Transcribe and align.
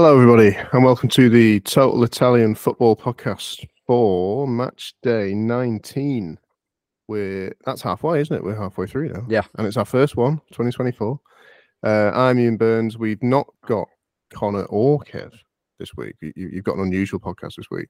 Hello, 0.00 0.14
everybody, 0.14 0.56
and 0.72 0.84
welcome 0.84 1.08
to 1.08 1.28
the 1.28 1.58
Total 1.58 2.04
Italian 2.04 2.54
Football 2.54 2.94
Podcast 2.94 3.66
for 3.84 4.46
match 4.46 4.94
day 5.02 5.34
19. 5.34 6.38
We're 7.08 7.52
that's 7.66 7.82
halfway, 7.82 8.20
isn't 8.20 8.36
it? 8.36 8.44
We're 8.44 8.54
halfway 8.54 8.86
through 8.86 9.08
now. 9.08 9.26
Yeah. 9.28 9.42
and 9.56 9.66
it's 9.66 9.76
our 9.76 9.84
first 9.84 10.16
one, 10.16 10.36
2024. 10.52 11.18
Uh, 11.82 12.12
I'm 12.14 12.36
Euan 12.36 12.56
Burns. 12.56 12.96
We've 12.96 13.20
not 13.24 13.48
got 13.66 13.88
Connor 14.32 14.66
or 14.66 15.00
Kev 15.00 15.34
this 15.80 15.96
week. 15.96 16.14
You, 16.20 16.32
you've 16.36 16.62
got 16.62 16.76
an 16.76 16.84
unusual 16.84 17.18
podcast 17.18 17.56
this 17.56 17.68
week. 17.68 17.88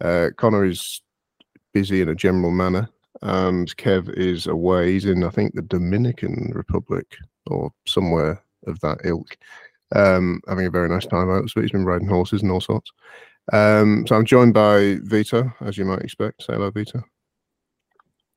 Uh, 0.00 0.28
Connor 0.36 0.64
is 0.64 1.02
busy 1.74 2.00
in 2.00 2.10
a 2.10 2.14
general 2.14 2.52
manner, 2.52 2.88
and 3.22 3.76
Kev 3.76 4.08
is 4.16 4.46
away. 4.46 4.92
He's 4.92 5.04
in, 5.04 5.24
I 5.24 5.30
think, 5.30 5.56
the 5.56 5.62
Dominican 5.62 6.52
Republic 6.54 7.16
or 7.48 7.72
somewhere 7.88 8.40
of 8.68 8.78
that 8.80 8.98
ilk 9.04 9.36
um, 9.94 10.40
having 10.48 10.66
a 10.66 10.70
very 10.70 10.88
nice 10.88 11.06
time 11.06 11.30
out 11.30 11.42
this 11.42 11.54
week. 11.54 11.64
He's 11.64 11.72
been 11.72 11.84
riding 11.84 12.08
horses 12.08 12.42
and 12.42 12.50
all 12.50 12.60
sorts. 12.60 12.90
Um, 13.52 14.06
so 14.06 14.16
I'm 14.16 14.24
joined 14.24 14.54
by 14.54 14.98
Vito, 15.02 15.52
as 15.60 15.76
you 15.76 15.84
might 15.84 16.02
expect. 16.02 16.42
Say 16.42 16.52
hello, 16.54 16.70
Vito. 16.70 17.02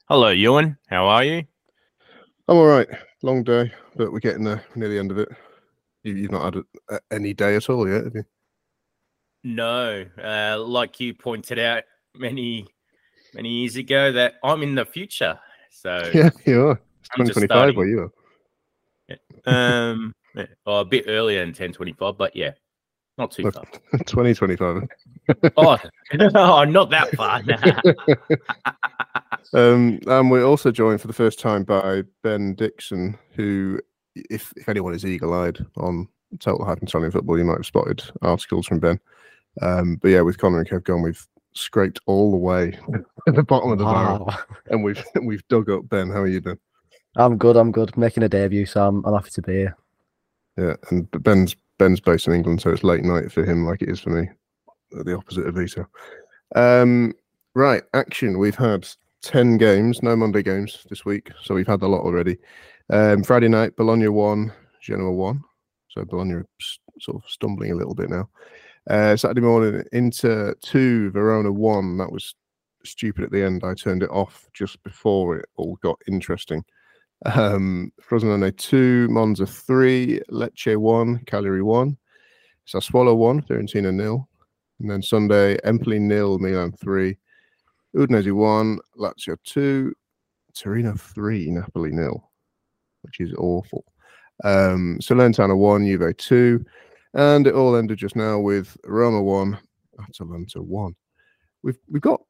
Hello, 0.10 0.34
Euan. 0.34 0.78
How 0.88 1.08
are 1.08 1.24
you? 1.24 1.44
I'm 2.48 2.58
all 2.58 2.66
right. 2.68 2.88
Long 3.22 3.44
day, 3.44 3.72
but 3.96 4.12
we're 4.12 4.20
getting 4.20 4.44
there 4.44 4.64
near 4.76 4.90
the 4.90 5.00
end 5.00 5.12
of 5.12 5.18
it. 5.18 5.30
You, 6.04 6.14
you've 6.16 6.32
not 6.32 6.54
had 6.54 6.56
a, 6.90 6.96
a- 6.96 7.00
any 7.16 7.34
day 7.34 7.56
at 7.56 7.70
all 7.70 7.88
yet, 7.88 8.04
have 8.04 8.16
you? 8.16 8.24
No, 9.46 10.06
uh, 10.24 10.58
like 10.60 11.00
you 11.00 11.14
pointed 11.14 11.60
out 11.60 11.84
many, 12.16 12.68
many 13.34 13.50
years 13.50 13.76
ago, 13.76 14.12
that 14.12 14.36
I'm 14.44 14.62
in 14.64 14.76
the 14.76 14.86
future. 14.86 15.40
So, 15.70 16.10
Yeah, 16.14 16.30
you 16.46 16.68
are. 16.68 16.82
It's 17.02 17.10
I'm 17.18 17.26
2025 17.26 17.76
where 17.78 17.88
you 17.88 18.12
are. 19.48 19.92
um, 19.92 20.14
yeah, 20.36 20.46
well, 20.66 20.80
a 20.80 20.86
bit 20.86 21.06
earlier 21.08 21.40
than 21.40 21.50
1025, 21.50 22.18
but 22.18 22.36
yeah, 22.36 22.52
not 23.18 23.32
too 23.32 23.50
far. 23.52 23.64
2025. 24.06 24.84
oh, 25.58 25.78
oh, 26.36 26.64
not 26.66 26.90
that 26.90 27.16
far. 27.16 27.42
um, 29.54 30.00
and 30.08 30.32
we're 30.32 30.46
also 30.46 30.72
joined 30.72 31.02
for 31.02 31.08
the 31.08 31.14
first 31.14 31.40
time 31.40 31.64
by 31.64 32.04
Ben 32.24 32.56
Dixon, 32.56 33.18
who, 33.36 33.80
if 34.16 34.52
if 34.56 34.68
anyone 34.70 34.94
is 34.94 35.06
eagle-eyed 35.06 35.64
on 35.78 36.08
Total 36.40 36.66
Hype 36.66 36.80
and 36.80 36.90
Italian 36.90 37.12
Football, 37.12 37.38
you 37.38 37.46
might 37.46 37.58
have 37.58 37.66
spotted 37.66 38.04
articles 38.22 38.66
from 38.68 38.80
Ben. 38.80 39.00
Um, 39.62 39.98
but 40.02 40.10
yeah, 40.10 40.22
with 40.22 40.38
Connor 40.40 40.60
and 40.60 40.70
Kev 40.70 40.84
gone, 40.84 41.04
we've 41.04 41.26
scraped 41.54 42.00
all 42.08 42.32
the 42.32 42.38
way 42.38 42.72
to 43.28 43.32
the 43.32 43.44
bottom 43.44 43.72
of 43.72 43.78
the 43.78 43.86
barrel, 43.86 44.26
Wow. 44.26 44.40
and 44.68 44.84
we've 44.84 45.04
we've 45.22 45.48
dug 45.48 45.70
up 45.70 45.88
Ben. 45.90 46.10
How 46.10 46.22
are 46.22 46.28
you 46.28 46.42
doing? 46.42 46.58
I'm 47.16 47.38
good. 47.38 47.56
I'm 47.56 47.72
good. 47.72 47.96
Making 47.96 48.24
a 48.24 48.30
debut, 48.30 48.66
so 48.66 48.88
I'm, 48.88 49.06
I'm 49.06 49.14
happy 49.14 49.30
to 49.30 49.42
be 49.44 49.54
here. 49.54 49.78
Yeah, 50.58 50.76
and 50.90 51.10
Ben's 51.24 51.56
Ben's 51.80 52.00
based 52.00 52.28
in 52.28 52.34
England, 52.34 52.62
so 52.62 52.70
it's 52.70 52.84
late 52.84 53.04
night 53.04 53.32
for 53.32 53.44
him, 53.44 53.66
like 53.66 53.82
it 53.82 53.90
is 53.90 54.00
for 54.00 54.12
me. 54.12 54.30
The 54.92 55.18
opposite 55.18 55.48
of 55.48 55.56
Vito. 55.56 55.88
Um, 56.56 57.14
right, 57.56 57.84
action. 57.94 58.38
We've 58.38 58.56
had 58.56 58.88
ten 59.22 59.58
games, 59.58 60.04
no 60.04 60.16
Monday 60.16 60.44
games 60.44 60.86
this 60.90 61.06
week, 61.06 61.32
so 61.42 61.56
we've 61.56 61.68
had 61.68 61.82
a 61.82 61.88
lot 61.88 62.02
already. 62.02 62.38
Um, 62.90 63.24
Friday 63.24 63.48
night, 63.48 63.76
Bologna 63.76 64.10
won, 64.10 64.52
Genoa 64.82 65.12
won, 65.12 65.44
so 65.90 66.06
Bologna 66.06 66.44
sort 67.00 67.24
of 67.24 67.30
stumbling 67.30 67.72
a 67.72 67.76
little 67.76 67.96
bit 67.96 68.10
now. 68.10 68.30
Uh, 68.90 69.16
Saturday 69.16 69.42
morning, 69.42 69.84
Inter 69.94 70.54
two, 70.62 71.10
Verona 71.12 71.52
one. 71.52 71.98
That 71.98 72.12
was 72.12 72.36
stupid 72.86 73.24
at 73.24 73.32
the 73.32 73.44
end. 73.44 73.64
I 73.64 73.74
turned 73.74 74.04
it 74.04 74.12
off 74.12 74.48
just 74.54 74.82
before 74.84 75.38
it 75.38 75.46
all 75.56 75.78
got 75.82 76.00
interesting. 76.08 76.64
Um, 77.26 77.92
Frosinone 78.02 78.56
2, 78.58 79.08
Monza 79.10 79.46
3, 79.46 80.22
Lecce 80.30 80.78
1, 80.78 81.20
Cagliari 81.26 81.62
1, 81.62 81.98
Sassuolo 82.68 83.16
1, 83.16 83.42
Fiorentina 83.44 83.94
nil. 83.94 84.28
And 84.80 84.92
then 84.92 85.02
Sunday, 85.02 85.58
Empoli 85.64 86.00
nil, 86.00 86.40
Milan 86.40 86.74
3, 86.74 87.16
Udinese 87.96 88.32
1, 88.32 88.80
Lazio 88.98 89.38
2, 89.44 89.94
Torino 90.54 90.96
3, 90.96 91.52
Napoli 91.52 91.92
nil, 91.92 92.30
which 93.02 93.20
is 93.20 93.34
awful. 93.38 93.86
Um, 94.44 94.98
Salernitana 95.02 95.58
1, 95.58 95.86
Juve 95.86 96.18
2. 96.18 96.66
And 97.14 97.48
it 97.48 97.54
all 97.54 97.76
ended 97.76 98.00
just 98.00 98.16
now 98.16 98.40
with 98.40 98.76
Roma 98.86 99.22
1, 99.22 99.58
Atalanta 100.00 100.62
1. 100.62 100.96
We've, 101.62 101.78
we've 101.90 102.02
got, 102.02 102.22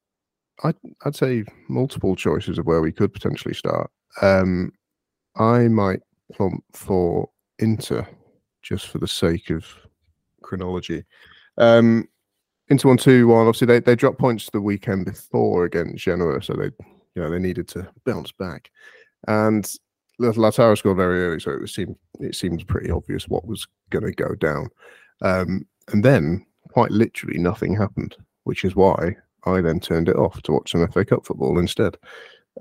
I'd, 0.63 0.75
I'd 1.05 1.15
say, 1.15 1.45
multiple 1.69 2.15
choices 2.15 2.59
of 2.59 2.65
where 2.65 2.81
we 2.81 2.91
could 2.91 3.13
potentially 3.13 3.53
start. 3.53 3.89
Um, 4.21 4.71
I 5.35 5.67
might 5.67 6.01
plump 6.31 6.63
for 6.73 7.29
Inter 7.59 8.07
just 8.61 8.87
for 8.87 8.97
the 8.97 9.07
sake 9.07 9.49
of 9.49 9.65
chronology. 10.41 11.03
Um, 11.57 12.07
Inter 12.69 12.89
one 12.89 12.97
two 12.97 13.27
one. 13.27 13.47
Obviously, 13.47 13.67
they 13.67 13.79
they 13.79 13.95
dropped 13.95 14.19
points 14.19 14.49
the 14.49 14.61
weekend 14.61 15.05
before 15.05 15.65
against 15.65 16.03
Genoa, 16.03 16.41
so 16.41 16.53
they 16.53 16.65
you 17.15 17.21
know 17.21 17.29
they 17.29 17.39
needed 17.39 17.67
to 17.69 17.87
bounce 18.05 18.31
back. 18.31 18.71
And 19.27 19.69
Lautaro 20.19 20.77
scored 20.77 20.97
very 20.97 21.25
early, 21.25 21.39
so 21.39 21.51
it 21.51 21.67
seemed 21.67 21.95
it 22.19 22.35
seemed 22.35 22.67
pretty 22.67 22.89
obvious 22.89 23.27
what 23.27 23.45
was 23.45 23.67
going 23.89 24.05
to 24.05 24.11
go 24.13 24.35
down. 24.35 24.69
Um, 25.21 25.65
and 25.91 26.03
then 26.03 26.45
quite 26.69 26.91
literally 26.91 27.37
nothing 27.37 27.75
happened, 27.75 28.15
which 28.45 28.63
is 28.63 28.75
why 28.75 29.15
I 29.45 29.61
then 29.61 29.79
turned 29.79 30.09
it 30.09 30.15
off 30.15 30.41
to 30.43 30.53
watch 30.53 30.71
some 30.71 30.87
FA 30.87 31.05
Cup 31.05 31.25
football 31.25 31.59
instead. 31.59 31.97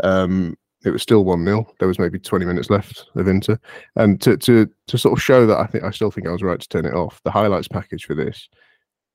Um, 0.02 0.56
it 0.84 0.90
was 0.90 1.02
still 1.02 1.24
one 1.24 1.44
0 1.44 1.66
There 1.78 1.88
was 1.88 1.98
maybe 1.98 2.18
twenty 2.18 2.44
minutes 2.44 2.70
left 2.70 3.06
of 3.14 3.28
Inter, 3.28 3.58
and 3.96 4.20
to 4.22 4.36
to 4.38 4.68
to 4.88 4.98
sort 4.98 5.18
of 5.18 5.22
show 5.22 5.46
that 5.46 5.58
I 5.58 5.66
think 5.66 5.84
I 5.84 5.90
still 5.90 6.10
think 6.10 6.26
I 6.26 6.32
was 6.32 6.42
right 6.42 6.60
to 6.60 6.68
turn 6.68 6.86
it 6.86 6.94
off. 6.94 7.20
The 7.24 7.30
highlights 7.30 7.68
package 7.68 8.04
for 8.04 8.14
this, 8.14 8.48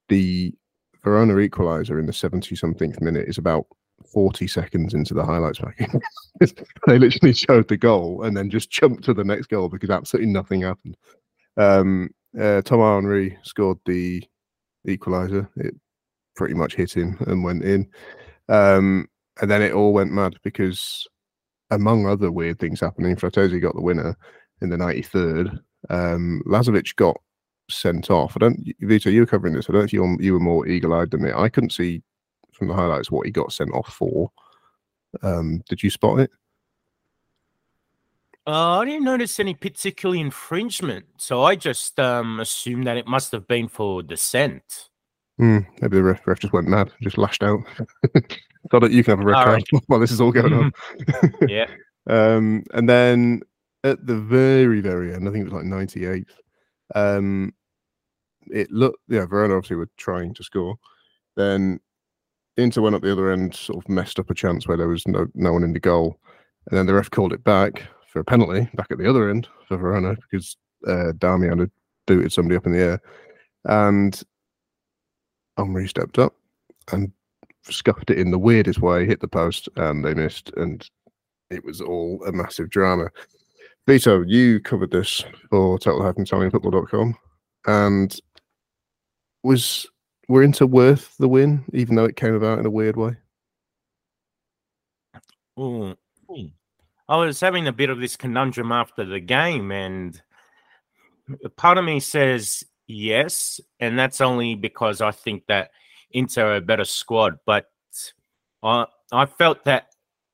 the 0.10 0.54
Verona 1.04 1.34
equaliser 1.36 2.00
in 2.00 2.06
the 2.06 2.14
seventy 2.14 2.56
something 2.56 2.94
minute 3.02 3.28
is 3.28 3.38
about 3.38 3.66
forty 4.12 4.48
seconds 4.48 4.94
into 4.94 5.14
the 5.14 5.26
highlights 5.26 5.60
package. 5.60 5.90
they 6.88 7.00
literally 7.00 7.34
showed 7.34 7.68
the 7.68 7.78
goal 7.78 8.24
and 8.24 8.36
then 8.36 8.50
just 8.50 8.70
jumped 8.72 9.04
to 9.06 9.14
the 9.14 9.24
next 9.24 9.48
goal 9.48 9.70
because 9.70 9.90
absolutely 9.90 10.32
nothing 10.32 10.62
happened. 10.62 10.98
Um, 11.58 12.10
uh, 12.40 12.62
Tom 12.62 12.80
Henry 12.80 13.38
scored 13.44 13.80
the 13.86 14.24
equaliser. 14.88 15.48
It 15.58 15.76
pretty 16.36 16.54
much 16.54 16.76
hit 16.76 16.96
him 16.96 17.18
and 17.28 17.44
went 17.44 17.64
in. 17.64 17.90
Um, 18.48 19.08
and 19.42 19.52
then 19.52 19.62
it 19.62 19.74
all 19.74 19.94
went 19.94 20.12
mad 20.12 20.36
because, 20.44 21.08
among 21.72 22.06
other 22.06 22.32
weird 22.32 22.60
things 22.60 22.80
happening, 22.80 23.16
Frattesi 23.16 23.62
got 23.62 23.76
the 23.76 23.82
winner 23.82 24.16
in 24.62 24.70
the 24.70 24.78
93rd. 24.78 25.60
Um, 25.90 26.42
Lazovic 26.46 26.96
got 26.96 27.18
sent 27.70 28.10
off. 28.10 28.34
I 28.36 28.40
don't, 28.40 28.60
Vito, 28.82 29.10
you 29.10 29.22
were 29.22 29.28
covering 29.28 29.54
this. 29.54 29.70
I 29.70 29.74
don't 29.74 29.82
know 29.82 29.86
if 29.86 29.94
you 29.94 30.02
were, 30.02 30.22
you 30.22 30.34
were 30.34 30.40
more 30.40 30.68
eagle 30.68 30.94
eyed 30.94 31.12
than 31.12 31.24
me. 31.24 31.32
I 31.36 31.50
couldn't 31.50 31.72
see 31.72 32.02
from 32.54 32.68
the 32.68 32.74
highlights 32.74 33.12
what 33.12 33.26
he 33.26 33.32
got 33.32 33.54
sent 33.54 33.72
off 33.74 33.94
for. 33.94 34.32
Um, 35.22 35.62
did 35.70 35.84
you 35.84 35.90
spot 35.90 36.20
it? 36.20 36.32
Uh, 38.46 38.80
I 38.80 38.86
didn't 38.86 39.04
notice 39.04 39.42
any 39.42 39.54
particular 39.54 40.16
infringement, 40.16 41.06
so 41.18 41.44
I 41.44 41.56
just 41.56 42.00
um, 42.00 42.40
assumed 42.40 42.88
that 42.88 42.96
it 42.96 43.06
must 43.06 43.34
have 43.34 43.46
been 43.46 43.68
for 43.68 44.02
dissent. 44.02 44.90
Hmm, 45.38 45.60
maybe 45.82 45.98
the 45.98 46.04
ref, 46.04 46.26
ref 46.26 46.40
just 46.40 46.54
went 46.54 46.68
mad, 46.68 46.92
just 47.02 47.18
lashed 47.18 47.44
out. 47.44 47.60
Thought 48.72 48.82
that 48.82 48.92
you 48.92 49.04
can 49.04 49.18
have 49.18 49.22
a 49.22 49.26
red 49.26 49.36
All 49.36 49.44
card 49.44 49.64
while 49.88 50.00
this 50.00 50.12
is 50.12 50.20
all 50.20 50.32
going 50.32 50.54
on. 50.54 50.72
Yeah. 51.48 51.68
Um, 52.10 52.64
and 52.74 52.90
then 52.90 53.42
at 53.84 54.06
the 54.06 54.16
very, 54.16 54.82
very 54.82 55.14
end, 55.14 55.28
I 55.28 55.32
think 55.32 55.42
it 55.42 55.52
was 55.52 55.54
like 55.54 55.66
98th, 55.66 56.26
um, 56.96 57.54
it 58.48 58.72
looked, 58.72 59.00
yeah, 59.10 59.26
Verona 59.26 59.56
obviously 59.56 59.76
were 59.76 59.90
trying 59.98 60.34
to 60.34 60.44
score. 60.44 60.76
Then 61.36 61.80
Inter 62.56 62.82
went 62.82 62.96
up 62.96 63.02
the 63.02 63.12
other 63.12 63.32
end, 63.32 63.54
sort 63.56 63.84
of 63.84 63.90
messed 63.90 64.20
up 64.20 64.30
a 64.30 64.34
chance 64.34 64.68
where 64.68 64.78
there 64.78 64.88
was 64.88 65.08
no, 65.08 65.28
no 65.36 65.54
one 65.54 65.64
in 65.64 65.74
the 65.74 65.80
goal. 65.80 66.18
And 66.70 66.78
then 66.78 66.86
the 66.86 66.94
ref 66.94 67.12
called 67.12 67.34
it 67.34 67.44
back 67.44 67.84
for 68.08 68.20
a 68.20 68.26
penalty 68.26 68.70
back 68.74 68.88
at 68.90 68.98
the 68.98 69.10
other 69.10 69.30
end 69.30 69.48
for 69.68 69.78
Verona 69.78 70.16
because 70.16 70.58
uh, 70.88 71.12
Darmian 71.18 71.60
had 71.60 71.72
booted 72.08 72.32
somebody 72.32 72.56
up 72.56 72.66
in 72.66 72.72
the 72.72 72.80
air. 72.80 73.02
And 73.66 74.22
Omri 75.58 75.88
stepped 75.88 76.20
up 76.20 76.36
and 76.92 77.12
scuffed 77.64 78.10
it 78.10 78.20
in 78.20 78.32
the 78.32 78.40
weirdest 78.40 78.80
way, 78.80 79.06
hit 79.06 79.20
the 79.20 79.28
post, 79.28 79.70
and 79.76 80.04
they 80.04 80.14
missed, 80.14 80.52
and 80.58 80.90
it 81.50 81.64
was 81.64 81.82
all 81.82 82.24
a 82.26 82.32
massive 82.32 82.70
drama. 82.70 83.10
Vito, 83.88 84.22
you 84.22 84.60
covered 84.60 84.92
this 84.92 85.24
for 85.50 85.80
total-italianfootball.com 85.80 87.16
and 87.66 88.20
was 89.44 89.88
were 90.28 90.44
Inter 90.44 90.66
worth 90.66 91.16
the 91.18 91.30
win, 91.30 91.64
even 91.74 91.96
though 91.96 92.06
it 92.06 92.18
came 92.18 92.34
about 92.34 92.60
in 92.60 92.66
a 92.66 92.70
weird 92.70 92.98
way? 92.98 93.16
Ooh. 95.58 95.96
Hmm. 96.30 96.48
I 97.08 97.16
was 97.16 97.40
having 97.40 97.66
a 97.68 97.72
bit 97.72 97.90
of 97.90 98.00
this 98.00 98.18
conundrum 98.18 98.74
after 98.74 99.06
the 99.06 99.22
game, 99.22 99.72
and 99.72 100.22
part 101.56 101.78
of 101.78 101.86
me 101.86 102.02
says 102.02 102.66
yes, 102.88 103.60
and 103.80 103.98
that's 103.98 104.22
only 104.22 104.56
because 104.56 105.02
I 105.02 105.12
think 105.12 105.46
that 105.48 105.72
Inter 106.12 106.54
are 106.54 106.56
a 106.58 106.62
better 106.62 106.86
squad. 106.86 107.40
But 107.46 107.66
I 108.64 108.86
I 109.12 109.26
felt 109.26 109.64
that 109.66 109.88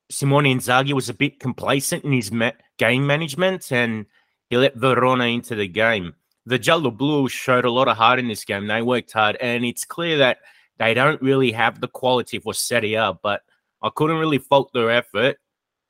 Simone 0.09 0.45
Inzaghi 0.45 0.93
was 0.93 1.09
a 1.09 1.13
bit 1.13 1.39
complacent 1.39 2.03
in 2.03 2.11
his 2.11 2.31
ma- 2.31 2.51
game 2.77 3.05
management, 3.05 3.71
and 3.71 4.05
he 4.49 4.57
let 4.57 4.75
Verona 4.75 5.25
into 5.25 5.55
the 5.55 5.67
game. 5.67 6.13
The 6.45 6.59
Giallo 6.59 6.91
Blu 6.91 7.29
showed 7.29 7.65
a 7.65 7.71
lot 7.71 7.87
of 7.87 7.97
heart 7.97 8.19
in 8.19 8.27
this 8.27 8.43
game. 8.43 8.67
They 8.67 8.81
worked 8.81 9.13
hard, 9.13 9.37
and 9.37 9.65
it's 9.65 9.85
clear 9.85 10.17
that 10.17 10.39
they 10.77 10.93
don't 10.93 11.21
really 11.21 11.51
have 11.51 11.79
the 11.79 11.87
quality 11.87 12.39
for 12.39 12.53
Serie 12.53 12.95
A. 12.95 13.13
But 13.13 13.41
I 13.81 13.89
couldn't 13.95 14.17
really 14.17 14.39
fault 14.39 14.71
their 14.73 14.91
effort, 14.91 15.37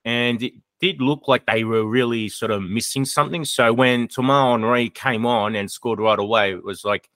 and 0.05 0.41
it 0.41 0.53
did 0.79 1.01
look 1.01 1.27
like 1.27 1.45
they 1.45 1.63
were 1.63 1.85
really 1.85 2.29
sort 2.29 2.51
of 2.51 2.61
missing 2.63 3.05
something. 3.05 3.45
So 3.45 3.71
when 3.71 4.07
Thomas 4.07 4.51
Henry 4.51 4.89
came 4.89 5.25
on 5.25 5.55
and 5.55 5.71
scored 5.71 5.99
right 5.99 6.19
away, 6.19 6.53
it 6.53 6.63
was 6.63 6.83
like 6.83 7.09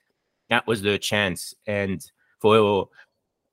that 0.48 0.66
was 0.66 0.82
their 0.82 0.98
chance. 0.98 1.54
And 1.66 2.04
for 2.40 2.88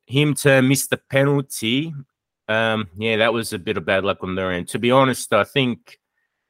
him 0.08 0.34
to 0.36 0.62
miss 0.62 0.88
the 0.88 0.98
penalty, 0.98 1.94
um, 2.48 2.88
yeah, 2.98 3.18
that 3.18 3.34
was 3.34 3.54
a 3.54 3.60
bit 3.60 3.78
of 3.78 3.86
bad 3.86 4.04
luck 4.04 4.20
on 4.22 4.36
their 4.36 4.52
end. 4.52 4.68
To 4.70 4.80
be 4.80 4.92
honest, 4.92 5.34
I 5.34 5.44
think 5.44 6.00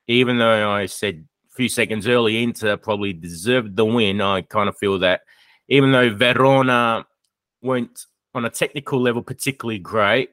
even 0.07 0.37
though 0.37 0.69
I 0.69 0.85
said 0.85 1.25
a 1.51 1.55
few 1.55 1.69
seconds 1.69 2.07
early 2.07 2.43
Inter 2.43 2.77
probably 2.77 3.13
deserved 3.13 3.75
the 3.75 3.85
win, 3.85 4.21
I 4.21 4.41
kind 4.41 4.69
of 4.69 4.77
feel 4.77 4.99
that 4.99 5.21
even 5.69 5.91
though 5.91 6.13
Verona 6.13 7.05
went 7.61 8.05
on 8.33 8.45
a 8.45 8.49
technical 8.49 9.01
level 9.01 9.23
particularly 9.23 9.79
great, 9.79 10.31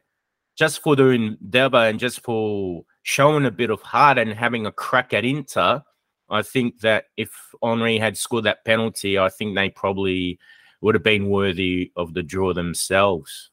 just 0.57 0.83
for 0.83 0.97
the 0.97 1.09
endeavor 1.09 1.79
and 1.79 1.99
just 1.99 2.21
for 2.21 2.85
showing 3.03 3.45
a 3.45 3.51
bit 3.51 3.71
of 3.71 3.83
heart 3.83 4.19
and 4.19 4.33
having 4.33 4.67
a 4.67 4.73
crack 4.73 5.13
at 5.13 5.25
Inter, 5.25 5.83
I 6.31 6.43
think 6.43 6.81
that 6.81 7.07
if 7.17 7.31
Henry 7.63 7.99
had 7.99 8.17
scored 8.17 8.45
that 8.45 8.65
penalty, 8.65 9.19
I 9.19 9.29
think 9.29 9.55
they 9.55 9.71
probably 9.71 10.39
would 10.81 10.95
have 10.95 11.05
been 11.05 11.29
worthy 11.29 11.93
of 11.97 12.15
the 12.15 12.23
draw 12.23 12.53
themselves. 12.55 13.51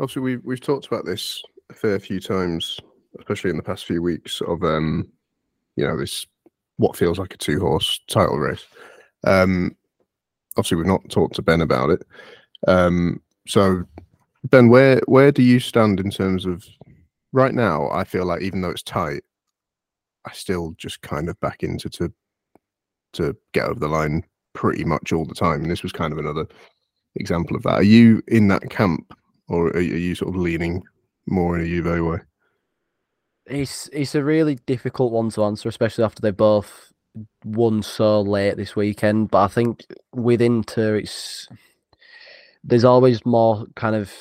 Obviously, 0.00 0.22
we've 0.22 0.44
we've 0.44 0.60
talked 0.60 0.86
about 0.86 1.04
this 1.04 1.42
a 1.70 1.74
fair 1.74 1.98
few 1.98 2.20
times, 2.20 2.78
especially 3.18 3.50
in 3.50 3.56
the 3.56 3.62
past 3.62 3.84
few 3.84 4.02
weeks. 4.02 4.40
Of 4.40 4.62
um, 4.62 5.08
you 5.76 5.86
know, 5.86 5.96
this 5.96 6.26
what 6.76 6.96
feels 6.96 7.18
like 7.18 7.34
a 7.34 7.38
two 7.38 7.60
horse 7.60 8.00
title 8.08 8.38
race. 8.38 8.64
Um, 9.24 9.76
obviously, 10.56 10.76
we've 10.76 10.86
not 10.86 11.08
talked 11.08 11.34
to 11.36 11.42
Ben 11.42 11.60
about 11.60 11.90
it. 11.90 12.02
Um, 12.66 13.20
so, 13.46 13.84
Ben, 14.44 14.68
where 14.68 15.00
where 15.06 15.32
do 15.32 15.42
you 15.42 15.58
stand 15.58 16.00
in 16.00 16.10
terms 16.10 16.46
of 16.46 16.64
right 17.32 17.54
now? 17.54 17.88
I 17.90 18.04
feel 18.04 18.24
like 18.24 18.42
even 18.42 18.60
though 18.60 18.70
it's 18.70 18.82
tight, 18.82 19.22
I 20.26 20.32
still 20.32 20.74
just 20.76 21.02
kind 21.02 21.28
of 21.28 21.38
back 21.40 21.62
Inter 21.62 21.88
to 21.90 22.12
to 23.14 23.36
get 23.52 23.64
over 23.64 23.80
the 23.80 23.88
line 23.88 24.24
pretty 24.52 24.84
much 24.84 25.12
all 25.12 25.24
the 25.24 25.34
time. 25.34 25.62
And 25.62 25.70
this 25.70 25.82
was 25.82 25.92
kind 25.92 26.12
of 26.12 26.18
another 26.18 26.46
example 27.16 27.56
of 27.56 27.62
that. 27.62 27.74
Are 27.74 27.82
you 27.82 28.22
in 28.28 28.48
that 28.48 28.68
camp, 28.70 29.14
or 29.48 29.68
are 29.68 29.80
you, 29.80 30.14
sort 30.14 30.34
of 30.34 30.40
leaning 30.40 30.82
more 31.26 31.56
in 31.58 31.64
a 31.64 31.68
Juve 31.68 32.04
way? 32.04 32.18
It's 33.46 33.88
it's 33.92 34.14
a 34.14 34.22
really 34.22 34.56
difficult 34.66 35.12
one 35.12 35.30
to 35.30 35.44
answer, 35.44 35.68
especially 35.68 36.04
after 36.04 36.20
they 36.20 36.32
both 36.32 36.92
won 37.44 37.82
so 37.82 38.20
late 38.20 38.56
this 38.56 38.76
weekend. 38.76 39.30
But 39.30 39.44
I 39.44 39.48
think 39.48 39.84
with 40.12 40.42
Inter, 40.42 40.96
it's 40.96 41.48
there's 42.62 42.84
always 42.84 43.24
more 43.24 43.66
kind 43.74 43.96
of 43.96 44.12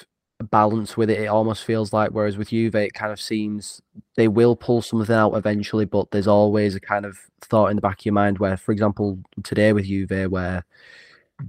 balance 0.44 0.96
with 0.96 1.10
it. 1.10 1.22
It 1.22 1.28
almost 1.28 1.64
feels 1.64 1.94
like, 1.94 2.12
whereas 2.12 2.38
with 2.38 2.50
Juve, 2.50 2.76
it 2.76 2.94
kind 2.94 3.12
of 3.12 3.20
seems 3.20 3.82
they 4.16 4.28
will 4.28 4.56
pull 4.56 4.82
something 4.82 5.16
out 5.16 5.34
eventually, 5.34 5.86
but 5.86 6.12
there's 6.12 6.28
always 6.28 6.76
a 6.76 6.80
kind 6.80 7.06
of 7.06 7.18
thought 7.42 7.68
in 7.68 7.76
the 7.76 7.82
back 7.82 8.00
of 8.00 8.06
your 8.06 8.14
mind 8.14 8.40
where, 8.40 8.58
for 8.58 8.72
example, 8.72 9.20
today 9.44 9.74
with 9.74 9.86
Juve, 9.86 10.32
where 10.32 10.66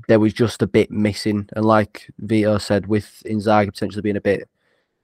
there 0.06 0.20
was 0.20 0.32
just 0.32 0.62
a 0.62 0.66
bit 0.66 0.90
missing, 0.90 1.48
and 1.54 1.64
like 1.64 2.10
Vito 2.18 2.58
said, 2.58 2.86
with 2.86 3.22
Inzaghi 3.26 3.66
potentially 3.66 4.02
being 4.02 4.16
a 4.16 4.20
bit 4.20 4.48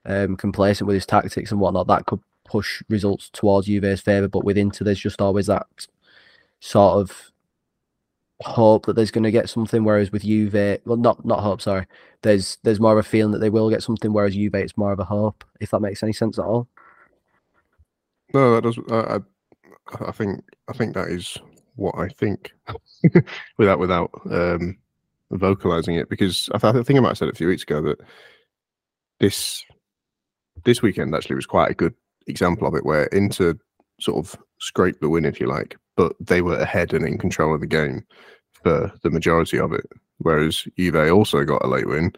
um, 0.07 0.37
complacent 0.37 0.87
with 0.87 0.95
his 0.95 1.07
tactics 1.07 1.51
and 1.51 1.61
whatnot, 1.61 1.87
that 1.87 2.07
could 2.07 2.21
push 2.45 2.83
results 2.89 3.31
towards 3.31 3.67
Juve's 3.67 4.01
favour. 4.01 4.29
But 4.29 4.45
with 4.45 4.59
Inter, 4.59 4.85
there's 4.85 5.01
just 5.01 5.21
always 5.21 5.47
that 5.47 5.67
sort 6.61 7.01
of 7.01 7.33
hope 8.44 8.87
that 8.87 8.94
there's 8.94 9.11
going 9.11 9.25
to 9.25 9.31
get 9.31 9.49
something. 9.49 9.85
Whereas 9.85 10.12
with 10.12 10.23
Juve, 10.23 10.81
well, 10.85 10.96
not 10.96 11.25
not 11.25 11.41
hope, 11.41 11.61
sorry. 11.61 11.87
There's 12.23 12.58
there's 12.62 12.81
more 12.81 12.93
of 12.93 12.99
a 12.99 13.08
feeling 13.08 13.32
that 13.32 13.38
they 13.38 13.50
will 13.50 13.70
get 13.70 13.82
something. 13.82 14.12
Whereas 14.12 14.35
Juve, 14.35 14.55
it's 14.55 14.76
more 14.76 14.93
of 14.93 15.00
a 15.00 15.05
hope. 15.05 15.44
If 15.61 15.70
that 15.70 15.81
makes 15.81 16.02
any 16.02 16.12
sense 16.12 16.38
at 16.38 16.44
all. 16.44 16.69
No, 18.32 18.55
that 18.55 18.64
does. 18.64 18.79
I, 18.91 19.17
I, 19.17 20.08
I 20.08 20.12
think 20.12 20.44
I 20.69 20.73
think 20.73 20.94
that 20.94 21.08
is 21.08 21.37
what 21.76 21.96
I 21.96 22.08
think, 22.08 22.52
without 23.58 23.79
without 23.79 24.11
um, 24.31 24.79
vocalizing 25.31 25.96
it, 25.96 26.08
because 26.08 26.49
I, 26.55 26.58
th- 26.58 26.75
I 26.75 26.82
think 26.82 26.99
I 26.99 27.00
might 27.00 27.08
have 27.08 27.19
said 27.19 27.29
a 27.29 27.35
few 27.35 27.49
weeks 27.49 27.62
ago 27.62 27.81
that 27.82 28.00
this 29.20 29.64
this 30.64 30.82
weekend 30.82 31.14
actually 31.14 31.37
was 31.37 31.46
quite 31.46 31.70
a 31.70 31.75
good 31.75 31.94
example 32.26 32.67
of 32.67 32.75
it, 32.75 32.85
where 32.85 33.05
Inter 33.06 33.55
sort 34.00 34.25
of 34.25 34.38
scraped 34.58 35.00
the 35.00 35.08
win, 35.08 35.25
if 35.25 35.41
you 35.41 35.46
like, 35.46 35.76
but 35.96 36.14
they 36.20 36.43
were 36.43 36.58
ahead 36.58 36.93
and 36.93 37.06
in 37.06 37.19
control 37.19 37.55
of 37.55 37.61
the 37.61 37.67
game 37.67 38.05
for 38.62 38.93
the 39.02 39.11
majority 39.11 39.58
of 39.58 39.73
it. 39.73 39.87
Whereas 40.19 40.67
Juve 40.79 41.12
also 41.12 41.44
got 41.44 41.64
a 41.64 41.69
late 41.69 41.88
win, 41.88 42.12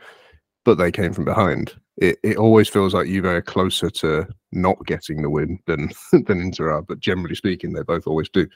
but 0.65 0.79
they 0.79 0.93
came 0.93 1.13
from 1.13 1.25
behind. 1.25 1.75
It 1.97 2.19
it 2.23 2.37
always 2.37 2.69
feels 2.69 2.95
like 2.95 3.07
Juve 3.07 3.25
are 3.25 3.43
closer 3.43 3.91
to 3.91 4.29
not 4.53 4.85
getting 4.87 5.23
the 5.23 5.31
win 5.31 5.59
than 5.67 5.91
than 6.13 6.41
Inter 6.41 6.71
are, 6.71 6.83
but 6.83 7.01
generally 7.01 7.35
speaking, 7.35 7.73
they 7.73 7.83
both 7.83 8.07
always 8.07 8.29
do. 8.29 8.47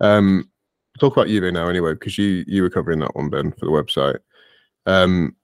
Um, 0.00 0.50
talk 0.98 1.16
about 1.16 1.28
Juve 1.28 1.52
now 1.52 1.68
anyway, 1.68 1.94
because 1.94 2.18
you 2.18 2.44
you 2.46 2.62
were 2.62 2.70
covering 2.70 2.98
that 3.00 3.14
one, 3.14 3.30
Ben, 3.30 3.52
for 3.52 3.66
the 3.66 3.72
website. 3.72 4.18
Um, 4.86 5.36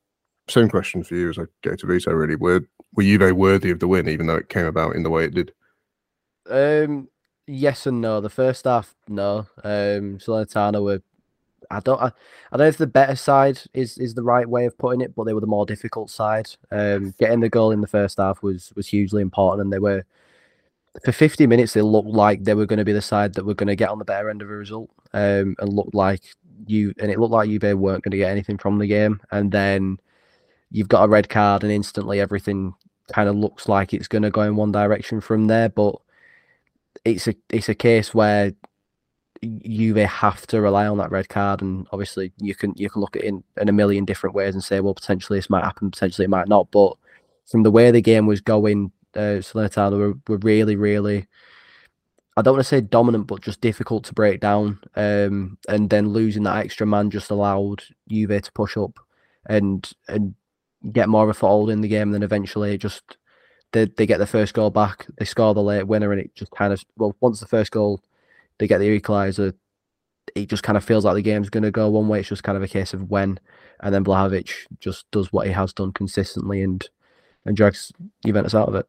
same 0.48 0.68
question 0.68 1.04
for 1.04 1.14
you 1.14 1.30
as 1.30 1.38
I 1.38 1.44
go 1.62 1.76
to 1.76 1.86
Vito. 1.86 2.12
Really, 2.12 2.36
were 2.36 2.62
were 2.94 3.04
Juve 3.04 3.36
worthy 3.36 3.70
of 3.70 3.78
the 3.78 3.88
win, 3.88 4.08
even 4.08 4.26
though 4.26 4.36
it 4.36 4.48
came 4.48 4.66
about 4.66 4.96
in 4.96 5.04
the 5.04 5.10
way 5.10 5.24
it 5.24 5.34
did? 5.34 5.52
Um, 6.50 7.08
yes 7.48 7.86
and 7.86 8.00
no. 8.00 8.20
The 8.20 8.30
first 8.30 8.64
half, 8.64 8.94
no. 9.08 9.46
Um, 9.64 10.18
Salernitana 10.18 10.82
were. 10.82 11.02
I 11.70 11.80
don't. 11.80 12.00
I, 12.00 12.06
I 12.06 12.56
don't 12.56 12.60
know 12.60 12.68
if 12.68 12.78
the 12.78 12.86
better 12.86 13.16
side 13.16 13.60
is 13.74 13.98
is 13.98 14.14
the 14.14 14.22
right 14.22 14.48
way 14.48 14.66
of 14.66 14.78
putting 14.78 15.00
it, 15.00 15.14
but 15.14 15.24
they 15.24 15.34
were 15.34 15.40
the 15.40 15.46
more 15.46 15.66
difficult 15.66 16.10
side. 16.10 16.48
Um, 16.70 17.14
getting 17.18 17.40
the 17.40 17.48
goal 17.48 17.72
in 17.72 17.80
the 17.80 17.86
first 17.86 18.18
half 18.18 18.42
was 18.42 18.72
was 18.76 18.88
hugely 18.88 19.22
important, 19.22 19.64
and 19.64 19.72
they 19.72 19.78
were 19.78 20.04
for 21.04 21.12
50 21.12 21.46
minutes. 21.46 21.72
They 21.74 21.82
looked 21.82 22.08
like 22.08 22.44
they 22.44 22.54
were 22.54 22.66
going 22.66 22.78
to 22.78 22.84
be 22.84 22.92
the 22.92 23.02
side 23.02 23.34
that 23.34 23.44
were 23.44 23.54
going 23.54 23.68
to 23.68 23.76
get 23.76 23.90
on 23.90 23.98
the 23.98 24.04
better 24.04 24.30
end 24.30 24.42
of 24.42 24.50
a 24.50 24.54
result, 24.54 24.90
um, 25.12 25.56
and 25.58 25.72
looked 25.72 25.94
like 25.94 26.22
you 26.66 26.92
and 27.00 27.10
it 27.10 27.18
looked 27.18 27.32
like 27.32 27.48
you 27.48 27.60
weren't 27.60 28.02
going 28.02 28.10
to 28.12 28.16
get 28.16 28.30
anything 28.30 28.58
from 28.58 28.78
the 28.78 28.86
game, 28.86 29.20
and 29.30 29.52
then 29.52 29.98
you've 30.70 30.88
got 30.88 31.04
a 31.04 31.08
red 31.08 31.28
card, 31.28 31.62
and 31.64 31.72
instantly 31.72 32.20
everything 32.20 32.74
kind 33.12 33.28
of 33.28 33.36
looks 33.36 33.68
like 33.68 33.94
it's 33.94 34.08
going 34.08 34.22
to 34.22 34.30
go 34.30 34.42
in 34.42 34.56
one 34.56 34.72
direction 34.72 35.20
from 35.20 35.46
there, 35.46 35.68
but 35.68 35.96
it's 37.04 37.28
a 37.28 37.34
it's 37.50 37.68
a 37.68 37.74
case 37.74 38.14
where 38.14 38.52
you 39.42 39.92
they 39.92 40.06
have 40.06 40.46
to 40.48 40.60
rely 40.60 40.86
on 40.86 40.98
that 40.98 41.10
red 41.10 41.28
card, 41.28 41.62
and 41.62 41.86
obviously 41.92 42.32
you 42.38 42.54
can 42.54 42.74
you 42.76 42.90
can 42.90 43.00
look 43.00 43.16
at 43.16 43.22
it 43.22 43.28
in, 43.28 43.44
in 43.60 43.68
a 43.68 43.72
million 43.72 44.04
different 44.04 44.34
ways 44.34 44.54
and 44.54 44.64
say, 44.64 44.80
well, 44.80 44.94
potentially 44.94 45.38
this 45.38 45.50
might 45.50 45.64
happen, 45.64 45.90
potentially 45.90 46.24
it 46.24 46.30
might 46.30 46.48
not. 46.48 46.70
But 46.70 46.96
from 47.46 47.62
the 47.62 47.70
way 47.70 47.90
the 47.90 48.02
game 48.02 48.26
was 48.26 48.40
going, 48.40 48.92
uh, 49.14 49.40
Salernitana 49.40 49.98
were, 49.98 50.14
were 50.28 50.38
really, 50.38 50.76
really, 50.76 51.26
I 52.36 52.42
don't 52.42 52.54
want 52.54 52.64
to 52.64 52.68
say 52.68 52.80
dominant, 52.80 53.26
but 53.26 53.42
just 53.42 53.60
difficult 53.60 54.04
to 54.04 54.14
break 54.14 54.40
down. 54.40 54.80
Um, 54.96 55.58
and 55.68 55.88
then 55.90 56.10
losing 56.10 56.42
that 56.44 56.64
extra 56.64 56.86
man 56.86 57.10
just 57.10 57.30
allowed 57.30 57.82
Juve 58.08 58.42
to 58.42 58.52
push 58.52 58.76
up 58.76 58.98
and 59.46 59.90
and 60.08 60.34
get 60.92 61.08
more 61.08 61.24
of 61.24 61.30
a 61.30 61.34
foothold 61.34 61.70
in 61.70 61.80
the 61.80 61.88
game. 61.88 62.08
And 62.08 62.14
then 62.14 62.22
eventually, 62.22 62.74
it 62.74 62.78
just 62.78 63.16
they, 63.72 63.86
they 63.86 64.06
get 64.06 64.18
the 64.18 64.26
first 64.26 64.54
goal 64.54 64.70
back, 64.70 65.06
they 65.18 65.24
score 65.24 65.54
the 65.54 65.62
late 65.62 65.86
winner, 65.86 66.12
and 66.12 66.20
it 66.20 66.34
just 66.34 66.50
kind 66.52 66.72
of 66.72 66.82
well, 66.96 67.16
once 67.20 67.40
the 67.40 67.46
first 67.46 67.70
goal, 67.70 68.02
they 68.58 68.66
get 68.66 68.78
the 68.78 69.00
equaliser. 69.00 69.54
It 70.34 70.48
just 70.48 70.62
kind 70.62 70.76
of 70.76 70.84
feels 70.84 71.04
like 71.04 71.14
the 71.14 71.22
game's 71.22 71.50
going 71.50 71.62
to 71.62 71.70
go 71.70 71.88
one 71.88 72.08
way. 72.08 72.20
It's 72.20 72.28
just 72.28 72.42
kind 72.42 72.56
of 72.56 72.62
a 72.62 72.68
case 72.68 72.92
of 72.92 73.10
when, 73.10 73.40
and 73.80 73.94
then 73.94 74.04
Vlahovic 74.04 74.52
just 74.80 75.10
does 75.10 75.32
what 75.32 75.46
he 75.46 75.52
has 75.52 75.72
done 75.72 75.92
consistently 75.92 76.62
and 76.62 76.86
and 77.44 77.56
drags 77.56 77.92
Juventus 78.24 78.54
out 78.54 78.68
of 78.68 78.74
it. 78.74 78.86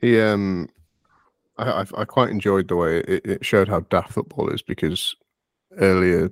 He, 0.00 0.20
um, 0.20 0.68
I, 1.58 1.70
I, 1.82 1.86
I 1.98 2.04
quite 2.04 2.30
enjoyed 2.30 2.68
the 2.68 2.76
way 2.76 2.98
it, 3.00 3.26
it 3.26 3.44
showed 3.44 3.68
how 3.68 3.80
daft 3.80 4.12
football 4.12 4.48
is 4.48 4.62
because 4.62 5.14
earlier 5.78 6.30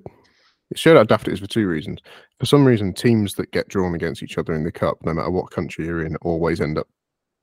it 0.73 0.79
showed 0.79 0.97
how 0.97 1.05
daft 1.05 1.29
it 1.29 1.35
is 1.35 1.41
for 1.41 1.47
two 1.47 1.69
reasons. 1.69 2.01
For 2.41 2.47
some 2.47 2.65
reason, 2.65 2.95
teams 2.95 3.35
that 3.35 3.51
get 3.53 3.69
drawn 3.69 3.95
against 3.95 4.23
each 4.23 4.39
other 4.39 4.55
in 4.55 4.65
the 4.65 4.73
cup, 4.73 4.97
no 5.05 5.13
matter 5.13 5.31
what 5.31 5.51
country 5.51 5.85
you're 5.85 6.05
in, 6.05 6.17
always 6.17 6.61
end 6.63 6.79
up 6.79 6.89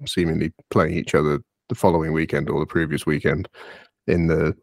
seemingly 0.06 0.52
playing 0.72 0.96
each 0.96 1.14
other 1.14 1.40
the 1.70 1.76
following 1.76 2.12
weekend 2.12 2.50
or 2.50 2.60
the 2.60 2.66
previous 2.66 3.06
weekend 3.06 3.48
in 4.08 4.28
the 4.28 4.56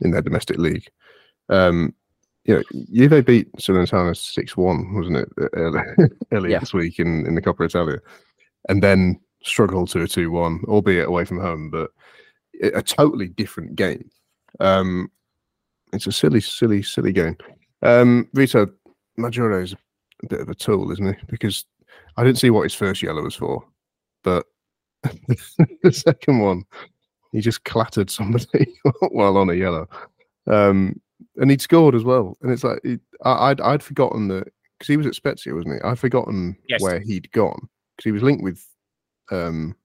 in 0.00 0.10
their 0.10 0.22
domestic 0.22 0.56
league. 0.58 0.86
Um, 1.50 1.94
you 2.44 2.54
know, 2.56 2.62
Juve 2.92 3.24
beat 3.26 3.52
Salernitana 3.56 4.16
six 4.16 4.56
one, 4.56 4.94
wasn't 4.94 5.18
it, 5.18 5.28
earlier, 5.52 5.96
earlier 6.32 6.52
Yeah. 6.52 6.58
this 6.60 6.72
week 6.72 6.98
in 6.98 7.26
in 7.26 7.34
the 7.34 7.42
Coppa 7.42 7.66
Italia, 7.66 7.98
and 8.70 8.82
then 8.82 9.20
struggled 9.42 9.90
to 9.90 10.02
a 10.02 10.08
two 10.08 10.30
one, 10.30 10.62
albeit 10.66 11.08
away 11.08 11.26
from 11.26 11.40
home, 11.40 11.68
but 11.70 11.90
a 12.62 12.78
a 12.78 12.82
totally 12.82 13.28
different 13.28 13.76
game. 13.76 14.10
Um, 14.60 15.10
it's 15.92 16.06
a 16.06 16.12
silly, 16.12 16.40
silly, 16.40 16.82
silly 16.82 17.12
game. 17.12 17.36
Um, 17.84 18.28
Vito 18.34 18.68
Maggiore 19.18 19.62
is 19.62 19.72
a 19.74 20.26
bit 20.28 20.40
of 20.40 20.48
a 20.48 20.54
tool, 20.54 20.90
isn't 20.90 21.06
he? 21.14 21.20
Because 21.28 21.64
I 22.16 22.24
didn't 22.24 22.38
see 22.38 22.50
what 22.50 22.62
his 22.62 22.74
first 22.74 23.02
yellow 23.02 23.22
was 23.22 23.34
for, 23.34 23.64
but 24.22 24.46
the 25.82 25.92
second 25.92 26.40
one, 26.40 26.64
he 27.32 27.40
just 27.40 27.64
clattered 27.64 28.10
somebody 28.10 28.74
while 29.10 29.36
on 29.36 29.50
a 29.50 29.54
yellow, 29.54 29.86
um, 30.46 30.98
and 31.36 31.50
he'd 31.50 31.60
scored 31.60 31.94
as 31.94 32.04
well. 32.04 32.36
And 32.42 32.50
it's 32.50 32.64
like 32.64 32.80
it, 32.84 33.00
I, 33.24 33.50
I'd 33.50 33.60
I'd 33.60 33.82
forgotten 33.82 34.28
that 34.28 34.48
because 34.78 34.88
he 34.88 34.96
was 34.96 35.06
at 35.06 35.14
Spezia, 35.14 35.54
wasn't 35.54 35.74
he? 35.74 35.80
I'd 35.88 35.98
forgotten 35.98 36.56
Yes. 36.68 36.80
where 36.80 37.00
he'd 37.00 37.30
gone 37.32 37.68
because 37.96 38.04
he 38.04 38.12
was 38.12 38.22
linked 38.22 38.42
with 38.42 38.64
um, 39.30 39.76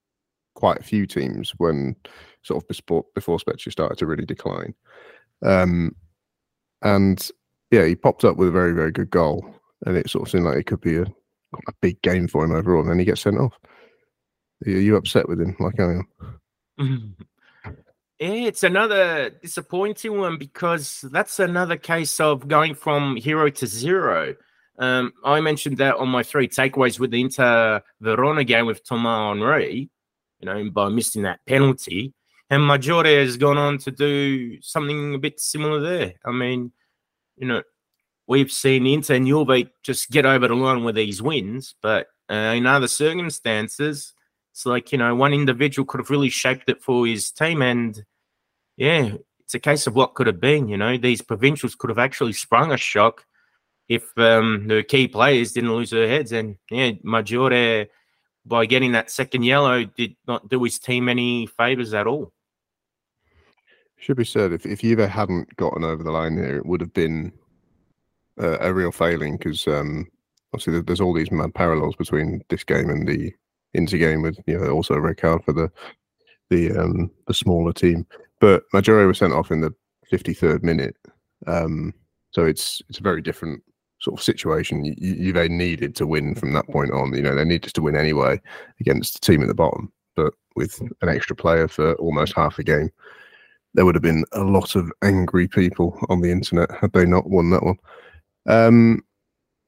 quite 0.55 0.79
a 0.79 0.83
few 0.83 1.05
teams 1.05 1.51
when 1.57 1.95
sort 2.43 2.63
of 2.63 2.67
before 2.67 3.05
before 3.13 3.39
Spezia 3.39 3.71
started 3.71 3.97
to 3.97 4.05
really 4.05 4.25
decline. 4.25 4.73
Um, 5.43 5.95
and 6.81 7.29
yeah, 7.71 7.85
he 7.85 7.95
popped 7.95 8.25
up 8.25 8.37
with 8.37 8.49
a 8.49 8.51
very 8.51 8.73
very 8.73 8.91
good 8.91 9.09
goal, 9.09 9.45
and 9.85 9.97
it 9.97 10.09
sort 10.09 10.27
of 10.27 10.31
seemed 10.31 10.45
like 10.45 10.57
it 10.57 10.65
could 10.65 10.81
be 10.81 10.97
a 10.97 11.05
a 11.67 11.73
big 11.81 12.01
game 12.01 12.27
for 12.27 12.43
him 12.43 12.51
overall. 12.51 12.81
And 12.81 12.89
then 12.89 12.99
he 12.99 13.05
gets 13.05 13.21
sent 13.21 13.37
off. 13.37 13.53
Are 14.65 14.69
you 14.69 14.95
upset 14.95 15.27
with 15.27 15.39
him 15.39 15.55
like 15.59 15.79
I 15.79 16.01
am? 16.79 17.15
It's 18.21 18.63
another 18.63 19.29
disappointing 19.29 20.17
one 20.17 20.37
because 20.37 21.05
that's 21.09 21.39
another 21.39 21.77
case 21.77 22.19
of 22.19 22.49
going 22.49 22.75
from 22.75 23.15
hero 23.15 23.49
to 23.49 23.65
zero. 23.65 24.35
Um, 24.77 25.13
I 25.23 25.39
mentioned 25.39 25.77
that 25.77 25.95
on 25.95 26.09
my 26.09 26.23
three 26.23 26.49
takeaways 26.49 26.99
with 26.99 27.11
the 27.11 27.21
Inter 27.21 27.81
Verona 28.01 28.43
game 28.43 28.65
with 28.65 28.83
Thomas 28.83 29.37
Henry, 29.37 29.89
you 30.41 30.45
know, 30.45 30.69
by 30.69 30.89
missing 30.89 31.21
that 31.21 31.39
penalty. 31.47 32.13
And 32.49 32.63
Maggiore 32.63 33.21
has 33.21 33.37
gone 33.37 33.57
on 33.57 33.77
to 33.77 33.91
do 33.91 34.61
something 34.61 35.15
a 35.15 35.17
bit 35.17 35.39
similar 35.39 35.79
there. 35.79 36.15
I 36.25 36.31
mean, 36.31 36.73
you 37.39 37.47
know, 37.47 37.63
we've 38.27 38.51
seen 38.51 38.85
Inter 38.85 39.15
and 39.15 39.25
Juve 39.25 39.69
just 39.81 40.11
get 40.11 40.25
over 40.25 40.47
the 40.47 40.55
line 40.55 40.83
with 40.83 40.95
these 40.95 41.21
wins, 41.21 41.73
but 41.81 42.07
uh, 42.29 42.53
in 42.55 42.67
other 42.67 42.87
circumstances, 42.87 44.13
it's 44.51 44.65
like, 44.65 44.91
you 44.91 44.97
know, 44.97 45.15
one 45.15 45.33
individual 45.33 45.85
could 45.85 45.99
have 45.99 46.09
really 46.09 46.29
shaped 46.29 46.69
it 46.69 46.83
for 46.83 47.07
his 47.07 47.31
team. 47.31 47.61
And 47.61 48.03
yeah, 48.77 49.13
it's 49.39 49.55
a 49.55 49.59
case 49.59 49.87
of 49.87 49.95
what 49.95 50.13
could 50.13 50.27
have 50.27 50.39
been. 50.39 50.67
You 50.67 50.77
know, 50.77 50.97
these 50.97 51.21
provincials 51.21 51.75
could 51.75 51.89
have 51.89 51.97
actually 51.97 52.33
sprung 52.33 52.71
a 52.71 52.77
shock 52.77 53.25
if 53.87 54.15
um, 54.17 54.67
the 54.67 54.83
key 54.83 55.07
players 55.07 55.53
didn't 55.53 55.73
lose 55.73 55.89
their 55.89 56.07
heads. 56.07 56.31
And 56.31 56.57
yeah, 56.69 56.91
Maggiore, 57.03 57.87
by 58.45 58.65
getting 58.65 58.91
that 58.91 59.09
second 59.09 59.43
yellow, 59.43 59.85
did 59.85 60.15
not 60.27 60.49
do 60.49 60.63
his 60.63 60.77
team 60.77 61.09
any 61.09 61.47
favors 61.47 61.93
at 61.93 62.05
all. 62.05 62.33
Should 63.99 64.17
be 64.17 64.25
said 64.25 64.53
if 64.53 64.65
if 64.65 64.81
Juve 64.81 64.99
hadn't 65.09 65.55
gotten 65.57 65.83
over 65.83 66.03
the 66.03 66.11
line 66.11 66.37
here, 66.37 66.55
it 66.57 66.65
would 66.65 66.81
have 66.81 66.93
been 66.93 67.33
a, 68.37 68.73
real 68.73 68.91
failing 68.91 69.35
because 69.37 69.67
um, 69.67 70.07
obviously 70.53 70.73
there- 70.73 70.81
there's 70.83 71.01
all 71.01 71.13
these 71.13 71.31
mad 71.31 71.53
parallels 71.53 71.95
between 71.97 72.41
this 72.49 72.63
game 72.63 72.89
and 72.89 73.07
the 73.07 73.33
Inter 73.73 73.97
game 73.97 74.21
with 74.21 74.39
you 74.47 74.57
know 74.57 74.69
also 74.71 74.93
a 74.95 75.01
red 75.01 75.17
card 75.17 75.43
for 75.43 75.53
the 75.53 75.69
the 76.49 76.71
um, 76.71 77.11
the 77.27 77.33
smaller 77.33 77.73
team. 77.73 78.05
But 78.39 78.63
Maggiore 78.73 79.05
was 79.05 79.17
sent 79.17 79.33
off 79.33 79.51
in 79.51 79.61
the 79.61 79.73
53rd 80.11 80.63
minute, 80.63 80.95
um, 81.45 81.93
so 82.31 82.45
it's 82.45 82.81
it's 82.89 82.99
a 82.99 83.03
very 83.03 83.21
different 83.21 83.61
sort 83.99 84.17
of 84.17 84.23
situation. 84.23 84.85
You, 84.85 84.95
Juve 85.33 85.51
needed 85.51 85.93
to 85.97 86.07
win 86.07 86.33
from 86.35 86.53
that 86.53 86.67
point 86.69 86.91
on. 86.91 87.13
You 87.13 87.21
know 87.21 87.35
they 87.35 87.43
needed 87.45 87.73
to 87.73 87.81
win 87.81 87.97
anyway 87.97 88.39
against 88.79 89.13
the 89.15 89.19
team 89.19 89.41
at 89.41 89.49
the 89.49 89.53
bottom, 89.53 89.91
but 90.15 90.33
with 90.55 90.81
an 91.01 91.09
extra 91.09 91.35
player 91.35 91.67
for 91.67 91.93
almost 91.95 92.33
half 92.33 92.57
a 92.59 92.63
game 92.63 92.89
there 93.79 93.85
would 93.85 93.95
have 93.95 94.01
been 94.01 94.25
a 94.33 94.43
lot 94.43 94.75
of 94.75 94.91
angry 95.03 95.47
people 95.47 95.97
on 96.09 96.19
the 96.19 96.29
internet 96.29 96.69
had 96.81 96.91
they 96.91 97.05
not 97.05 97.29
won 97.29 97.49
that 97.49 97.63
one. 97.63 97.77
Um, 98.45 99.05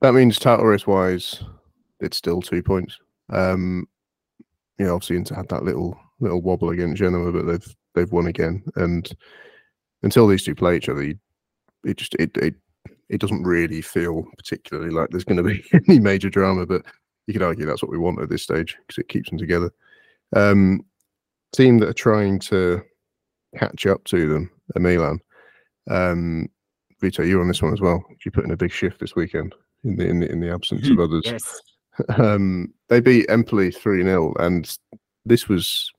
that 0.02 0.14
means 0.14 0.38
title 0.38 0.66
race 0.66 0.86
wise, 0.86 1.42
it's 2.02 2.18
still 2.18 2.42
two 2.42 2.62
points. 2.62 3.00
Um, 3.30 3.88
you 4.78 4.86
know, 4.86 4.96
obviously 4.96 5.16
Inter 5.16 5.36
had 5.36 5.48
that 5.48 5.64
little 5.64 5.98
little 6.20 6.42
wobble 6.42 6.72
against 6.72 6.98
Genoa, 6.98 7.32
but 7.32 7.46
they've 7.46 7.76
they've 7.96 8.12
won 8.12 8.28
again. 8.28 8.66
And 8.76 9.10
until 10.04 10.28
these 10.28 10.44
two 10.44 10.56
play 10.56 10.76
each 10.76 10.90
other, 10.90 11.04
it 11.86 11.96
just 11.96 12.14
it, 12.16 12.36
it 12.36 12.56
it 13.08 13.22
doesn't 13.22 13.44
really 13.44 13.82
feel 13.82 14.26
particularly 14.36 14.90
like 14.90 15.08
there's 15.12 15.24
going 15.24 15.42
to 15.42 15.44
be 15.44 15.64
any 15.88 16.02
major 16.02 16.30
drama. 16.30 16.66
But 16.66 16.82
you 17.28 17.34
could 17.34 17.44
argue 17.44 17.66
that's 17.66 17.82
what 17.82 17.92
we 17.92 17.98
want 17.98 18.22
at 18.22 18.28
this 18.28 18.44
stage 18.44 18.76
because 18.86 18.98
it 18.98 19.08
keeps 19.08 19.30
them 19.30 19.40
together. 19.40 19.72
Um, 20.36 20.82
team 21.54 21.78
that 21.78 21.88
are 21.88 21.94
trying 21.94 22.40
to 22.40 22.84
catch 23.58 23.86
up 23.86 24.04
to 24.06 24.28
them 24.28 24.52
at 24.76 24.82
Milan. 24.82 25.20
Um, 25.90 26.48
Vito, 27.00 27.24
you're 27.24 27.42
on 27.42 27.48
this 27.48 27.62
one 27.62 27.74
as 27.74 27.82
well. 27.82 28.04
You 28.24 28.32
put 28.32 28.46
in 28.46 28.52
a 28.52 28.58
big 28.58 28.72
shift 28.72 29.00
this 29.00 29.16
weekend 29.16 29.56
in 29.84 29.96
the 29.96 30.08
in 30.08 30.20
the, 30.20 30.32
in 30.32 30.40
the 30.40 30.52
absence 30.52 30.90
of 30.90 31.00
others. 31.00 31.24
Yes. 31.26 31.62
Um, 32.18 32.74
they 32.88 33.02
beat 33.02 33.30
Empoli 33.30 33.70
three 33.70 34.02
0 34.02 34.34
and 34.40 34.78
this 35.26 35.50
was 35.50 35.92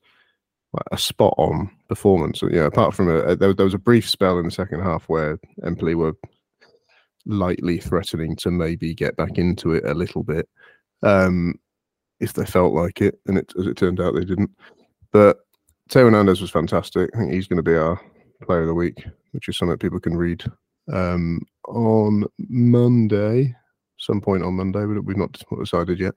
a 0.91 0.97
spot 0.97 1.35
on 1.37 1.69
performance. 1.87 2.41
You 2.41 2.49
know, 2.49 2.65
apart 2.65 2.95
from 2.95 3.09
a, 3.09 3.17
a 3.19 3.35
there, 3.35 3.53
there 3.53 3.63
was 3.63 3.75
a 3.75 3.79
brief 3.79 4.09
spell 4.09 4.39
in 4.39 4.45
the 4.45 4.51
second 4.51 4.81
half 4.81 5.07
where 5.07 5.39
Empoli 5.63 5.93
were 5.93 6.15
lightly 7.25 7.77
threatening 7.77 8.35
to 8.37 8.51
maybe 8.51 8.93
get 8.93 9.15
back 9.15 9.37
into 9.37 9.73
it 9.73 9.85
a 9.85 9.93
little 9.93 10.23
bit, 10.23 10.47
um, 11.03 11.55
if 12.19 12.33
they 12.33 12.45
felt 12.45 12.73
like 12.73 13.01
it, 13.01 13.19
and 13.27 13.37
it, 13.37 13.53
as 13.57 13.67
it 13.67 13.77
turned 13.77 13.99
out, 13.99 14.15
they 14.15 14.25
didn't. 14.25 14.51
But 15.11 15.39
Theo 15.89 16.05
Hernandez 16.05 16.41
was 16.41 16.51
fantastic. 16.51 17.09
I 17.13 17.19
think 17.19 17.33
he's 17.33 17.47
going 17.47 17.57
to 17.57 17.63
be 17.63 17.75
our 17.75 17.99
player 18.43 18.61
of 18.61 18.67
the 18.67 18.73
week, 18.73 19.05
which 19.31 19.47
is 19.47 19.57
something 19.57 19.77
people 19.77 19.99
can 19.99 20.15
read 20.15 20.43
um, 20.91 21.41
on 21.67 22.25
Monday, 22.49 23.55
some 23.97 24.21
point 24.21 24.43
on 24.43 24.55
Monday, 24.55 24.85
but 24.85 25.03
we've 25.05 25.17
not 25.17 25.39
decided 25.59 25.99
yet. 25.99 26.15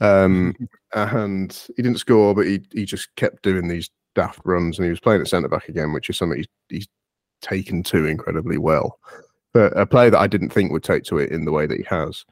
Um, 0.00 0.54
and 0.94 1.52
he 1.76 1.82
didn't 1.82 1.98
score, 1.98 2.34
but 2.34 2.46
he 2.46 2.60
he 2.72 2.84
just 2.84 3.14
kept 3.16 3.42
doing 3.42 3.66
these 3.66 3.90
daft 4.14 4.40
runs, 4.44 4.78
and 4.78 4.84
he 4.84 4.90
was 4.90 5.00
playing 5.00 5.20
at 5.20 5.28
centre 5.28 5.48
back 5.48 5.68
again, 5.68 5.92
which 5.92 6.08
is 6.08 6.16
something 6.16 6.38
he's, 6.38 6.48
he's 6.68 6.88
taken 7.40 7.82
to 7.84 8.04
incredibly 8.04 8.58
well. 8.58 8.98
But 9.52 9.76
a 9.76 9.86
player 9.86 10.10
that 10.10 10.20
I 10.20 10.26
didn't 10.26 10.50
think 10.50 10.70
would 10.70 10.84
take 10.84 11.04
to 11.04 11.18
it 11.18 11.32
in 11.32 11.44
the 11.44 11.52
way 11.52 11.66
that 11.66 11.78
he 11.78 11.84
has. 11.84 12.24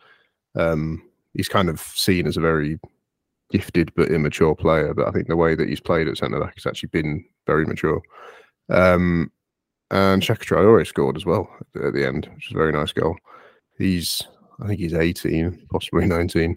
Um, 0.54 1.02
he's 1.34 1.48
kind 1.48 1.68
of 1.68 1.80
seen 1.80 2.26
as 2.26 2.36
a 2.36 2.40
very 2.40 2.78
gifted 3.50 3.92
but 3.94 4.10
immature 4.10 4.54
player, 4.54 4.94
but 4.94 5.08
I 5.08 5.10
think 5.12 5.28
the 5.28 5.36
way 5.36 5.54
that 5.54 5.68
he's 5.68 5.80
played 5.80 6.08
at 6.08 6.18
centre 6.18 6.40
back 6.40 6.54
has 6.54 6.66
actually 6.66 6.88
been 6.88 7.24
very 7.46 7.66
mature. 7.66 8.00
Um, 8.68 9.30
and 9.90 10.22
Chaka 10.22 10.44
Traore 10.44 10.86
scored 10.86 11.16
as 11.16 11.24
well 11.24 11.48
at 11.76 11.92
the 11.92 12.06
end, 12.06 12.28
which 12.34 12.48
is 12.48 12.54
a 12.54 12.58
very 12.58 12.72
nice 12.72 12.92
goal. 12.92 13.16
He's, 13.78 14.22
I 14.60 14.66
think 14.66 14.80
he's 14.80 14.94
18, 14.94 15.66
possibly 15.70 16.06
19. 16.06 16.56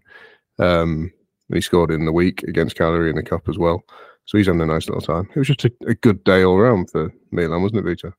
Um, 0.57 1.11
he 1.53 1.61
scored 1.61 1.91
in 1.91 2.05
the 2.05 2.11
week 2.11 2.43
against 2.43 2.75
Cagliari 2.75 3.09
in 3.09 3.15
the 3.15 3.23
cup 3.23 3.47
as 3.49 3.57
well. 3.57 3.83
So 4.25 4.37
he's 4.37 4.47
having 4.47 4.61
a 4.61 4.65
nice 4.65 4.87
little 4.87 5.01
time. 5.01 5.27
It 5.35 5.39
was 5.39 5.47
just 5.47 5.65
a, 5.65 5.71
a 5.87 5.95
good 5.95 6.23
day 6.23 6.43
all 6.43 6.57
round 6.57 6.91
for 6.91 7.11
Milan, 7.31 7.63
wasn't 7.63 7.79
it, 7.79 7.89
Vito? 7.89 8.09
It 8.09 8.13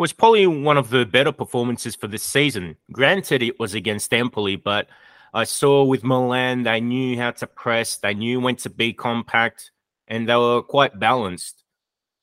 was 0.00 0.12
probably 0.12 0.46
one 0.46 0.76
of 0.76 0.90
the 0.90 1.06
better 1.06 1.32
performances 1.32 1.96
for 1.96 2.06
this 2.06 2.22
season. 2.22 2.76
Granted, 2.92 3.42
it 3.42 3.58
was 3.58 3.74
against 3.74 4.12
Empoli, 4.12 4.56
but 4.56 4.88
I 5.32 5.44
saw 5.44 5.84
with 5.84 6.04
Milan, 6.04 6.64
they 6.64 6.80
knew 6.80 7.16
how 7.16 7.30
to 7.32 7.46
press, 7.46 7.96
they 7.96 8.14
knew 8.14 8.40
when 8.40 8.56
to 8.56 8.70
be 8.70 8.92
compact, 8.92 9.70
and 10.08 10.28
they 10.28 10.36
were 10.36 10.62
quite 10.62 10.98
balanced. 10.98 11.64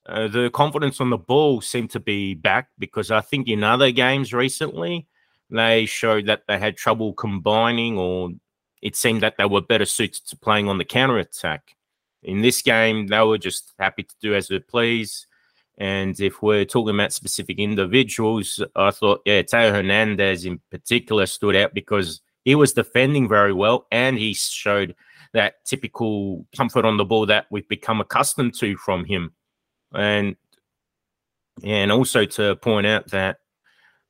Uh, 0.06 0.28
the 0.28 0.50
confidence 0.50 1.02
on 1.02 1.10
the 1.10 1.18
ball 1.18 1.62
seemed 1.62 1.90
to 1.92 2.00
be 2.00 2.34
back 2.34 2.70
because 2.80 3.12
I 3.12 3.22
think 3.22 3.48
in 3.48 3.64
other 3.64 3.92
games 3.92 4.34
recently, 4.34 5.08
they 5.50 5.86
showed 5.86 6.26
that 6.28 6.44
they 6.48 6.60
had 6.60 6.78
trouble 6.78 7.14
combining, 7.14 7.98
or 7.98 8.32
it 8.82 8.96
seemed 8.96 9.22
that 9.22 9.36
they 9.38 9.46
were 9.46 9.62
better 9.62 9.86
suited 9.86 10.26
to 10.28 10.38
playing 10.38 10.68
on 10.68 10.78
the 10.78 10.86
counter 10.86 11.18
attack. 11.18 11.76
In 12.24 12.42
this 12.42 12.62
game, 12.62 13.08
they 13.08 13.22
were 13.22 13.38
just 13.38 13.74
happy 13.80 14.04
to 14.04 14.16
do 14.22 14.36
as 14.36 14.48
they 14.50 14.60
please. 14.60 15.28
And 15.78 16.20
if 16.20 16.42
we're 16.42 16.66
talking 16.66 16.96
about 16.96 17.14
specific 17.14 17.60
individuals, 17.60 18.62
I 18.76 18.92
thought, 18.92 19.22
yeah, 19.26 19.44
Theo 19.44 19.72
Hernandez 19.72 20.46
in 20.46 20.60
particular 20.72 21.26
stood 21.26 21.56
out 21.56 21.74
because 21.74 22.22
he 22.48 22.56
was 22.56 22.72
defending 22.72 23.28
very 23.28 23.52
well 23.52 23.88
and 23.92 24.18
he 24.18 24.34
showed 24.34 24.96
that 25.34 25.66
typical 25.66 26.46
comfort 26.56 26.86
on 26.86 26.96
the 26.96 27.04
ball 27.04 27.26
that 27.26 27.46
we've 27.52 27.68
become 27.68 28.00
accustomed 28.00 28.54
to 28.58 28.78
from 28.78 29.04
him. 29.04 29.34
And 29.94 30.38
and 31.62 31.92
also 31.92 32.24
to 32.24 32.56
point 32.56 32.88
out 32.88 33.12
that 33.12 33.40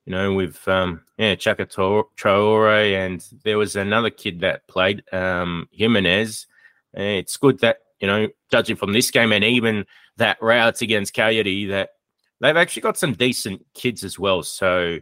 you 0.06 0.12
know, 0.12 0.34
with 0.34 0.68
um, 0.68 1.02
yeah, 1.16 1.34
Chaka 1.34 1.66
Traore, 1.66 2.94
and 2.94 3.26
there 3.42 3.58
was 3.58 3.74
another 3.74 4.08
kid 4.08 4.38
that 4.42 4.68
played 4.68 5.02
um, 5.12 5.68
Jimenez. 5.72 6.46
It's 6.94 7.36
good 7.38 7.58
that 7.58 7.78
you 7.98 8.06
know, 8.06 8.28
judging 8.52 8.76
from 8.76 8.92
this 8.92 9.10
game 9.10 9.32
and 9.32 9.42
even 9.42 9.84
that 10.16 10.40
route 10.40 10.80
against 10.80 11.12
Coyote, 11.12 11.66
that 11.66 11.90
they've 12.40 12.56
actually 12.56 12.82
got 12.82 12.96
some 12.96 13.14
decent 13.14 13.66
kids 13.74 14.04
as 14.04 14.16
well. 14.16 14.44
So 14.44 15.00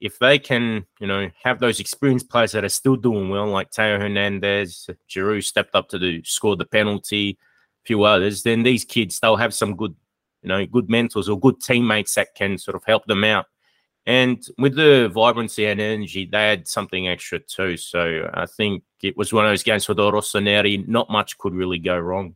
if 0.00 0.18
they 0.18 0.38
can, 0.38 0.86
you 0.98 1.06
know, 1.06 1.30
have 1.42 1.60
those 1.60 1.78
experienced 1.78 2.30
players 2.30 2.52
that 2.52 2.64
are 2.64 2.70
still 2.70 2.96
doing 2.96 3.28
well, 3.28 3.46
like 3.46 3.72
Theo 3.72 3.98
Hernandez, 3.98 4.88
Giroud 5.08 5.44
stepped 5.44 5.74
up 5.74 5.88
to 5.90 5.98
do 5.98 6.24
score 6.24 6.56
the 6.56 6.64
penalty, 6.64 7.38
a 7.84 7.86
few 7.86 8.04
others, 8.04 8.42
then 8.42 8.62
these 8.62 8.84
kids 8.84 9.20
they'll 9.20 9.36
have 9.36 9.54
some 9.54 9.76
good, 9.76 9.94
you 10.42 10.48
know, 10.48 10.64
good 10.66 10.88
mentors 10.88 11.28
or 11.28 11.38
good 11.38 11.60
teammates 11.60 12.14
that 12.14 12.34
can 12.34 12.56
sort 12.56 12.74
of 12.74 12.84
help 12.84 13.04
them 13.06 13.24
out. 13.24 13.46
And 14.06 14.42
with 14.56 14.74
the 14.74 15.10
vibrancy 15.12 15.66
and 15.66 15.80
energy, 15.80 16.24
they 16.24 16.48
had 16.48 16.66
something 16.66 17.06
extra 17.06 17.38
too. 17.38 17.76
So 17.76 18.30
I 18.32 18.46
think 18.46 18.82
it 19.02 19.16
was 19.16 19.32
one 19.32 19.44
of 19.44 19.50
those 19.50 19.62
games 19.62 19.84
for 19.84 19.94
the 19.94 20.10
Rossoneri. 20.10 20.88
Not 20.88 21.10
much 21.10 21.36
could 21.36 21.54
really 21.54 21.78
go 21.78 21.98
wrong. 21.98 22.34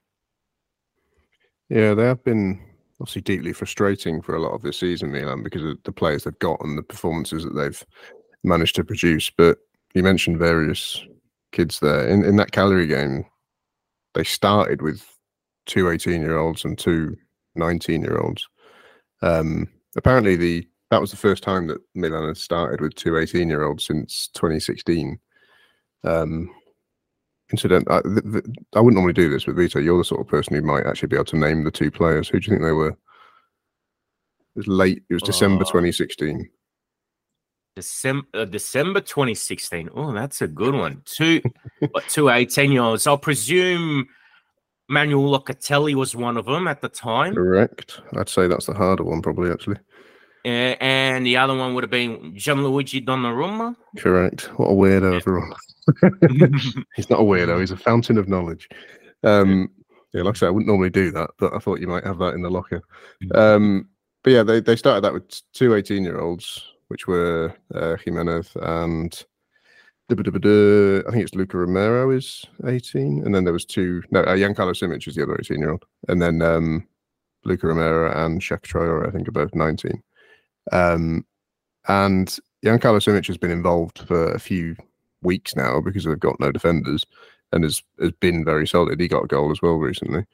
Yeah, 1.70 1.94
they 1.94 2.04
have 2.04 2.22
been 2.22 2.60
obviously 3.00 3.22
deeply 3.22 3.52
frustrating 3.52 4.22
for 4.22 4.36
a 4.36 4.40
lot 4.40 4.52
of 4.52 4.62
this 4.62 4.78
season, 4.78 5.12
Milan, 5.12 5.42
because 5.42 5.62
of 5.62 5.78
the 5.84 5.92
players 5.92 6.24
they've 6.24 6.38
got 6.38 6.60
and 6.60 6.78
the 6.78 6.82
performances 6.82 7.44
that 7.44 7.54
they've 7.54 7.84
managed 8.42 8.76
to 8.76 8.84
produce. 8.84 9.30
But 9.30 9.58
you 9.94 10.02
mentioned 10.02 10.38
various 10.38 11.02
kids 11.52 11.80
there. 11.80 12.06
In 12.06 12.24
in 12.24 12.36
that 12.36 12.52
Cagliari 12.52 12.86
game, 12.86 13.24
they 14.14 14.24
started 14.24 14.82
with 14.82 15.04
two 15.66 15.90
18 15.90 16.20
year 16.20 16.38
olds 16.38 16.64
and 16.64 16.78
two 16.78 17.16
19 17.54 18.02
year 18.02 18.18
olds. 18.18 18.46
Um, 19.22 19.68
apparently, 19.96 20.36
the 20.36 20.68
that 20.90 21.00
was 21.00 21.10
the 21.10 21.16
first 21.16 21.42
time 21.42 21.66
that 21.68 21.80
Milan 21.94 22.26
had 22.28 22.36
started 22.36 22.80
with 22.80 22.94
two 22.94 23.16
18 23.16 23.48
year 23.48 23.64
olds 23.64 23.86
since 23.86 24.28
2016. 24.34 25.18
Um, 26.04 26.50
incident. 27.54 27.86
I, 27.90 28.02
th- 28.02 28.32
th- 28.32 28.44
I 28.74 28.80
wouldn't 28.80 28.96
normally 28.96 29.12
do 29.12 29.30
this, 29.30 29.44
but 29.44 29.54
Vito, 29.54 29.78
you're 29.78 29.98
the 29.98 30.04
sort 30.04 30.20
of 30.20 30.28
person 30.28 30.54
who 30.54 30.62
might 30.62 30.86
actually 30.86 31.08
be 31.08 31.16
able 31.16 31.24
to 31.26 31.38
name 31.38 31.64
the 31.64 31.70
two 31.70 31.90
players. 31.90 32.28
Who 32.28 32.40
do 32.40 32.50
you 32.50 32.56
think 32.56 32.64
they 32.64 32.72
were? 32.72 32.90
It 32.90 32.96
was 34.56 34.66
late. 34.66 35.02
It 35.08 35.14
was 35.14 35.22
December 35.22 35.64
2016. 35.64 36.48
December 37.76 38.26
uh, 38.34 38.44
December 38.44 39.00
2016. 39.00 39.90
Oh, 39.94 40.12
that's 40.12 40.42
a 40.42 40.48
good 40.48 40.74
one. 40.74 41.02
Two 41.04 41.40
what, 41.90 42.04
two 42.08 42.28
18 42.28 42.70
year 42.72 42.82
olds. 42.82 43.06
I'll 43.06 43.18
presume 43.18 44.06
Manuel 44.88 45.38
Locatelli 45.38 45.94
was 45.94 46.14
one 46.14 46.36
of 46.36 46.46
them 46.46 46.68
at 46.68 46.82
the 46.82 46.88
time. 46.88 47.34
Correct. 47.34 48.00
I'd 48.16 48.28
say 48.28 48.46
that's 48.46 48.66
the 48.66 48.74
harder 48.74 49.04
one, 49.04 49.22
probably 49.22 49.50
actually. 49.50 49.78
Uh, 50.44 50.76
and 50.80 51.24
the 51.24 51.36
other 51.36 51.56
one 51.56 51.74
would 51.74 51.82
have 51.82 51.90
been 51.90 52.34
Gianluigi 52.34 53.04
Donnarumma. 53.04 53.74
Correct. 53.96 54.50
What 54.58 54.68
a 54.68 54.74
weirdo, 54.74 55.16
everyone. 55.16 55.52
he's 56.94 57.10
not 57.10 57.20
a 57.20 57.24
weirdo. 57.24 57.60
He's 57.60 57.70
a 57.70 57.76
fountain 57.76 58.18
of 58.18 58.28
knowledge. 58.28 58.68
Um, 59.22 59.70
yeah, 60.12 60.22
like 60.22 60.36
I 60.36 60.38
said, 60.38 60.46
I 60.46 60.50
wouldn't 60.50 60.68
normally 60.68 60.90
do 60.90 61.10
that, 61.12 61.30
but 61.38 61.54
I 61.54 61.58
thought 61.58 61.80
you 61.80 61.88
might 61.88 62.04
have 62.04 62.18
that 62.18 62.34
in 62.34 62.42
the 62.42 62.50
locker. 62.50 62.82
Mm. 63.24 63.36
Um, 63.36 63.88
but 64.22 64.30
yeah, 64.32 64.42
they, 64.42 64.60
they 64.60 64.76
started 64.76 65.02
that 65.02 65.12
with 65.12 65.42
two 65.52 65.74
18 65.74 66.04
year 66.04 66.20
olds, 66.20 66.62
which 66.88 67.06
were 67.06 67.54
uh, 67.74 67.96
Jimenez 67.96 68.52
and 68.62 69.24
I 70.10 70.14
think 70.14 71.24
it's 71.24 71.34
Luka 71.34 71.56
Romero 71.56 72.10
is 72.10 72.44
18. 72.66 73.22
And 73.24 73.34
then 73.34 73.44
there 73.44 73.52
was 73.52 73.64
two, 73.64 74.02
no, 74.10 74.20
uh, 74.20 74.36
Jan-Carlo 74.36 74.72
Simic 74.72 75.08
is 75.08 75.14
the 75.14 75.22
other 75.22 75.38
18 75.40 75.58
year 75.58 75.70
old. 75.70 75.84
And 76.08 76.20
then 76.20 76.42
um, 76.42 76.86
Luka 77.44 77.66
Romero 77.66 78.12
and 78.24 78.40
Chaka 78.40 78.68
Traore, 78.68 79.08
I 79.08 79.10
think, 79.10 79.26
are 79.28 79.32
both 79.32 79.54
19. 79.54 80.02
Um, 80.72 81.24
and 81.88 82.38
Jan-Carlo 82.62 82.98
Simic 82.98 83.26
has 83.28 83.38
been 83.38 83.50
involved 83.50 84.00
for 84.00 84.32
a 84.32 84.38
few 84.38 84.76
weeks 85.24 85.56
now 85.56 85.80
because 85.80 86.04
they've 86.04 86.18
got 86.18 86.38
no 86.40 86.52
defenders 86.52 87.04
and 87.52 87.64
has 87.64 87.82
has 88.00 88.12
been 88.20 88.44
very 88.44 88.66
solid. 88.66 89.00
He 89.00 89.08
got 89.08 89.24
a 89.24 89.28
goal 89.28 89.50
as 89.50 89.62
well 89.62 89.76
recently. 89.76 90.24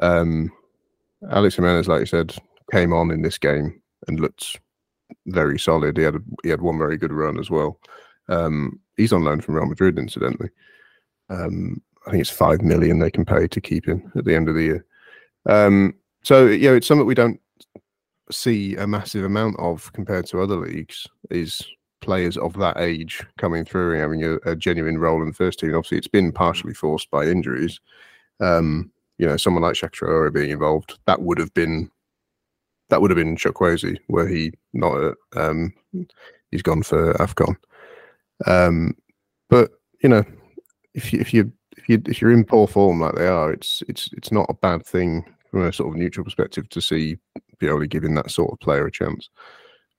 Um, 0.00 0.50
Alex 1.30 1.56
Jimenez, 1.56 1.88
like 1.88 2.00
you 2.00 2.06
said, 2.06 2.34
came 2.70 2.92
on 2.92 3.10
in 3.10 3.22
this 3.22 3.38
game 3.38 3.80
and 4.08 4.20
looked 4.20 4.58
very 5.26 5.58
solid. 5.58 5.96
He 5.96 6.02
had 6.02 6.16
a, 6.16 6.20
he 6.42 6.48
had 6.48 6.62
one 6.62 6.78
very 6.78 6.96
good 6.96 7.12
run 7.12 7.38
as 7.38 7.50
well. 7.50 7.78
Um, 8.28 8.80
he's 8.96 9.12
on 9.12 9.24
loan 9.24 9.40
from 9.40 9.54
Real 9.54 9.66
Madrid, 9.66 9.98
incidentally. 9.98 10.50
Um, 11.28 11.80
I 12.06 12.10
think 12.10 12.20
it's 12.20 12.30
five 12.30 12.62
million 12.62 12.98
they 12.98 13.10
can 13.10 13.24
pay 13.24 13.46
to 13.46 13.60
keep 13.60 13.86
him 13.86 14.10
at 14.16 14.24
the 14.24 14.34
end 14.34 14.48
of 14.48 14.54
the 14.54 14.62
year. 14.62 14.84
Um, 15.46 15.94
so 16.22 16.46
yeah, 16.46 16.72
it's 16.72 16.86
something 16.86 17.06
we 17.06 17.14
don't 17.14 17.40
see 18.30 18.76
a 18.76 18.86
massive 18.86 19.24
amount 19.24 19.56
of 19.58 19.92
compared 19.92 20.26
to 20.26 20.40
other 20.40 20.56
leagues. 20.56 21.06
Is 21.30 21.62
players 22.02 22.36
of 22.36 22.52
that 22.58 22.78
age 22.78 23.24
coming 23.38 23.64
through 23.64 23.92
and 23.92 24.00
having 24.00 24.24
a, 24.24 24.50
a, 24.50 24.54
genuine 24.54 24.98
role 24.98 25.22
in 25.22 25.28
the 25.28 25.34
first 25.34 25.58
team. 25.58 25.74
Obviously, 25.74 25.98
it's 25.98 26.08
been 26.08 26.32
partially 26.32 26.74
forced 26.74 27.10
by 27.10 27.26
injuries. 27.26 27.80
Um, 28.40 28.90
you 29.18 29.26
know, 29.26 29.36
someone 29.36 29.62
like 29.62 29.76
Chaka 29.76 30.30
being 30.30 30.50
involved, 30.50 30.98
that 31.06 31.22
would 31.22 31.38
have 31.38 31.54
been 31.54 31.90
that 32.90 33.00
would 33.00 33.10
have 33.10 33.16
been 33.16 33.36
Chukwueze, 33.36 33.98
were 34.08 34.28
he 34.28 34.52
not. 34.74 34.94
A, 34.96 35.14
um, 35.34 35.72
he's 36.50 36.62
gone 36.62 36.82
for 36.82 37.14
Afcon. 37.14 37.56
Um, 38.46 38.94
but 39.48 39.70
you 40.02 40.08
know, 40.08 40.24
if 40.94 41.12
you 41.12 41.20
if 41.20 41.32
you 41.32 41.52
if 41.76 41.88
you 41.88 42.02
if 42.06 42.20
you're 42.20 42.32
in 42.32 42.44
poor 42.44 42.66
form 42.66 43.00
like 43.00 43.14
they 43.14 43.28
are, 43.28 43.52
it's 43.52 43.82
it's 43.88 44.10
it's 44.12 44.32
not 44.32 44.46
a 44.50 44.54
bad 44.54 44.84
thing 44.84 45.24
from 45.50 45.62
a 45.62 45.72
sort 45.72 45.90
of 45.90 45.98
neutral 45.98 46.24
perspective 46.24 46.68
to 46.70 46.80
see 46.80 47.16
Pioli 47.60 47.88
giving 47.88 48.14
that 48.14 48.30
sort 48.30 48.52
of 48.52 48.60
player 48.60 48.86
a 48.86 48.90
chance. 48.90 49.30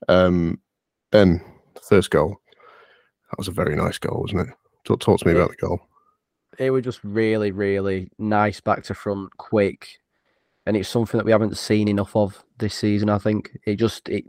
Um, 0.10 0.60
ben, 1.12 1.42
first 1.88 2.10
goal. 2.10 2.38
That 3.30 3.38
was 3.38 3.48
a 3.48 3.52
very 3.52 3.76
nice 3.76 3.98
goal, 3.98 4.22
wasn't 4.22 4.50
it? 4.50 4.56
Talk, 4.86 5.00
talk 5.00 5.20
to 5.20 5.28
me 5.28 5.34
about 5.34 5.50
the 5.50 5.56
goal. 5.56 5.80
It 6.60 6.72
was 6.72 6.84
just 6.84 7.04
really, 7.04 7.52
really 7.52 8.10
nice 8.20 8.62
back 8.62 8.84
to 8.84 8.94
front, 8.94 9.36
quick, 9.38 9.98
and 10.66 10.78
it's 10.78 10.90
something 10.90 11.18
that 11.18 11.26
we 11.26 11.32
haven't 11.32 11.58
seen 11.58 11.88
enough 11.88 12.16
of 12.16 12.44
this 12.60 12.76
season. 12.76 13.10
I 13.10 13.18
think 13.18 13.58
it 13.66 13.78
just 13.78 14.08
it 14.08 14.26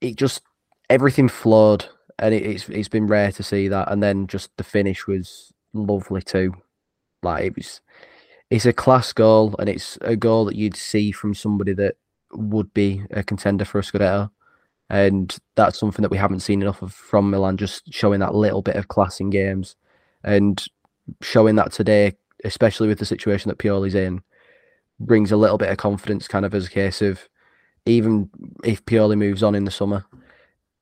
it 0.00 0.16
just 0.16 0.40
everything 0.88 1.28
flowed, 1.28 1.86
and 2.18 2.34
it, 2.34 2.42
it's 2.44 2.68
it's 2.70 2.88
been 2.88 3.06
rare 3.06 3.32
to 3.32 3.42
see 3.42 3.68
that. 3.68 3.92
And 3.92 4.02
then 4.02 4.26
just 4.26 4.50
the 4.56 4.64
finish 4.64 5.06
was 5.06 5.52
lovely 5.74 6.22
too. 6.22 6.54
Like 7.22 7.44
it 7.44 7.56
was, 7.56 7.82
it's 8.48 8.66
a 8.66 8.72
class 8.72 9.12
goal, 9.12 9.54
and 9.58 9.68
it's 9.68 9.98
a 10.00 10.16
goal 10.16 10.46
that 10.46 10.56
you'd 10.56 10.76
see 10.76 11.12
from 11.12 11.34
somebody 11.34 11.74
that 11.74 11.96
would 12.32 12.72
be 12.72 13.02
a 13.10 13.22
contender 13.22 13.66
for 13.66 13.78
a 13.78 13.82
Scudetto 13.82 14.30
and 14.90 15.36
that's 15.54 15.78
something 15.78 16.02
that 16.02 16.10
we 16.10 16.18
haven't 16.18 16.40
seen 16.40 16.62
enough 16.62 16.82
of 16.82 16.92
from 16.92 17.30
Milan. 17.30 17.56
Just 17.56 17.92
showing 17.92 18.20
that 18.20 18.34
little 18.34 18.62
bit 18.62 18.76
of 18.76 18.88
class 18.88 19.20
in 19.20 19.30
games, 19.30 19.76
and 20.22 20.64
showing 21.20 21.56
that 21.56 21.72
today, 21.72 22.12
especially 22.44 22.88
with 22.88 22.98
the 22.98 23.06
situation 23.06 23.48
that 23.48 23.58
Pioli's 23.58 23.94
in, 23.94 24.22
brings 25.00 25.32
a 25.32 25.36
little 25.36 25.58
bit 25.58 25.70
of 25.70 25.76
confidence. 25.78 26.28
Kind 26.28 26.44
of 26.44 26.54
as 26.54 26.66
a 26.66 26.70
case 26.70 27.02
of 27.02 27.28
even 27.86 28.30
if 28.62 28.84
Pioli 28.84 29.16
moves 29.16 29.42
on 29.42 29.54
in 29.54 29.64
the 29.64 29.70
summer, 29.70 30.04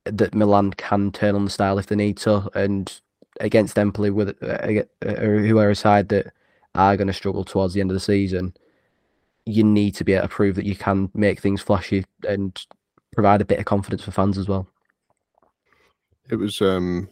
that 0.05 0.35
Milan 0.35 0.73
can 0.73 1.11
turn 1.12 1.35
on 1.35 1.45
the 1.45 1.51
style 1.51 1.79
if 1.79 1.87
they 1.87 1.97
need 1.97 2.17
to, 2.19 2.49
and 2.55 3.01
against 3.41 3.79
Empoli 3.79 4.11
with 4.11 4.37
uh, 4.43 4.83
uh, 5.07 5.15
who 5.15 5.59
are 5.59 5.71
a 5.71 5.77
side 5.77 6.09
that 6.11 6.33
are 6.75 6.97
going 6.97 7.07
to 7.07 7.12
struggle 7.12 7.45
towards 7.45 7.75
the 7.75 7.81
end 7.81 7.91
of 7.91 7.95
the 7.95 8.01
season, 8.01 8.55
you 9.47 9.65
need 9.65 9.95
to 9.95 10.05
be 10.05 10.12
able 10.12 10.23
to 10.23 10.29
prove 10.29 10.57
that 10.57 10.67
you 10.67 10.77
can 10.77 11.11
make 11.15 11.41
things 11.41 11.61
flashy 11.61 12.05
and 12.27 12.67
provide 13.12 13.40
a 13.40 13.44
bit 13.44 13.59
of 13.59 13.64
confidence 13.64 14.03
for 14.03 14.11
fans 14.11 14.38
as 14.38 14.48
well. 14.48 14.66
It 16.31 16.37
was 16.37 16.61
um 16.61 17.09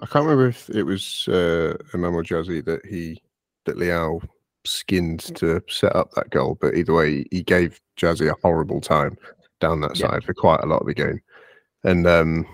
I 0.00 0.06
can't 0.06 0.24
remember 0.26 0.48
if 0.48 0.68
it 0.70 0.82
was 0.82 1.26
uh 1.28 1.76
Emmanuel 1.94 2.22
Gyasi 2.22 2.64
that 2.64 2.84
he 2.86 3.22
that 3.64 3.76
Leao 3.76 4.26
skinned 4.64 5.20
to 5.36 5.62
set 5.68 5.94
up 5.96 6.10
that 6.12 6.30
goal, 6.30 6.58
but 6.60 6.74
either 6.74 6.94
way 6.94 7.24
he 7.30 7.42
gave 7.42 7.80
Gyasi 7.96 8.30
a 8.30 8.36
horrible 8.42 8.80
time 8.80 9.16
down 9.60 9.80
that 9.80 9.96
side 9.96 10.20
yeah. 10.22 10.26
for 10.26 10.34
quite 10.34 10.60
a 10.62 10.66
lot 10.66 10.80
of 10.80 10.86
the 10.86 10.94
game. 10.94 11.20
And 11.84 12.06
um 12.06 12.46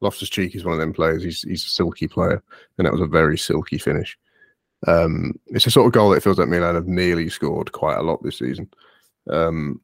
Loftus 0.00 0.30
Cheek 0.30 0.54
is 0.54 0.64
one 0.64 0.74
of 0.74 0.80
them 0.80 0.92
players. 0.92 1.22
He's 1.22 1.42
he's 1.42 1.64
a 1.64 1.68
silky 1.68 2.08
player, 2.08 2.42
and 2.78 2.86
that 2.86 2.92
was 2.92 3.02
a 3.02 3.06
very 3.06 3.36
silky 3.36 3.78
finish. 3.78 4.16
Um, 4.86 5.38
it's 5.48 5.66
a 5.66 5.70
sort 5.70 5.86
of 5.86 5.92
goal 5.92 6.10
that 6.10 6.22
feels 6.22 6.38
like 6.38 6.48
Milan 6.48 6.74
have 6.74 6.86
nearly 6.86 7.28
scored 7.28 7.72
quite 7.72 7.98
a 7.98 8.02
lot 8.02 8.22
this 8.22 8.38
season, 8.38 8.70
um, 9.28 9.80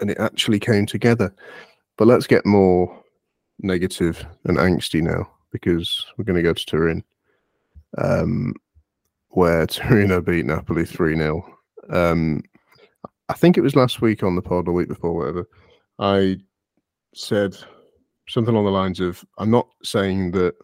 and 0.00 0.10
it 0.10 0.18
actually 0.18 0.58
came 0.58 0.86
together. 0.86 1.34
But 2.00 2.08
let's 2.08 2.26
get 2.26 2.46
more 2.46 2.98
negative 3.58 4.24
and 4.44 4.56
angsty 4.56 5.02
now 5.02 5.30
because 5.52 6.06
we're 6.16 6.24
going 6.24 6.38
to 6.38 6.42
go 6.42 6.54
to 6.54 6.64
Turin, 6.64 7.04
um, 7.98 8.54
where 9.28 9.66
Torino 9.66 10.22
beat 10.22 10.46
Napoli 10.46 10.86
3 10.86 11.14
0. 11.14 11.44
Um, 11.90 12.40
I 13.28 13.34
think 13.34 13.58
it 13.58 13.60
was 13.60 13.76
last 13.76 14.00
week 14.00 14.22
on 14.22 14.34
the 14.34 14.40
pod, 14.40 14.66
or 14.66 14.72
week 14.72 14.88
before, 14.88 15.12
whatever. 15.12 15.46
I 15.98 16.38
said 17.14 17.54
something 18.30 18.54
along 18.54 18.64
the 18.64 18.70
lines 18.70 19.00
of 19.00 19.22
I'm 19.36 19.50
not 19.50 19.68
saying 19.82 20.30
that 20.30 20.54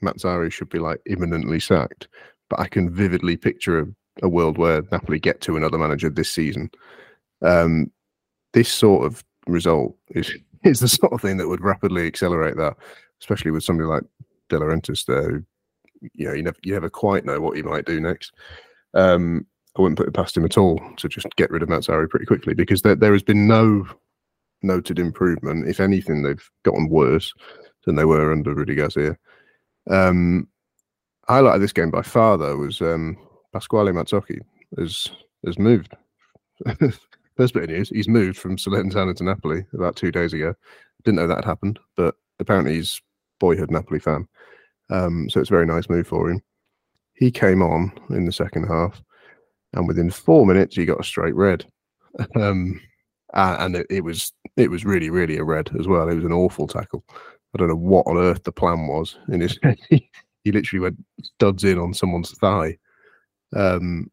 Mazzarri 0.00 0.52
should 0.52 0.68
be 0.68 0.78
like 0.78 1.00
imminently 1.06 1.58
sacked, 1.58 2.06
but 2.48 2.60
I 2.60 2.68
can 2.68 2.88
vividly 2.88 3.36
picture 3.36 3.80
a, 3.80 3.86
a 4.22 4.28
world 4.28 4.58
where 4.58 4.82
Napoli 4.92 5.18
get 5.18 5.40
to 5.40 5.56
another 5.56 5.76
manager 5.76 6.08
this 6.08 6.30
season. 6.30 6.70
Um, 7.42 7.90
this 8.52 8.68
sort 8.68 9.06
of 9.06 9.24
result 9.48 9.96
is 10.10 10.32
is 10.64 10.80
the 10.80 10.88
sort 10.88 11.12
of 11.12 11.20
thing 11.20 11.36
that 11.38 11.48
would 11.48 11.60
rapidly 11.60 12.06
accelerate 12.06 12.56
that, 12.56 12.76
especially 13.20 13.50
with 13.50 13.64
somebody 13.64 13.86
like 13.88 14.02
De 14.48 14.56
Laurentiis 14.56 15.04
there. 15.06 15.44
You 16.14 16.28
know, 16.28 16.34
you 16.34 16.42
never 16.42 16.58
you 16.62 16.72
never 16.72 16.90
quite 16.90 17.24
know 17.24 17.40
what 17.40 17.56
he 17.56 17.62
might 17.62 17.86
do 17.86 18.00
next. 18.00 18.32
Um, 18.94 19.46
I 19.76 19.82
wouldn't 19.82 19.98
put 19.98 20.08
it 20.08 20.14
past 20.14 20.36
him 20.36 20.44
at 20.44 20.58
all 20.58 20.80
to 20.96 21.08
just 21.08 21.26
get 21.36 21.50
rid 21.50 21.62
of 21.62 21.68
Mazzarri 21.68 22.08
pretty 22.08 22.26
quickly 22.26 22.54
because 22.54 22.82
there 22.82 22.94
there 22.94 23.12
has 23.12 23.22
been 23.22 23.46
no 23.46 23.86
noted 24.62 24.98
improvement. 24.98 25.68
If 25.68 25.80
anything, 25.80 26.22
they've 26.22 26.50
gotten 26.64 26.88
worse 26.88 27.32
than 27.84 27.96
they 27.96 28.04
were 28.04 28.32
under 28.32 28.54
Rudi 28.54 28.74
Garcia. 28.74 29.16
Um, 29.90 30.48
highlight 31.28 31.56
of 31.56 31.60
this 31.60 31.72
game 31.72 31.90
by 31.90 32.02
far 32.02 32.36
though 32.38 32.56
was 32.56 32.80
um, 32.80 33.16
Pasquale 33.52 33.92
Mazzocchi 33.92 34.40
has 34.78 35.08
has 35.44 35.58
moved. 35.58 35.94
First 37.38 37.54
bit 37.54 37.62
of 37.62 37.70
news: 37.70 37.88
he's 37.90 38.08
moved 38.08 38.36
from 38.36 38.56
Salernitana 38.56 39.14
to 39.14 39.24
Napoli 39.24 39.64
about 39.72 39.94
two 39.94 40.10
days 40.10 40.32
ago. 40.32 40.54
Didn't 41.04 41.18
know 41.18 41.28
that 41.28 41.36
had 41.36 41.44
happened, 41.44 41.78
but 41.96 42.16
apparently 42.40 42.74
he's 42.74 43.00
boyhood 43.38 43.70
Napoli 43.70 44.00
fan. 44.00 44.26
Um, 44.90 45.30
so 45.30 45.38
it's 45.38 45.48
a 45.48 45.54
very 45.54 45.64
nice 45.64 45.88
move 45.88 46.08
for 46.08 46.28
him. 46.28 46.42
He 47.14 47.30
came 47.30 47.62
on 47.62 47.92
in 48.10 48.24
the 48.24 48.32
second 48.32 48.64
half, 48.66 49.00
and 49.72 49.86
within 49.86 50.10
four 50.10 50.46
minutes 50.46 50.74
he 50.74 50.84
got 50.84 50.98
a 50.98 51.04
straight 51.04 51.34
red. 51.34 51.64
Um, 52.34 52.80
and 53.34 53.76
it, 53.76 53.86
it 53.90 54.02
was 54.02 54.32
it 54.56 54.70
was 54.70 54.84
really 54.84 55.10
really 55.10 55.36
a 55.36 55.44
red 55.44 55.70
as 55.78 55.86
well. 55.86 56.08
It 56.08 56.16
was 56.16 56.24
an 56.24 56.32
awful 56.32 56.66
tackle. 56.66 57.04
I 57.10 57.58
don't 57.58 57.68
know 57.68 57.76
what 57.76 58.06
on 58.08 58.16
earth 58.16 58.42
the 58.42 58.50
plan 58.50 58.88
was 58.88 59.16
in 59.28 59.42
his 59.42 59.56
he 59.90 60.10
literally 60.46 60.80
went 60.80 61.04
studs 61.22 61.62
in 61.62 61.78
on 61.78 61.94
someone's 61.94 62.32
thigh. 62.38 62.78
Um, 63.54 64.10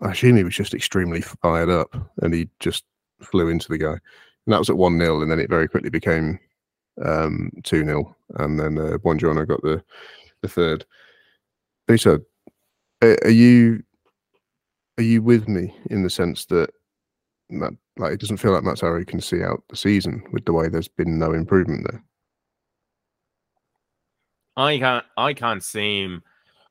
I 0.00 0.12
assume 0.12 0.36
he 0.36 0.44
was 0.44 0.54
just 0.54 0.74
extremely 0.74 1.20
fired 1.20 1.70
up 1.70 1.94
and 2.22 2.32
he 2.32 2.48
just 2.60 2.84
flew 3.20 3.48
into 3.48 3.68
the 3.68 3.78
guy. 3.78 3.92
And 3.92 4.52
that 4.52 4.58
was 4.58 4.70
at 4.70 4.76
1 4.76 4.98
0. 4.98 5.22
And 5.22 5.30
then 5.30 5.40
it 5.40 5.50
very 5.50 5.68
quickly 5.68 5.90
became 5.90 6.38
um, 7.04 7.50
2 7.64 7.84
0. 7.84 8.16
And 8.36 8.58
then 8.58 8.78
uh, 8.78 8.98
Buongiorno 8.98 9.46
got 9.46 9.62
the, 9.62 9.82
the 10.42 10.48
third. 10.48 10.84
Peter, 11.86 12.20
are 13.02 13.30
you 13.30 13.82
are 14.98 15.02
you 15.04 15.22
with 15.22 15.48
me 15.48 15.74
in 15.90 16.02
the 16.02 16.10
sense 16.10 16.44
that 16.46 16.70
Matt, 17.48 17.72
like 17.96 18.12
it 18.12 18.20
doesn't 18.20 18.38
feel 18.38 18.52
like 18.52 18.64
Mazzarri 18.64 19.06
can 19.06 19.20
see 19.20 19.42
out 19.42 19.62
the 19.68 19.76
season 19.76 20.22
with 20.32 20.44
the 20.44 20.52
way 20.52 20.68
there's 20.68 20.88
been 20.88 21.18
no 21.18 21.32
improvement 21.32 21.86
there? 21.88 22.02
I 24.56 24.78
can't 24.78 25.04
I 25.16 25.34
can't 25.34 25.62
see 25.62 26.02
him 26.02 26.22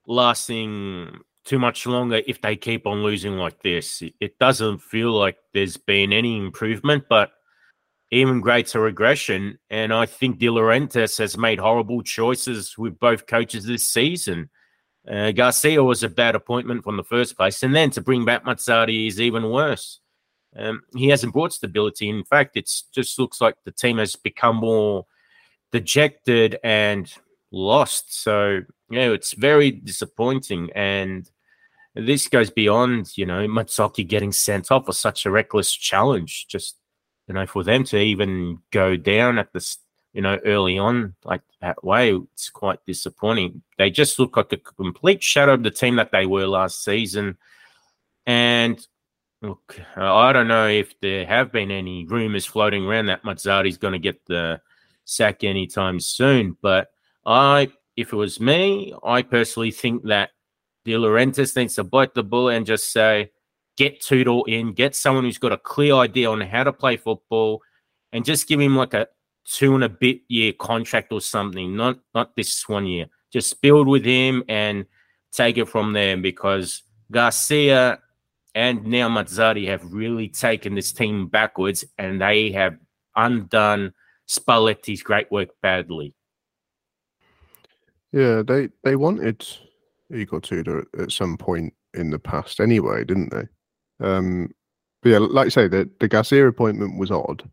lasting 0.05 1.19
too 1.47 1.57
much 1.57 1.86
longer 1.86 2.21
if 2.27 2.41
they 2.41 2.55
keep 2.55 2.86
on 2.86 3.01
losing 3.01 3.38
like 3.38 3.63
this. 3.63 4.03
It 4.19 4.38
doesn't 4.38 4.79
feel 4.79 5.12
like 5.12 5.38
there's 5.53 5.77
been 5.77 6.12
any 6.12 6.38
improvement, 6.38 7.05
but 7.10 7.31
even 8.12 8.41
greater 8.41 8.81
regression. 8.81 9.57
And 9.69 9.93
I 9.93 10.05
think 10.05 10.39
De 10.39 10.47
Laurentiis 10.47 11.17
has 11.19 11.38
made 11.38 11.60
horrible 11.60 12.01
choices 12.03 12.77
with 12.77 12.99
both 12.99 13.27
coaches 13.27 13.65
this 13.65 13.88
season. 13.88 14.49
Uh, 15.10 15.31
Garcia 15.31 15.81
was 15.81 16.03
a 16.03 16.10
bad 16.10 16.36
appointment 16.36 16.83
from 16.83 16.97
the 16.97 17.03
first 17.03 17.38
place, 17.38 17.63
and 17.63 17.73
then 17.73 17.91
to 17.91 18.01
bring 18.01 18.25
back 18.25 18.43
Mazzarri 18.43 19.07
is 19.07 19.21
even 19.21 19.49
worse. 19.49 20.01
Um, 20.55 20.81
he 20.95 21.07
hasn't 21.07 21.33
brought 21.33 21.53
stability. 21.53 22.10
In 22.10 22.25
fact, 22.25 22.57
it 22.57 22.69
just 22.93 23.17
looks 23.17 23.39
like 23.39 23.55
the 23.63 23.71
team 23.71 23.99
has 23.99 24.17
become 24.17 24.57
more 24.57 25.05
dejected 25.71 26.57
and 26.62 27.10
lost. 27.51 28.21
So, 28.21 28.62
you 28.89 28.99
know, 28.99 29.13
it's 29.13 29.33
very 29.33 29.71
disappointing. 29.71 30.71
And 30.75 31.29
this 31.99 32.27
goes 32.27 32.49
beyond, 32.49 33.17
you 33.17 33.25
know, 33.25 33.47
Mazzocchi 33.47 34.07
getting 34.07 34.31
sent 34.31 34.71
off 34.71 34.86
for 34.86 34.93
such 34.93 35.25
a 35.25 35.31
reckless 35.31 35.71
challenge. 35.73 36.47
Just, 36.47 36.75
you 37.27 37.33
know, 37.33 37.45
for 37.45 37.63
them 37.63 37.83
to 37.86 37.97
even 37.97 38.60
go 38.71 38.95
down 38.95 39.38
at 39.38 39.53
this, 39.53 39.77
you 40.13 40.21
know, 40.21 40.39
early 40.45 40.77
on 40.77 41.15
like 41.23 41.41
that 41.62 41.83
way, 41.83 42.13
it's 42.13 42.49
quite 42.49 42.79
disappointing. 42.86 43.62
They 43.77 43.89
just 43.89 44.19
look 44.19 44.38
like 44.38 44.51
a 44.53 44.57
complete 44.57 45.23
shadow 45.23 45.53
of 45.53 45.63
the 45.63 45.71
team 45.71 45.95
that 45.97 46.12
they 46.12 46.25
were 46.25 46.47
last 46.47 46.83
season. 46.83 47.38
And 48.25 48.86
look, 49.41 49.79
I 49.95 50.33
don't 50.33 50.47
know 50.47 50.67
if 50.67 50.99
there 50.99 51.25
have 51.25 51.51
been 51.51 51.71
any 51.71 52.05
rumors 52.05 52.45
floating 52.45 52.86
around 52.86 53.07
that 53.07 53.23
Mazzarri's 53.23 53.77
going 53.77 53.93
to 53.93 53.99
get 53.99 54.25
the 54.25 54.62
sack 55.05 55.43
anytime 55.43 55.99
soon, 55.99 56.57
but 56.62 56.89
I, 57.25 57.71
if 57.95 58.13
it 58.13 58.15
was 58.15 58.39
me, 58.39 58.93
I 59.03 59.21
personally 59.21 59.71
think 59.71 60.03
that 60.03 60.31
De 60.88 60.93
Laurentiis 60.93 61.54
needs 61.58 61.76
to 61.76 61.84
bite 61.84 62.13
the 62.13 62.23
bullet 62.23 62.56
and 62.56 62.65
just 62.65 62.93
say, 62.93 63.30
get 63.76 64.00
Tudor 64.00 64.39
in, 64.47 64.71
get 64.71 64.95
someone 64.95 65.26
who's 65.26 65.38
got 65.38 65.52
a 65.52 65.58
clear 65.58 65.93
idea 65.95 66.32
on 66.32 66.39
how 66.39 66.63
to 66.63 66.71
play 66.71 66.95
football, 66.95 67.62
and 68.13 68.23
just 68.23 68.47
give 68.47 68.62
him 68.62 68.78
like 68.78 68.93
a 68.93 69.10
two 69.43 69.76
and 69.76 69.84
a 69.84 69.89
bit 69.89 70.21
year 70.30 70.54
contract 70.54 71.12
or 71.12 71.19
something, 71.19 71.76
not 71.76 72.00
not 72.15 72.38
this 72.38 72.69
one 72.69 72.86
year. 72.86 73.08
Just 73.34 73.62
build 73.62 73.86
with 73.89 74.06
him 74.06 74.45
and 74.47 74.86
take 75.34 75.58
it 75.58 75.67
from 75.67 75.91
there 75.91 76.15
because 76.15 76.84
Garcia 77.12 78.00
and 78.56 78.86
now 78.86 79.10
Mazzarri 79.10 79.67
have 79.67 79.91
really 79.91 80.30
taken 80.30 80.73
this 80.73 80.93
team 80.93 81.28
backwards 81.28 81.84
and 81.97 82.21
they 82.21 82.52
have 82.52 82.78
undone 83.13 83.93
Spalletti's 84.30 85.04
great 85.04 85.30
work 85.34 85.50
badly. 85.62 86.13
Yeah, 88.13 88.41
they 88.41 88.69
they 88.86 88.95
wanted 88.95 89.45
Igor 90.13 90.41
Tudor 90.41 90.80
at, 90.80 91.02
at 91.02 91.12
some 91.12 91.38
point 91.38 91.74
in 91.93 92.10
the 92.10 92.20
past 92.20 92.60
anyway, 92.60 93.04
didn't 93.04 93.32
they? 93.32 93.48
Um, 94.06 94.50
but 95.02 95.10
yeah, 95.10 95.20
like 95.20 95.48
I 95.48 95.50
say, 95.50 95.67
the 95.67 95.89
the 96.00 96.08
Garcia 96.08 96.48
appointment 96.48 97.00
was 97.00 97.12
odd, 97.12 97.50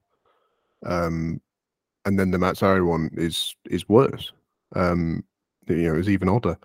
um, 0.87 1.41
and 2.05 2.19
then 2.19 2.31
the 2.31 2.39
Mazzarri 2.39 2.87
one 2.87 3.11
is 3.15 3.55
is 3.67 3.89
worse. 3.89 4.33
Um, 4.75 5.25
you 5.69 5.77
know, 5.77 5.97
it's 5.99 6.09
even 6.09 6.29
odder. 6.29 6.59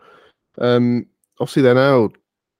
Um, 0.58 1.06
obviously, 1.40 1.62
they're 1.64 1.76
now 1.76 2.10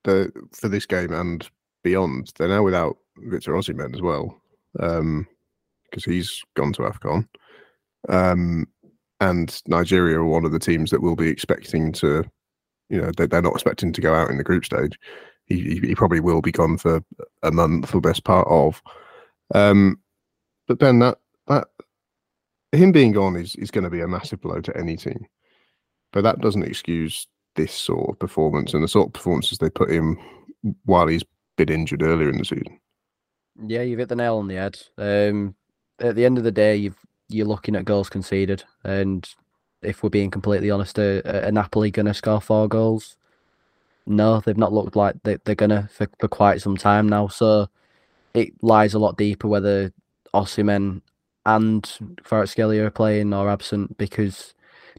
the 0.04 0.32
for 0.52 0.68
this 0.68 0.86
game 0.86 1.12
and 1.12 1.48
beyond. 1.82 2.32
They're 2.36 2.48
now 2.48 2.62
without 2.62 2.96
Victor 3.16 3.52
Osimhen 3.52 3.94
as 3.94 4.02
well, 4.02 4.40
Um 4.78 5.26
because 5.90 6.06
um, 6.06 6.12
he's 6.12 6.42
gone 6.54 6.72
to 6.74 6.82
Afcon. 6.82 7.26
Um, 8.08 8.66
and 9.20 9.60
Nigeria 9.66 10.18
are 10.18 10.24
one 10.24 10.44
of 10.44 10.52
the 10.52 10.58
teams 10.58 10.90
that 10.90 11.02
we'll 11.02 11.16
be 11.16 11.28
expecting 11.28 11.92
to, 11.94 12.24
you 12.90 13.00
know, 13.00 13.10
they're, 13.16 13.40
not 13.40 13.54
expecting 13.54 13.92
to 13.92 14.00
go 14.00 14.14
out 14.14 14.30
in 14.30 14.36
the 14.36 14.44
group 14.44 14.64
stage. 14.64 14.98
He, 15.46 15.80
he 15.80 15.94
probably 15.94 16.20
will 16.20 16.42
be 16.42 16.52
gone 16.52 16.76
for 16.76 17.02
a 17.42 17.50
month 17.50 17.94
or 17.94 18.00
best 18.00 18.24
part 18.24 18.46
of. 18.48 18.82
Um, 19.54 19.98
but 20.68 20.78
then 20.78 20.98
that 21.00 21.18
that 21.48 21.68
him 22.72 22.92
being 22.92 23.12
gone 23.12 23.36
is 23.36 23.56
is 23.56 23.70
going 23.70 23.84
to 23.84 23.90
be 23.90 24.00
a 24.00 24.08
massive 24.08 24.40
blow 24.40 24.60
to 24.60 24.76
any 24.76 24.96
team. 24.96 25.26
But 26.12 26.22
that 26.22 26.40
doesn't 26.40 26.64
excuse 26.64 27.26
this 27.56 27.72
sort 27.72 28.10
of 28.10 28.18
performance 28.18 28.74
and 28.74 28.84
the 28.84 28.88
sort 28.88 29.08
of 29.08 29.12
performances 29.12 29.58
they 29.58 29.70
put 29.70 29.90
in 29.90 30.16
while 30.84 31.06
he's 31.06 31.24
been 31.56 31.68
injured 31.68 32.02
earlier 32.02 32.28
in 32.28 32.38
the 32.38 32.44
season. 32.44 32.78
Yeah, 33.66 33.82
you've 33.82 33.98
hit 33.98 34.08
the 34.08 34.16
nail 34.16 34.38
on 34.38 34.48
the 34.48 34.54
head. 34.54 34.80
Um, 34.96 35.54
at 35.98 36.14
the 36.14 36.24
end 36.24 36.38
of 36.38 36.44
the 36.44 36.52
day, 36.52 36.76
you've 36.76 36.96
you're 37.28 37.46
looking 37.46 37.76
at 37.76 37.84
goals 37.84 38.08
conceded, 38.08 38.64
and 38.84 39.28
if 39.82 40.02
we're 40.02 40.10
being 40.10 40.30
completely 40.30 40.70
honest, 40.70 40.98
are, 40.98 41.22
are 41.24 41.52
Napoli 41.52 41.90
going 41.90 42.06
to 42.06 42.14
score 42.14 42.40
four 42.40 42.68
goals? 42.68 43.16
No, 44.06 44.40
they've 44.40 44.56
not 44.56 44.72
looked 44.72 44.96
like 44.96 45.16
they, 45.22 45.38
they're 45.44 45.54
going 45.54 45.70
to 45.70 45.88
for, 45.92 46.08
for 46.18 46.28
quite 46.28 46.60
some 46.60 46.76
time 46.76 47.08
now. 47.08 47.28
So 47.28 47.68
it 48.34 48.52
lies 48.62 48.94
a 48.94 48.98
lot 48.98 49.16
deeper 49.16 49.48
whether 49.48 49.92
Osimhen 50.34 51.02
and 51.46 51.82
Kvaratskhelia 52.22 52.86
are 52.86 52.90
playing 52.90 53.32
or 53.32 53.48
absent 53.48 53.96
because 53.98 54.54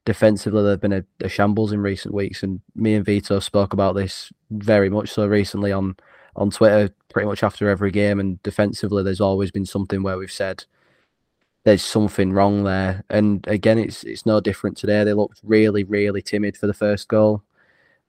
defensively 0.05 0.63
they've 0.63 0.79
been 0.79 0.93
a, 0.93 1.03
a, 1.21 1.29
shambles 1.29 1.71
in 1.71 1.81
recent 1.81 2.13
weeks. 2.13 2.43
And 2.43 2.61
me 2.75 2.95
and 2.95 3.05
Vito 3.05 3.39
spoke 3.39 3.73
about 3.73 3.95
this 3.95 4.31
very 4.49 4.89
much 4.89 5.09
so 5.11 5.27
recently 5.27 5.71
on 5.71 5.95
on 6.37 6.49
Twitter, 6.49 6.89
pretty 7.09 7.27
much 7.27 7.43
after 7.43 7.69
every 7.69 7.91
game. 7.91 8.19
And 8.19 8.41
defensively, 8.41 9.03
there's 9.03 9.19
always 9.19 9.51
been 9.51 9.65
something 9.65 10.01
where 10.01 10.17
we've 10.17 10.31
said 10.31 10.63
there's 11.63 11.83
something 11.83 12.33
wrong 12.33 12.63
there. 12.63 13.03
And 13.09 13.45
again, 13.47 13.77
it's 13.77 14.03
it's 14.03 14.25
no 14.25 14.39
different 14.39 14.77
today. 14.77 15.03
They 15.03 15.13
looked 15.13 15.39
really, 15.43 15.83
really 15.83 16.21
timid 16.21 16.57
for 16.57 16.67
the 16.67 16.73
first 16.73 17.07
goal. 17.07 17.43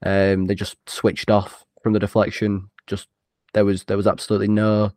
Um, 0.05 0.45
they 0.45 0.55
just 0.55 0.77
switched 0.89 1.29
off 1.29 1.65
from 1.81 1.93
the 1.93 1.99
deflection. 1.99 2.69
Just 2.87 3.07
there 3.53 3.65
was 3.65 3.83
there 3.85 3.97
was 3.97 4.07
absolutely 4.07 4.47
no 4.47 4.91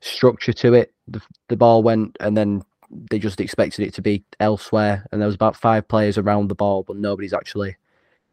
structure 0.00 0.52
to 0.52 0.74
it. 0.74 0.92
The, 1.08 1.22
the 1.48 1.56
ball 1.56 1.82
went, 1.82 2.16
and 2.20 2.36
then 2.36 2.62
they 3.10 3.18
just 3.18 3.40
expected 3.40 3.86
it 3.86 3.94
to 3.94 4.02
be 4.02 4.24
elsewhere. 4.40 5.06
And 5.12 5.20
there 5.20 5.26
was 5.26 5.34
about 5.34 5.56
five 5.56 5.86
players 5.88 6.18
around 6.18 6.48
the 6.48 6.54
ball, 6.54 6.82
but 6.82 6.96
nobody's 6.96 7.32
actually 7.32 7.76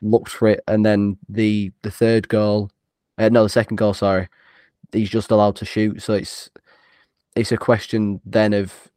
looked 0.01 0.29
for 0.29 0.47
it. 0.47 0.63
And 0.67 0.85
then 0.85 1.17
the 1.29 1.71
the 1.83 1.91
third 1.91 2.27
goal, 2.27 2.71
uh, 3.19 3.29
no, 3.29 3.43
the 3.43 3.49
second 3.49 3.77
goal, 3.77 3.93
sorry, 3.93 4.27
he's 4.91 5.09
just 5.09 5.31
allowed 5.31 5.55
to 5.57 5.65
shoot. 5.65 6.01
So 6.01 6.13
it's 6.13 6.49
it's 7.35 7.51
a 7.51 7.57
question 7.57 8.19
then 8.25 8.53
of 8.53 8.88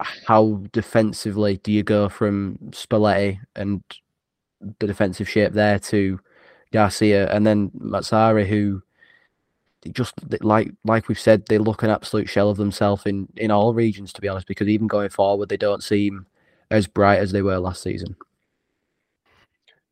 how 0.00 0.62
defensively 0.72 1.56
do 1.58 1.72
you 1.72 1.82
go 1.82 2.08
from 2.08 2.58
Spalletti 2.70 3.38
and 3.54 3.82
the 4.78 4.86
defensive 4.86 5.28
shape 5.28 5.52
there 5.52 5.78
to 5.78 6.20
Garcia 6.72 7.30
and 7.32 7.46
then 7.46 7.70
Mazzarri, 7.70 8.46
who 8.46 8.82
just 9.92 10.14
like 10.42 10.72
like 10.84 11.08
we've 11.08 11.18
said, 11.18 11.46
they 11.46 11.58
look 11.58 11.82
an 11.82 11.90
absolute 11.90 12.28
shell 12.28 12.50
of 12.50 12.56
themselves 12.56 13.04
in 13.06 13.28
in 13.36 13.50
all 13.50 13.72
regions. 13.72 14.12
To 14.12 14.20
be 14.20 14.28
honest, 14.28 14.46
because 14.46 14.68
even 14.68 14.86
going 14.86 15.10
forward, 15.10 15.48
they 15.48 15.56
don't 15.56 15.82
seem 15.82 16.26
as 16.70 16.86
bright 16.86 17.20
as 17.20 17.32
they 17.32 17.42
were 17.42 17.58
last 17.58 17.82
season. 17.82 18.16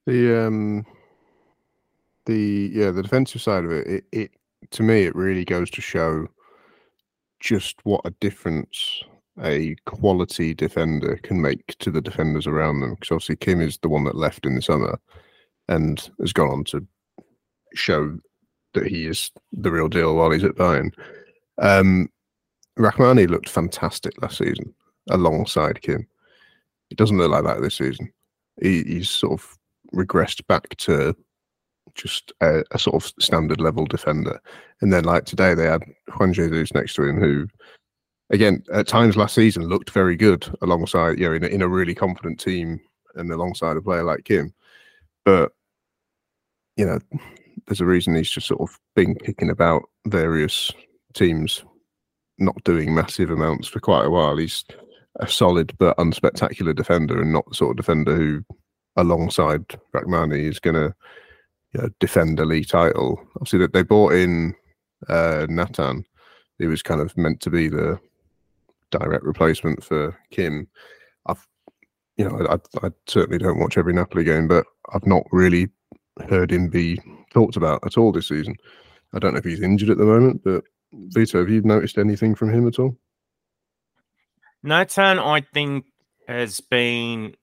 The 0.06 0.46
um 0.46 0.86
the 2.26 2.70
yeah, 2.72 2.90
the 2.90 3.02
defensive 3.02 3.42
side 3.42 3.64
of 3.64 3.70
it, 3.70 3.86
it, 3.86 4.04
it 4.12 4.30
to 4.70 4.82
me 4.82 5.04
it 5.04 5.14
really 5.14 5.44
goes 5.44 5.70
to 5.70 5.80
show 5.80 6.26
just 7.40 7.76
what 7.84 8.00
a 8.04 8.10
difference 8.20 9.04
a 9.42 9.74
quality 9.86 10.54
defender 10.54 11.18
can 11.22 11.40
make 11.40 11.76
to 11.78 11.90
the 11.90 12.00
defenders 12.00 12.46
around 12.46 12.80
them. 12.80 12.94
Because 12.94 13.10
obviously 13.10 13.36
Kim 13.36 13.60
is 13.60 13.78
the 13.78 13.88
one 13.88 14.04
that 14.04 14.16
left 14.16 14.46
in 14.46 14.54
the 14.54 14.62
summer 14.62 14.98
and 15.68 16.10
has 16.20 16.32
gone 16.32 16.50
on 16.50 16.64
to 16.64 16.86
show 17.74 18.16
that 18.74 18.86
he 18.86 19.06
is 19.06 19.30
the 19.52 19.70
real 19.70 19.88
deal 19.88 20.14
while 20.14 20.30
he's 20.30 20.44
at 20.44 20.56
Bayern. 20.56 20.92
Um, 21.58 22.08
Rahmani 22.78 23.28
looked 23.28 23.48
fantastic 23.48 24.20
last 24.20 24.38
season 24.38 24.74
alongside 25.10 25.82
Kim. 25.82 26.06
It 26.90 26.98
doesn't 26.98 27.18
look 27.18 27.30
like 27.30 27.44
that 27.44 27.62
this 27.62 27.76
season. 27.76 28.12
He, 28.60 28.82
he's 28.82 29.10
sort 29.10 29.40
of 29.40 29.58
regressed 29.94 30.46
back 30.46 30.68
to 30.78 31.16
just 31.94 32.32
a, 32.40 32.64
a, 32.72 32.78
sort 32.78 33.02
of 33.02 33.12
standard 33.20 33.60
level 33.60 33.84
defender. 33.86 34.40
And 34.80 34.92
then 34.92 35.04
like 35.04 35.24
today 35.24 35.54
they 35.54 35.66
had 35.66 35.82
Juan 36.16 36.32
Jesus 36.32 36.74
next 36.74 36.94
to 36.94 37.04
him 37.04 37.20
who 37.20 37.46
again 38.30 38.62
at 38.72 38.88
times 38.88 39.16
last 39.16 39.34
season 39.34 39.68
looked 39.68 39.90
very 39.90 40.16
good 40.16 40.46
alongside 40.62 41.18
you 41.18 41.28
know 41.28 41.34
in 41.34 41.44
a, 41.44 41.46
in 41.48 41.62
a 41.62 41.68
really 41.68 41.94
confident 41.94 42.40
team 42.40 42.80
and 43.16 43.30
alongside 43.30 43.76
a 43.76 43.82
player 43.82 44.04
like 44.04 44.28
him. 44.28 44.52
But 45.24 45.52
you 46.76 46.86
know, 46.86 46.98
there's 47.66 47.80
a 47.80 47.86
reason 47.86 48.14
he's 48.14 48.30
just 48.30 48.48
sort 48.48 48.60
of 48.60 48.78
been 48.96 49.14
kicking 49.14 49.50
about 49.50 49.82
various 50.06 50.72
teams 51.14 51.64
not 52.38 52.62
doing 52.64 52.94
massive 52.94 53.30
amounts 53.30 53.68
for 53.68 53.80
quite 53.80 54.06
a 54.06 54.10
while. 54.10 54.36
He's 54.36 54.64
a 55.20 55.28
solid 55.28 55.72
but 55.78 55.96
unspectacular 55.98 56.74
defender 56.74 57.20
and 57.20 57.32
not 57.32 57.48
the 57.48 57.54
sort 57.54 57.70
of 57.70 57.76
defender 57.76 58.16
who 58.16 58.44
alongside 58.96 59.64
Rahmani 59.94 60.48
is 60.48 60.58
going 60.58 60.74
to 60.74 60.94
you 61.72 61.82
know, 61.82 61.88
defend 62.00 62.40
a 62.40 62.44
league 62.44 62.68
title. 62.68 63.20
Obviously, 63.36 63.60
that 63.60 63.72
they 63.72 63.82
bought 63.82 64.12
in 64.12 64.54
uh, 65.08 65.46
Natan. 65.48 66.04
He 66.58 66.66
was 66.66 66.82
kind 66.82 67.00
of 67.00 67.16
meant 67.16 67.40
to 67.42 67.50
be 67.50 67.68
the 67.68 67.98
direct 68.98 69.24
replacement 69.24 69.82
for 69.82 70.16
Kim. 70.30 70.68
I've, 71.26 71.46
you 72.16 72.28
know, 72.28 72.46
I, 72.48 72.86
I 72.86 72.90
certainly 73.06 73.38
don't 73.38 73.58
watch 73.58 73.76
every 73.78 73.92
Napoli 73.92 74.24
game, 74.24 74.48
but 74.48 74.66
I've 74.92 75.06
not 75.06 75.24
really 75.32 75.68
heard 76.28 76.50
him 76.50 76.68
be 76.68 77.00
talked 77.32 77.56
about 77.56 77.84
at 77.84 77.98
all 77.98 78.12
this 78.12 78.28
season. 78.28 78.56
I 79.12 79.18
don't 79.18 79.32
know 79.32 79.38
if 79.38 79.44
he's 79.44 79.62
injured 79.62 79.90
at 79.90 79.98
the 79.98 80.04
moment, 80.04 80.42
but 80.44 80.64
Vito, 80.92 81.38
have 81.38 81.50
you 81.50 81.62
noticed 81.62 81.98
anything 81.98 82.34
from 82.34 82.52
him 82.52 82.66
at 82.68 82.78
all? 82.78 82.96
Natan, 84.62 85.18
I 85.18 85.42
think, 85.52 85.84
has 86.26 86.60
been 86.60 87.36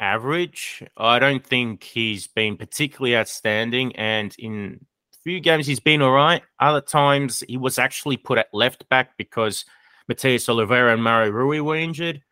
average. 0.00 0.82
I 0.96 1.18
don't 1.18 1.44
think 1.44 1.84
he's 1.84 2.26
been 2.26 2.56
particularly 2.56 3.16
outstanding. 3.16 3.94
And 3.96 4.34
in 4.38 4.80
a 5.14 5.18
few 5.22 5.40
games, 5.40 5.66
he's 5.66 5.80
been 5.80 6.02
all 6.02 6.12
right. 6.12 6.42
Other 6.58 6.80
times, 6.80 7.44
he 7.46 7.56
was 7.56 7.78
actually 7.78 8.16
put 8.16 8.38
at 8.38 8.48
left 8.52 8.88
back 8.88 9.16
because 9.16 9.64
Mathías 10.10 10.48
Olivera 10.48 10.92
and 10.92 11.02
Mario 11.02 11.30
Rui 11.30 11.60
were 11.60 11.76
injured. 11.76 12.22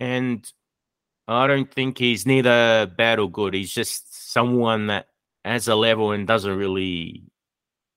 And 0.00 0.50
I 1.28 1.46
don't 1.46 1.72
think 1.72 1.98
he's 1.98 2.26
neither 2.26 2.86
bad 2.98 3.18
or 3.18 3.30
good. 3.30 3.54
He's 3.54 3.72
just 3.72 4.32
someone 4.32 4.88
that 4.88 5.06
has 5.44 5.68
a 5.68 5.76
level 5.76 6.10
and 6.10 6.26
doesn't 6.26 6.56
really 6.56 7.22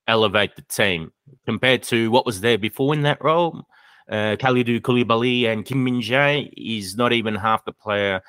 elevate 0.07 0.55
the 0.55 0.61
team 0.63 1.11
compared 1.45 1.83
to 1.83 2.09
what 2.11 2.25
was 2.25 2.41
there 2.41 2.57
before 2.57 2.93
in 2.93 3.01
that 3.03 3.23
role. 3.23 3.65
Uh, 4.09 4.35
Kalidou 4.39 4.79
Koulibaly 4.81 5.45
and 5.45 5.65
Kim 5.65 5.83
Min 5.83 6.01
Jae 6.01 6.51
is 6.57 6.95
not 6.95 7.13
even 7.13 7.35
half 7.35 7.65
the 7.65 7.71
player 7.71 8.21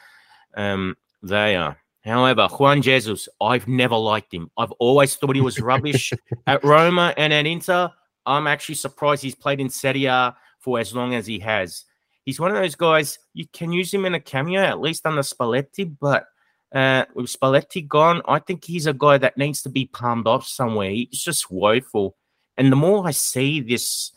um, 0.57 0.97
they 1.23 1.57
are. 1.57 1.77
However, 2.05 2.49
Juan 2.49 2.83
Jesus, 2.83 3.29
I've 3.41 3.69
never 3.69 3.97
liked 3.97 4.33
him. 4.33 4.51
I've 4.57 4.73
always 4.73 5.17
thought 5.17 5.37
he 5.37 5.43
was 5.43 5.61
rubbish 5.61 6.13
at 6.47 6.65
Roma 6.65 7.15
and 7.17 7.33
at 7.33 7.47
Inter. 7.47 7.91
I'm 8.27 8.47
actually 8.47 8.75
surprised 8.75 9.23
he's 9.23 9.35
played 9.35 9.61
in 9.61 9.71
Serie 9.71 10.07
A 10.07 10.35
for 10.61 10.79
as 10.79 10.95
long 10.95 11.15
as 11.15 11.27
he 11.27 11.39
has. 11.41 11.85
He's 12.25 12.39
one 12.39 12.51
of 12.51 12.57
those 12.57 12.75
guys 12.75 13.19
you 13.35 13.47
can 13.53 13.73
use 13.73 13.93
him 13.93 14.05
in 14.05 14.15
a 14.15 14.21
cameo, 14.21 14.61
at 14.61 14.81
least 14.81 15.07
under 15.07 15.23
Spalletti. 15.23 15.97
But 16.01 16.27
uh, 16.73 17.07
with 17.15 17.27
Spalletti 17.27 17.87
gone, 17.87 18.23
I 18.29 18.39
think 18.39 18.65
he's 18.65 18.87
a 18.87 18.93
guy 18.93 19.19
that 19.19 19.37
needs 19.37 19.63
to 19.63 19.69
be 19.69 19.87
palmed 19.87 20.27
off 20.27 20.47
somewhere. 20.47 20.91
He's 20.91 21.23
just 21.23 21.51
woeful. 21.51 22.17
And 22.57 22.71
the 22.71 22.77
more 22.77 23.07
I 23.07 23.11
see 23.11 23.61
this 23.61 24.13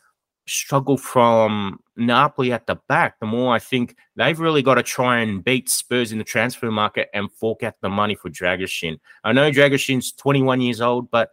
struggle 0.48 0.98
from 0.98 1.80
Napoli 1.96 2.52
at 2.52 2.68
the 2.68 2.76
back, 2.88 3.20
the 3.20 3.26
more 3.26 3.54
I 3.56 3.60
think 3.60 3.96
they've 4.16 4.40
really 4.40 4.62
got 4.62 4.76
to 4.76 4.84
try 4.84 5.20
and 5.20 5.44
beat 5.44 5.70
Spurs 5.70 6.12
in 6.12 6.18
the 6.18 6.24
transfer 6.24 6.70
market 6.70 7.10
and 7.14 7.32
fork 7.32 7.64
out 7.64 7.76
the 7.82 7.90
money 7.90 8.16
for 8.16 8.30
Dragusin. 8.30 9.00
I 9.24 9.32
know 9.32 9.50
Dragusin's 9.50 10.12
21 10.12 10.62
years 10.62 10.82
old, 10.82 11.10
but 11.10 11.32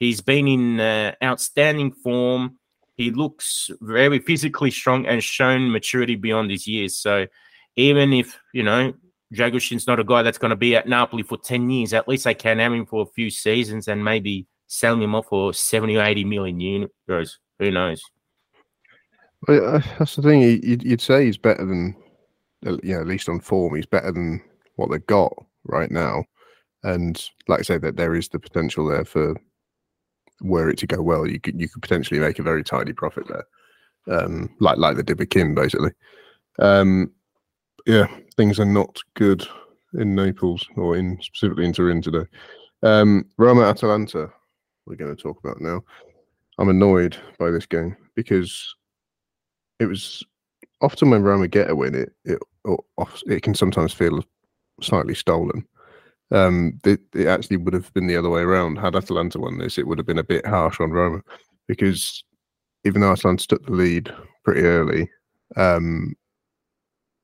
he's 0.00 0.20
been 0.20 0.48
in 0.48 0.80
uh, 0.80 1.14
outstanding 1.22 1.92
form. 1.92 2.58
He 2.98 3.12
looks 3.12 3.70
very 3.80 4.18
physically 4.18 4.72
strong 4.72 5.06
and 5.06 5.22
shown 5.22 5.70
maturity 5.70 6.16
beyond 6.16 6.50
his 6.50 6.66
years. 6.66 6.96
So 6.96 7.28
even 7.76 8.12
if, 8.12 8.38
you 8.52 8.64
know, 8.64 8.92
Dragusin's 9.32 9.86
not 9.86 10.00
a 10.00 10.04
guy 10.04 10.22
that's 10.22 10.36
going 10.36 10.50
to 10.50 10.56
be 10.56 10.74
at 10.74 10.88
Napoli 10.88 11.22
for 11.22 11.38
10 11.38 11.70
years, 11.70 11.94
at 11.94 12.08
least 12.08 12.24
they 12.24 12.34
can 12.34 12.58
have 12.58 12.72
him 12.72 12.84
for 12.84 13.02
a 13.02 13.12
few 13.14 13.30
seasons 13.30 13.86
and 13.86 14.04
maybe 14.04 14.48
sell 14.66 15.00
him 15.00 15.14
off 15.14 15.26
for 15.26 15.54
70 15.54 15.96
or 15.96 16.02
80 16.02 16.24
million 16.24 16.88
euros. 17.08 17.36
Who 17.60 17.70
knows? 17.70 18.02
Well, 19.46 19.76
uh, 19.76 19.82
that's 19.98 20.16
the 20.16 20.22
thing. 20.22 20.40
You'd, 20.42 21.00
say 21.00 21.26
he's 21.26 21.38
better 21.38 21.64
than, 21.64 21.94
you 22.62 22.94
know, 22.94 23.00
at 23.00 23.06
least 23.06 23.28
on 23.28 23.38
form, 23.38 23.76
he's 23.76 23.86
better 23.86 24.10
than 24.10 24.42
what 24.74 24.90
they've 24.90 25.06
got 25.06 25.32
right 25.64 25.90
now. 25.90 26.24
And 26.82 27.22
like 27.46 27.60
I 27.60 27.62
say, 27.62 27.78
that 27.78 27.96
there 27.96 28.16
is 28.16 28.28
the 28.28 28.40
potential 28.40 28.88
there 28.88 29.04
for 29.04 29.36
were 30.40 30.68
it 30.68 30.78
to 30.78 30.86
go 30.86 31.02
well, 31.02 31.26
you 31.26 31.40
could 31.40 31.60
you 31.60 31.68
could 31.68 31.82
potentially 31.82 32.20
make 32.20 32.38
a 32.38 32.42
very 32.42 32.62
tidy 32.64 32.92
profit 32.92 33.24
there, 33.28 34.18
um, 34.18 34.54
like 34.60 34.78
like 34.78 34.96
the 34.96 35.02
did 35.02 35.18
with 35.18 35.30
Kim, 35.30 35.54
basically. 35.54 35.92
Um, 36.58 37.12
yeah, 37.86 38.06
things 38.36 38.60
are 38.60 38.64
not 38.64 38.98
good 39.14 39.46
in 39.94 40.14
Naples 40.14 40.66
or 40.76 40.96
in 40.96 41.18
specifically 41.22 41.64
in 41.64 41.72
Turin 41.72 42.02
today. 42.02 42.26
Um, 42.82 43.24
Roma 43.38 43.62
Atalanta, 43.62 44.30
we're 44.86 44.96
going 44.96 45.14
to 45.14 45.22
talk 45.22 45.38
about 45.42 45.60
now. 45.60 45.82
I'm 46.58 46.68
annoyed 46.68 47.16
by 47.38 47.50
this 47.50 47.66
game 47.66 47.96
because 48.14 48.74
it 49.78 49.86
was 49.86 50.24
often 50.80 51.10
when 51.10 51.22
Roma 51.22 51.48
get 51.48 51.70
a 51.70 51.74
win, 51.74 51.94
it 51.94 52.12
it 52.24 52.38
it 53.26 53.42
can 53.42 53.54
sometimes 53.54 53.92
feel 53.92 54.22
slightly 54.80 55.14
stolen. 55.14 55.66
Um, 56.30 56.78
it, 56.84 57.00
it 57.14 57.26
actually 57.26 57.56
would 57.56 57.74
have 57.74 57.92
been 57.94 58.06
the 58.06 58.16
other 58.16 58.30
way 58.30 58.42
around. 58.42 58.76
Had 58.76 58.96
Atalanta 58.96 59.38
won 59.38 59.58
this, 59.58 59.78
it 59.78 59.86
would 59.86 59.98
have 59.98 60.06
been 60.06 60.18
a 60.18 60.24
bit 60.24 60.46
harsh 60.46 60.80
on 60.80 60.90
Roma 60.90 61.22
because 61.66 62.22
even 62.84 63.00
though 63.00 63.12
Atalanta 63.12 63.46
took 63.46 63.64
the 63.64 63.72
lead 63.72 64.12
pretty 64.44 64.62
early, 64.62 65.10
um, 65.56 66.14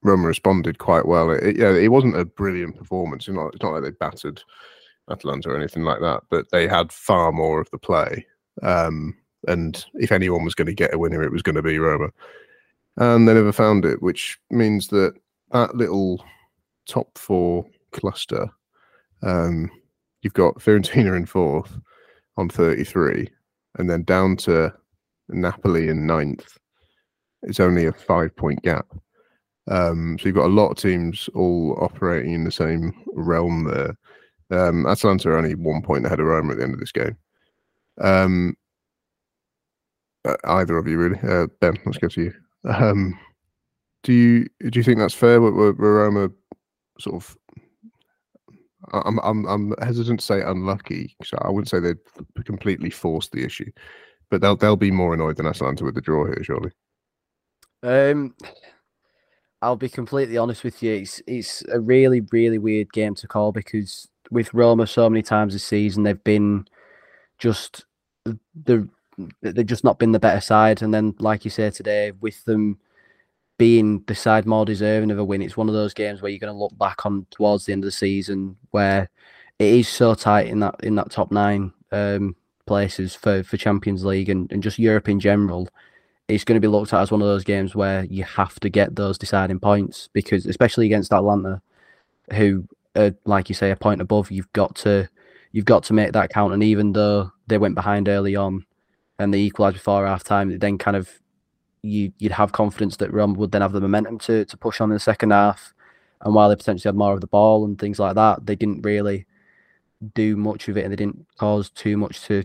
Roma 0.03 0.27
responded 0.27 0.79
quite 0.79 1.07
well. 1.07 1.31
It, 1.31 1.57
yeah, 1.57 1.73
it 1.73 1.89
wasn't 1.89 2.19
a 2.19 2.25
brilliant 2.25 2.77
performance. 2.77 3.29
It's 3.29 3.35
not, 3.35 3.55
it's 3.55 3.63
not 3.63 3.73
like 3.73 3.83
they 3.83 3.91
battered 3.91 4.43
Atalanta 5.11 5.51
or 5.51 5.57
anything 5.57 5.83
like 5.83 6.01
that, 6.01 6.23
but 6.31 6.51
they 6.51 6.67
had 6.67 6.93
far 6.93 7.33
more 7.33 7.61
of 7.61 7.71
the 7.71 7.79
play. 7.79 8.27
Um, 8.63 9.17
and 9.47 9.85
if 9.95 10.13
anyone 10.13 10.45
was 10.45 10.55
going 10.55 10.67
to 10.67 10.75
get 10.75 10.95
a 10.95 10.99
winner, 10.99 11.23
it 11.23 11.33
was 11.33 11.43
going 11.43 11.57
to 11.57 11.63
be 11.63 11.79
Roma 11.79 12.11
and 12.97 13.27
they 13.27 13.35
never 13.35 13.53
found 13.53 13.85
it, 13.85 14.03
which 14.03 14.39
means 14.51 14.89
that 14.89 15.15
that 15.53 15.75
little 15.75 16.25
top 16.87 17.17
four 17.19 17.67
cluster, 17.93 18.49
um, 19.25 19.71
you've 20.23 20.35
got 20.35 20.57
Fiorentina 20.57 21.17
in 21.17 21.27
fourth 21.27 21.77
on 22.37 22.49
33, 22.49 23.29
and 23.79 23.89
then 23.91 24.03
down 24.05 24.37
to 24.39 24.73
Napoli 25.29 25.89
in 25.89 26.07
ninth. 26.07 26.59
It's 27.43 27.61
only 27.61 27.87
a 27.87 27.93
five 27.93 28.35
point 28.37 28.63
gap. 28.63 28.87
Um, 29.71 30.19
so 30.19 30.27
you've 30.27 30.37
got 30.37 30.47
a 30.47 30.49
lot 30.49 30.71
of 30.71 30.77
teams 30.77 31.29
all 31.35 31.79
operating 31.81 32.33
in 32.33 32.45
the 32.45 32.53
same 32.53 32.93
realm 33.15 33.65
there. 33.65 33.97
Um, 34.51 34.87
Atalanta 34.87 35.31
are 35.31 35.39
only 35.39 35.55
one 35.55 35.83
point 35.83 36.05
ahead 36.05 36.21
of 36.21 36.27
Roma 36.27 36.53
at 36.53 36.59
the 36.59 36.65
end 36.65 36.75
of 36.75 36.81
this 36.81 36.93
game. 36.93 37.17
Um, 38.01 38.57
uh, 40.25 40.37
either 40.45 40.77
of 40.77 40.87
you, 40.87 40.99
really. 40.99 41.19
Uh, 41.23 41.47
ben, 41.61 41.79
let's 41.87 41.99
go 41.99 42.09
to 42.09 42.23
you. 42.23 42.35
Um, 42.65 43.19
do 44.03 44.13
you 44.13 44.71
do 44.71 44.79
you 44.79 44.83
think 44.83 44.99
that's 44.99 45.15
fair? 45.15 45.41
Were, 45.41 45.73
were 45.73 45.73
Roma 45.73 46.31
sort 46.99 47.17
of? 47.17 47.37
I'm 48.93 49.19
I'm 49.21 49.47
I'm 49.47 49.75
hesitant 49.83 50.21
to 50.21 50.27
say 50.27 50.43
unlucky. 50.43 51.17
So 51.25 51.39
I 51.43 51.51
wouldn't 51.51 51.69
say 51.69 51.81
they 51.81 51.95
completely 52.45 52.91
forced 52.91 53.33
the 53.33 53.45
issue, 53.45 53.71
but 54.31 54.41
they'll 54.41 54.57
they'll 54.57 54.77
be 54.77 54.91
more 54.91 55.15
annoyed 55.15 55.37
than 55.37 55.47
Atalanta 55.47 55.85
with 55.85 55.95
the 55.95 56.01
draw 56.01 56.27
here, 56.27 56.43
surely. 56.43 56.71
Um, 57.83 58.35
I'll 59.63 59.77
be 59.77 59.89
completely 59.89 60.37
honest 60.37 60.65
with 60.65 60.83
you. 60.83 60.95
It's 60.95 61.23
it's 61.27 61.63
a 61.73 61.81
really 61.81 62.23
really 62.33 62.59
weird 62.59 62.93
game 62.93 63.15
to 63.17 63.29
call 63.29 63.53
because 63.53 64.09
with 64.31 64.53
Roma 64.55 64.87
so 64.87 65.09
many 65.09 65.23
times 65.23 65.53
this 65.53 65.65
season 65.65 66.03
they've 66.03 66.25
been 66.25 66.67
just 67.39 67.85
the 68.65 68.89
they've 69.43 69.67
just 69.67 69.85
not 69.85 69.99
been 69.99 70.13
the 70.13 70.19
better 70.19 70.41
side. 70.41 70.83
And 70.83 70.93
then, 70.93 71.15
like 71.19 71.45
you 71.45 71.51
say 71.51 71.71
today, 71.71 72.13
with 72.21 72.45
them 72.45 72.79
being 73.59 74.03
the 74.07 74.15
side 74.15 74.47
more 74.47 74.65
deserving 74.65 75.11
of 75.11 75.19
a 75.19 75.25
win, 75.25 75.43
it's 75.43 75.57
one 75.57 75.69
of 75.69 75.75
those 75.75 75.95
games 75.95 76.21
where 76.21 76.31
you're 76.31 76.39
going 76.39 76.53
to 76.53 76.59
look 76.59 76.77
back 76.79 77.07
on 77.07 77.27
towards 77.31 77.65
the 77.65 77.73
end 77.73 77.85
of 77.85 77.89
the 77.89 77.93
season 77.93 78.57
where 78.71 79.09
it 79.59 79.69
is 79.69 79.89
so 79.89 80.15
tight 80.15 80.49
in 80.49 80.61
that 80.61 80.75
in 80.83 80.97
that 80.97 81.11
top 81.11 81.31
nine 81.31 81.73
um, 81.93 82.35
places 82.67 83.15
for 83.15 83.43
for 83.45 83.57
Champions 83.57 84.05
League 84.05 84.29
and, 84.29 84.51
and 84.51 84.63
just 84.63 84.79
Europe 84.79 85.09
in 85.09 85.21
general. 85.21 85.69
It's 86.27 86.45
going 86.45 86.57
to 86.57 86.61
be 86.61 86.69
looked 86.69 86.95
at 86.95 87.03
as 87.03 87.11
one 87.11 87.21
of 87.21 87.29
those 87.29 87.45
games 87.45 87.75
where 87.75 88.05
you 88.05 88.25
have 88.25 88.59
to 88.61 88.71
get 88.71 88.97
those 88.97 89.19
deciding 89.19 89.61
points 89.61 90.09
because, 90.15 90.47
especially 90.47 90.87
against 90.87 91.13
Atalanta, 91.13 91.61
who, 92.33 92.67
are, 92.97 93.15
like 93.27 93.51
you 93.51 93.55
say, 93.55 93.71
a 93.71 93.77
point 93.77 94.01
above, 94.01 94.31
you've 94.31 94.51
got 94.55 94.75
to 94.77 95.07
you've 95.53 95.67
got 95.67 95.85
to 95.85 95.93
make 95.93 96.13
that 96.13 96.31
count. 96.31 96.55
And 96.55 96.65
even 96.65 96.93
though 96.93 97.31
they 97.47 97.59
went 97.59 97.75
behind 97.75 98.09
early 98.09 98.37
on 98.37 98.65
and 99.19 99.33
they 99.33 99.41
equalised 99.41 99.77
before 99.77 100.07
half 100.07 100.25
time, 100.25 100.51
it 100.51 100.61
then 100.61 100.79
kind 100.79 100.97
of 100.97 101.11
you 101.85 102.13
you'd 102.19 102.33
have 102.33 102.53
confidence 102.53 102.97
that 102.97 103.13
Rome 103.13 103.35
would 103.35 103.53
then 103.53 103.63
have 103.63 103.73
the 103.73 103.81
momentum 103.81 104.19
to 104.21 104.45
to 104.45 104.57
push 104.57 104.81
on 104.81 104.91
in 104.91 104.95
the 104.95 105.01
second 105.01 105.31
half. 105.31 105.75
And 106.23 106.35
while 106.35 106.49
they 106.49 106.57
potentially 106.57 106.89
had 106.89 106.97
more 106.97 107.13
of 107.13 107.21
the 107.21 107.27
ball 107.27 107.65
and 107.65 107.79
things 107.79 107.99
like 107.99 108.15
that, 108.15 108.47
they 108.47 108.57
didn't 108.57 108.83
really 108.83 109.27
do 110.15 110.37
much 110.37 110.69
of 110.69 110.79
it, 110.79 110.85
and 110.85 110.93
they 110.93 110.97
didn't 110.97 111.27
cause 111.39 111.71
too 111.71 111.97
much 111.97 112.23
to 112.23 112.45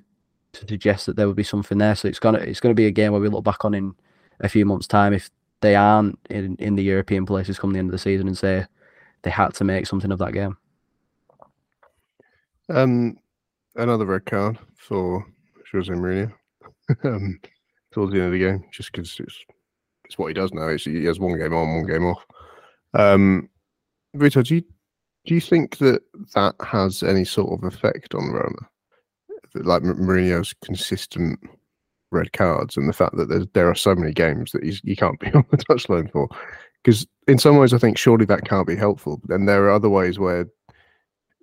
to 0.51 0.67
suggest 0.67 1.05
that 1.05 1.15
there 1.15 1.27
would 1.27 1.35
be 1.37 1.43
something 1.43 1.77
there. 1.77 1.95
So 1.95 2.07
it's 2.07 2.19
gonna 2.19 2.39
it's 2.39 2.59
gonna 2.59 2.73
be 2.73 2.87
a 2.87 2.91
game 2.91 3.13
where 3.13 3.21
we 3.21 3.29
look 3.29 3.45
back 3.45 3.63
on 3.63 3.73
in 3.73 3.95
a 4.41 4.49
few 4.49 4.65
months' 4.65 4.87
time 4.87 5.13
if 5.13 5.29
they 5.61 5.75
aren't 5.75 6.17
in, 6.29 6.55
in 6.57 6.75
the 6.75 6.83
European 6.83 7.25
places 7.25 7.59
come 7.59 7.73
the 7.73 7.79
end 7.79 7.89
of 7.89 7.91
the 7.91 7.97
season 7.97 8.27
and 8.27 8.37
say 8.37 8.65
they 9.23 9.29
had 9.29 9.53
to 9.53 9.63
make 9.63 9.85
something 9.85 10.11
of 10.11 10.19
that 10.19 10.33
game. 10.33 10.57
Um, 12.69 13.17
another 13.75 14.05
red 14.05 14.25
card 14.25 14.57
for 14.77 15.25
Jose 15.71 15.91
Mourinho 15.91 16.31
um, 17.03 17.39
towards 17.91 18.13
the 18.13 18.19
end 18.19 18.27
of 18.27 18.33
the 18.33 18.39
game, 18.39 18.63
just 18.71 18.91
because 18.91 19.19
it's 19.19 19.37
it's 20.05 20.17
what 20.17 20.27
he 20.27 20.33
does 20.33 20.51
now. 20.53 20.67
It's, 20.67 20.85
he 20.85 21.05
has 21.05 21.19
one 21.19 21.37
game 21.37 21.53
on, 21.53 21.75
one 21.75 21.85
game 21.85 22.05
off. 22.05 22.25
Um, 22.93 23.49
Vito, 24.15 24.41
do 24.41 24.55
you 24.55 24.63
do 25.25 25.35
you 25.35 25.41
think 25.41 25.77
that 25.77 26.01
that 26.33 26.55
has 26.61 27.03
any 27.03 27.25
sort 27.25 27.51
of 27.53 27.63
effect 27.63 28.15
on 28.15 28.31
Roma, 28.31 28.67
like 29.53 29.83
Mourinho's 29.83 30.53
consistent 30.63 31.39
red 32.11 32.33
cards 32.33 32.77
and 32.77 32.89
the 32.89 32.93
fact 32.93 33.15
that 33.17 33.29
there's, 33.29 33.45
there 33.53 33.69
are 33.69 33.75
so 33.75 33.93
many 33.93 34.11
games 34.11 34.51
that 34.51 34.63
he's, 34.63 34.79
he 34.79 34.95
can't 34.95 35.19
be 35.19 35.27
on 35.33 35.45
the 35.51 35.57
touchline 35.57 36.11
for? 36.11 36.27
Because 36.83 37.05
in 37.27 37.37
some 37.37 37.57
ways, 37.57 37.73
I 37.73 37.77
think 37.77 37.97
surely 37.97 38.25
that 38.25 38.45
can't 38.45 38.67
be 38.67 38.75
helpful. 38.75 39.17
But 39.17 39.29
then 39.29 39.45
there 39.45 39.65
are 39.65 39.71
other 39.71 39.89
ways 39.89 40.17
where 40.17 40.47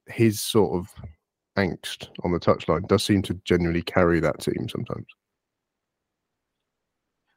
his 0.09 0.41
sort 0.41 0.79
of 0.79 0.89
angst 1.57 2.09
on 2.25 2.33
the 2.33 2.41
touchline 2.41 2.89
does 2.89 3.05
seem 3.05 3.23
to 3.23 3.35
genuinely 3.45 3.83
carry 3.83 4.19
that 4.21 4.41
team 4.41 4.69
sometimes. 4.69 5.07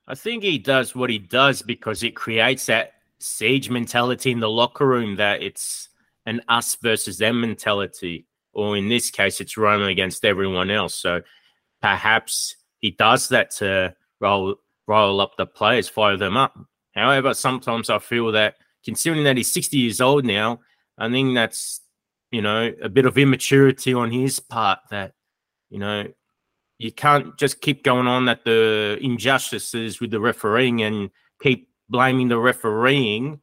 I 0.09 0.15
think 0.15 0.43
he 0.43 0.57
does 0.57 0.95
what 0.95 1.09
he 1.09 1.19
does 1.19 1.61
because 1.61 2.03
it 2.03 2.15
creates 2.15 2.65
that 2.65 2.93
siege 3.19 3.69
mentality 3.69 4.31
in 4.31 4.39
the 4.39 4.49
locker 4.49 4.87
room 4.87 5.15
that 5.17 5.41
it's 5.41 5.89
an 6.25 6.41
us 6.49 6.75
versus 6.75 7.17
them 7.19 7.39
mentality, 7.39 8.25
or 8.53 8.75
in 8.75 8.89
this 8.89 9.11
case, 9.11 9.39
it's 9.39 9.57
Roma 9.57 9.85
against 9.85 10.25
everyone 10.25 10.71
else. 10.71 10.95
So 10.95 11.21
perhaps 11.81 12.55
he 12.79 12.91
does 12.91 13.29
that 13.29 13.51
to 13.57 13.95
roll 14.19 14.55
roll 14.87 15.21
up 15.21 15.37
the 15.37 15.45
players, 15.45 15.87
fire 15.87 16.17
them 16.17 16.35
up. 16.35 16.57
However, 16.95 17.33
sometimes 17.33 17.89
I 17.89 17.99
feel 17.99 18.31
that 18.31 18.55
considering 18.83 19.23
that 19.23 19.37
he's 19.37 19.53
60 19.53 19.77
years 19.77 20.01
old 20.01 20.25
now, 20.25 20.59
I 20.97 21.09
think 21.09 21.35
that's 21.35 21.81
you 22.31 22.41
know, 22.41 22.71
a 22.81 22.89
bit 22.89 23.05
of 23.05 23.17
immaturity 23.17 23.93
on 23.93 24.11
his 24.11 24.39
part 24.39 24.79
that, 24.91 25.13
you 25.69 25.79
know, 25.79 26.07
you 26.79 26.91
can't 26.91 27.37
just 27.37 27.61
keep 27.61 27.83
going 27.83 28.07
on 28.07 28.27
at 28.29 28.45
the 28.45 28.97
injustices 29.01 29.99
with 29.99 30.11
the 30.11 30.19
refereeing 30.19 30.81
and 30.81 31.11
keep 31.41 31.69
blaming 31.89 32.29
the 32.29 32.39
refereeing 32.39 33.41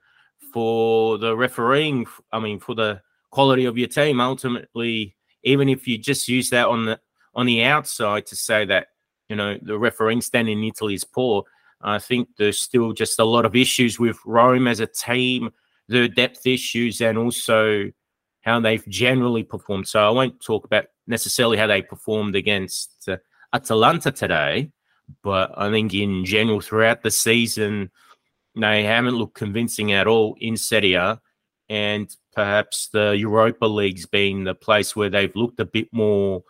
for 0.52 1.18
the 1.18 1.36
refereeing. 1.36 2.06
I 2.32 2.40
mean, 2.40 2.58
for 2.58 2.74
the 2.74 3.02
quality 3.30 3.66
of 3.66 3.76
your 3.76 3.88
team. 3.88 4.20
Ultimately, 4.20 5.14
even 5.42 5.68
if 5.68 5.86
you 5.86 5.98
just 5.98 6.26
use 6.26 6.48
that 6.50 6.66
on 6.66 6.86
the 6.86 7.00
on 7.34 7.44
the 7.44 7.62
outside 7.62 8.24
to 8.26 8.34
say 8.34 8.64
that 8.64 8.88
you 9.28 9.36
know 9.36 9.58
the 9.60 9.78
refereeing 9.78 10.22
stand 10.22 10.48
in 10.48 10.64
Italy 10.64 10.94
is 10.94 11.04
poor, 11.04 11.44
I 11.82 11.98
think 11.98 12.28
there's 12.38 12.62
still 12.62 12.94
just 12.94 13.18
a 13.18 13.24
lot 13.24 13.44
of 13.44 13.54
issues 13.54 14.00
with 14.00 14.18
Rome 14.24 14.66
as 14.66 14.80
a 14.80 14.86
team, 14.86 15.50
the 15.88 16.08
depth 16.08 16.46
issues, 16.46 17.02
and 17.02 17.18
also 17.18 17.90
how 18.40 18.60
they've 18.60 18.88
generally 18.88 19.42
performed. 19.42 19.88
So 19.88 20.00
I 20.00 20.10
won't 20.10 20.40
talk 20.40 20.64
about 20.64 20.86
necessarily 21.06 21.58
how 21.58 21.66
they 21.66 21.82
performed 21.82 22.36
against 22.36 23.08
uh, 23.08 23.18
Atalanta 23.52 24.10
today, 24.10 24.70
but 25.22 25.52
I 25.56 25.70
think 25.70 25.94
in 25.94 26.24
general 26.24 26.60
throughout 26.60 27.02
the 27.02 27.10
season 27.10 27.90
they 28.54 28.84
haven't 28.84 29.16
looked 29.16 29.34
convincing 29.34 29.92
at 29.92 30.06
all 30.06 30.36
in 30.40 30.56
Serie 30.56 31.18
and 31.68 32.16
perhaps 32.34 32.88
the 32.88 33.10
Europa 33.10 33.66
League's 33.66 34.06
been 34.06 34.44
the 34.44 34.54
place 34.54 34.94
where 34.94 35.10
they've 35.10 35.34
looked 35.34 35.60
a 35.60 35.64
bit 35.64 35.88
more 35.92 36.42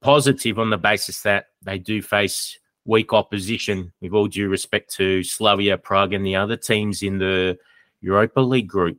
positive 0.00 0.58
on 0.58 0.70
the 0.70 0.78
basis 0.78 1.22
that 1.22 1.46
they 1.62 1.78
do 1.78 2.00
face 2.00 2.58
weak 2.84 3.12
opposition. 3.12 3.92
With 4.00 4.12
all 4.12 4.28
due 4.28 4.48
respect 4.48 4.92
to 4.94 5.22
Slavia 5.22 5.78
Prague 5.78 6.12
and 6.12 6.24
the 6.24 6.36
other 6.36 6.56
teams 6.56 7.02
in 7.02 7.18
the 7.18 7.58
Europa 8.00 8.40
League 8.40 8.68
group. 8.68 8.98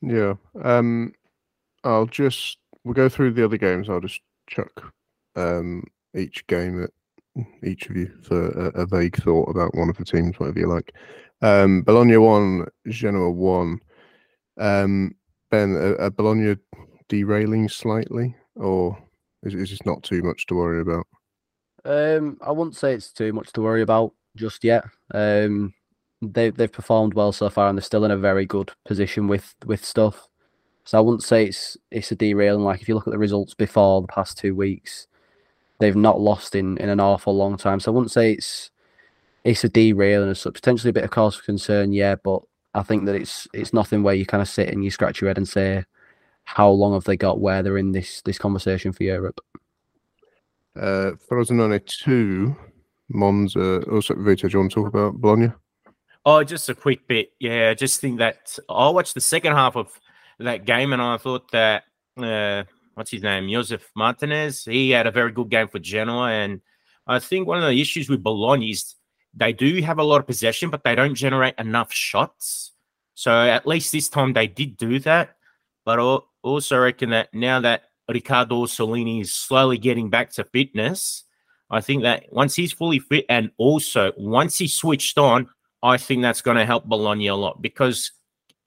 Yeah. 0.00 0.34
Um, 0.62 1.12
I'll 1.84 2.06
just 2.06 2.58
we'll 2.84 2.94
go 2.94 3.08
through 3.08 3.32
the 3.32 3.44
other 3.44 3.56
games. 3.56 3.88
I'll 3.88 4.00
just 4.00 4.20
chuck 4.48 4.92
um, 5.36 5.84
each 6.14 6.46
game 6.46 6.82
at 6.82 6.90
each 7.64 7.88
of 7.88 7.96
you 7.96 8.12
for 8.22 8.48
a, 8.48 8.82
a, 8.82 8.86
vague 8.86 9.16
thought 9.22 9.48
about 9.48 9.74
one 9.74 9.88
of 9.88 9.96
the 9.96 10.04
teams, 10.04 10.38
whatever 10.38 10.58
you 10.58 10.66
like. 10.66 10.94
Um, 11.40 11.82
Bologna 11.82 12.18
one, 12.18 12.66
Genoa 12.88 13.30
one. 13.30 13.80
Um, 14.58 15.14
ben, 15.50 15.74
are 15.74 16.10
Bologna 16.10 16.56
derailing 17.08 17.68
slightly, 17.68 18.36
or 18.56 18.98
is, 19.42 19.54
is 19.54 19.70
this 19.70 19.86
not 19.86 20.02
too 20.02 20.22
much 20.22 20.46
to 20.46 20.54
worry 20.54 20.80
about? 20.80 21.06
Um, 21.84 22.38
I 22.42 22.52
wouldn't 22.52 22.76
say 22.76 22.94
it's 22.94 23.12
too 23.12 23.32
much 23.32 23.52
to 23.52 23.62
worry 23.62 23.82
about 23.82 24.12
just 24.36 24.62
yet. 24.62 24.84
Um, 25.12 25.74
they 26.20 26.50
they've 26.50 26.70
performed 26.70 27.14
well 27.14 27.32
so 27.32 27.48
far, 27.48 27.68
and 27.68 27.76
they're 27.76 27.82
still 27.82 28.04
in 28.04 28.10
a 28.10 28.16
very 28.16 28.46
good 28.46 28.72
position 28.84 29.26
with 29.26 29.54
with 29.64 29.84
stuff. 29.84 30.28
So 30.84 30.98
I 30.98 31.00
wouldn't 31.00 31.24
say 31.24 31.46
it's 31.46 31.76
it's 31.90 32.12
a 32.12 32.16
derailing. 32.16 32.64
Like 32.64 32.80
if 32.80 32.88
you 32.88 32.94
look 32.94 33.06
at 33.06 33.12
the 33.12 33.18
results 33.18 33.54
before 33.54 34.00
the 34.00 34.08
past 34.08 34.38
two 34.38 34.54
weeks, 34.54 35.08
they've 35.82 35.96
not 35.96 36.20
lost 36.20 36.54
in 36.54 36.78
in 36.78 36.88
an 36.88 37.00
awful 37.00 37.36
long 37.36 37.56
time. 37.56 37.80
So 37.80 37.90
I 37.90 37.94
wouldn't 37.94 38.12
say 38.12 38.32
it's 38.32 38.70
it's 39.44 39.64
a 39.64 39.68
derailing 39.68 40.30
as 40.30 40.40
such. 40.40 40.54
Potentially 40.54 40.90
a 40.90 40.92
bit 40.92 41.04
of 41.04 41.10
cause 41.10 41.34
for 41.34 41.42
concern, 41.42 41.92
yeah, 41.92 42.14
but 42.14 42.40
I 42.72 42.82
think 42.82 43.04
that 43.06 43.16
it's 43.16 43.48
it's 43.52 43.72
nothing 43.72 44.02
where 44.02 44.14
you 44.14 44.24
kind 44.24 44.40
of 44.40 44.48
sit 44.48 44.68
and 44.68 44.84
you 44.84 44.90
scratch 44.90 45.20
your 45.20 45.28
head 45.28 45.38
and 45.38 45.48
say, 45.48 45.84
how 46.44 46.70
long 46.70 46.94
have 46.94 47.04
they 47.04 47.16
got 47.16 47.40
where 47.40 47.62
they're 47.62 47.78
in 47.78 47.92
this 47.92 48.22
this 48.22 48.38
conversation 48.38 48.92
for 48.92 49.02
Europe? 49.02 49.40
Uh, 50.76 51.12
Frosinone 51.28 51.84
two, 51.84 52.56
Monza. 53.08 53.82
Also, 53.90 54.14
Vito, 54.14 54.48
do 54.48 54.52
you 54.52 54.58
want 54.60 54.70
to 54.70 54.74
talk 54.76 54.88
about 54.88 55.20
Bologna? 55.20 55.52
Oh, 56.24 56.44
just 56.44 56.68
a 56.68 56.74
quick 56.74 57.08
bit. 57.08 57.32
Yeah, 57.40 57.70
I 57.70 57.74
just 57.74 58.00
think 58.00 58.18
that 58.18 58.56
I 58.68 58.88
watched 58.90 59.14
the 59.14 59.20
second 59.20 59.54
half 59.54 59.76
of 59.76 59.90
that 60.38 60.64
game 60.64 60.92
and 60.92 61.02
I 61.02 61.16
thought 61.16 61.50
that 61.50 61.82
uh, 62.16 62.62
what's 62.94 63.10
his 63.10 63.22
name, 63.22 63.44
Josep 63.44 63.82
Martinez, 63.94 64.64
he 64.64 64.90
had 64.90 65.06
a 65.06 65.10
very 65.10 65.32
good 65.32 65.48
game 65.48 65.68
for 65.68 65.78
Genoa. 65.78 66.30
And 66.30 66.60
I 67.06 67.18
think 67.18 67.46
one 67.46 67.62
of 67.62 67.68
the 67.68 67.80
issues 67.80 68.08
with 68.08 68.22
Bologna 68.22 68.70
is 68.70 68.94
they 69.34 69.52
do 69.52 69.80
have 69.82 69.98
a 69.98 70.04
lot 70.04 70.20
of 70.20 70.26
possession, 70.26 70.70
but 70.70 70.84
they 70.84 70.94
don't 70.94 71.14
generate 71.14 71.54
enough 71.58 71.92
shots. 71.92 72.72
So 73.14 73.32
at 73.32 73.66
least 73.66 73.92
this 73.92 74.08
time 74.08 74.32
they 74.32 74.46
did 74.46 74.76
do 74.76 74.98
that. 75.00 75.36
But 75.84 75.98
I 75.98 76.18
also 76.42 76.78
reckon 76.78 77.10
that 77.10 77.32
now 77.34 77.60
that 77.60 77.84
Riccardo 78.08 78.64
Orsolini 78.64 79.20
is 79.22 79.32
slowly 79.32 79.78
getting 79.78 80.10
back 80.10 80.30
to 80.32 80.44
fitness, 80.44 81.24
I 81.70 81.80
think 81.80 82.02
that 82.02 82.26
once 82.30 82.54
he's 82.54 82.72
fully 82.72 82.98
fit 82.98 83.24
and 83.28 83.50
also 83.56 84.12
once 84.16 84.58
he 84.58 84.68
switched 84.68 85.18
on, 85.18 85.48
I 85.82 85.96
think 85.96 86.22
that's 86.22 86.42
going 86.42 86.58
to 86.58 86.66
help 86.66 86.84
Bologna 86.84 87.28
a 87.28 87.34
lot 87.34 87.62
because 87.62 88.12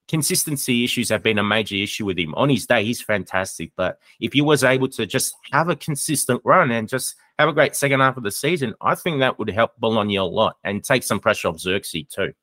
consistency 0.08 0.84
issues 0.84 1.10
have 1.10 1.24
been 1.24 1.40
a 1.40 1.44
major 1.44 1.76
issue 1.76 2.06
with 2.06 2.18
him. 2.18 2.34
On 2.36 2.50
his 2.50 2.66
day, 2.66 2.84
he's 2.84 3.02
fantastic, 3.02 3.72
but 3.76 4.00
if 4.20 4.34
he 4.34 4.42
was 4.42 4.64
able 4.64 4.88
to 4.90 5.06
just 5.06 5.36
have 5.52 5.70
a 5.70 5.76
consistent 5.76 6.42
run 6.44 6.72
and 6.72 6.88
just 6.88 7.16
have 7.40 7.50
a 7.50 7.54
great 7.54 7.76
second 7.76 8.00
half 8.00 8.18
of 8.18 8.24
the 8.24 8.32
season, 8.32 8.74
I 8.82 8.96
think 8.96 9.20
that 9.20 9.40
would 9.40 9.50
help 9.50 9.72
Bologna 9.78 10.18
a 10.18 10.24
lot 10.24 10.58
and 10.64 10.84
take 10.84 11.04
some 11.04 11.20
pressure 11.20 11.48
off 11.48 11.58
Zirkzee 11.58 12.10
too. 12.10 12.34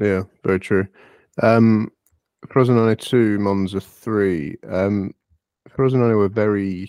Yeah, 0.00 0.22
very 0.44 0.60
true. 0.60 0.86
Um, 1.42 1.90
Frosinone 2.48 2.98
2, 2.98 3.38
Monza 3.38 3.80
3. 3.80 4.56
Um, 4.68 5.14
Frosinone 5.70 6.16
were 6.16 6.28
very, 6.28 6.88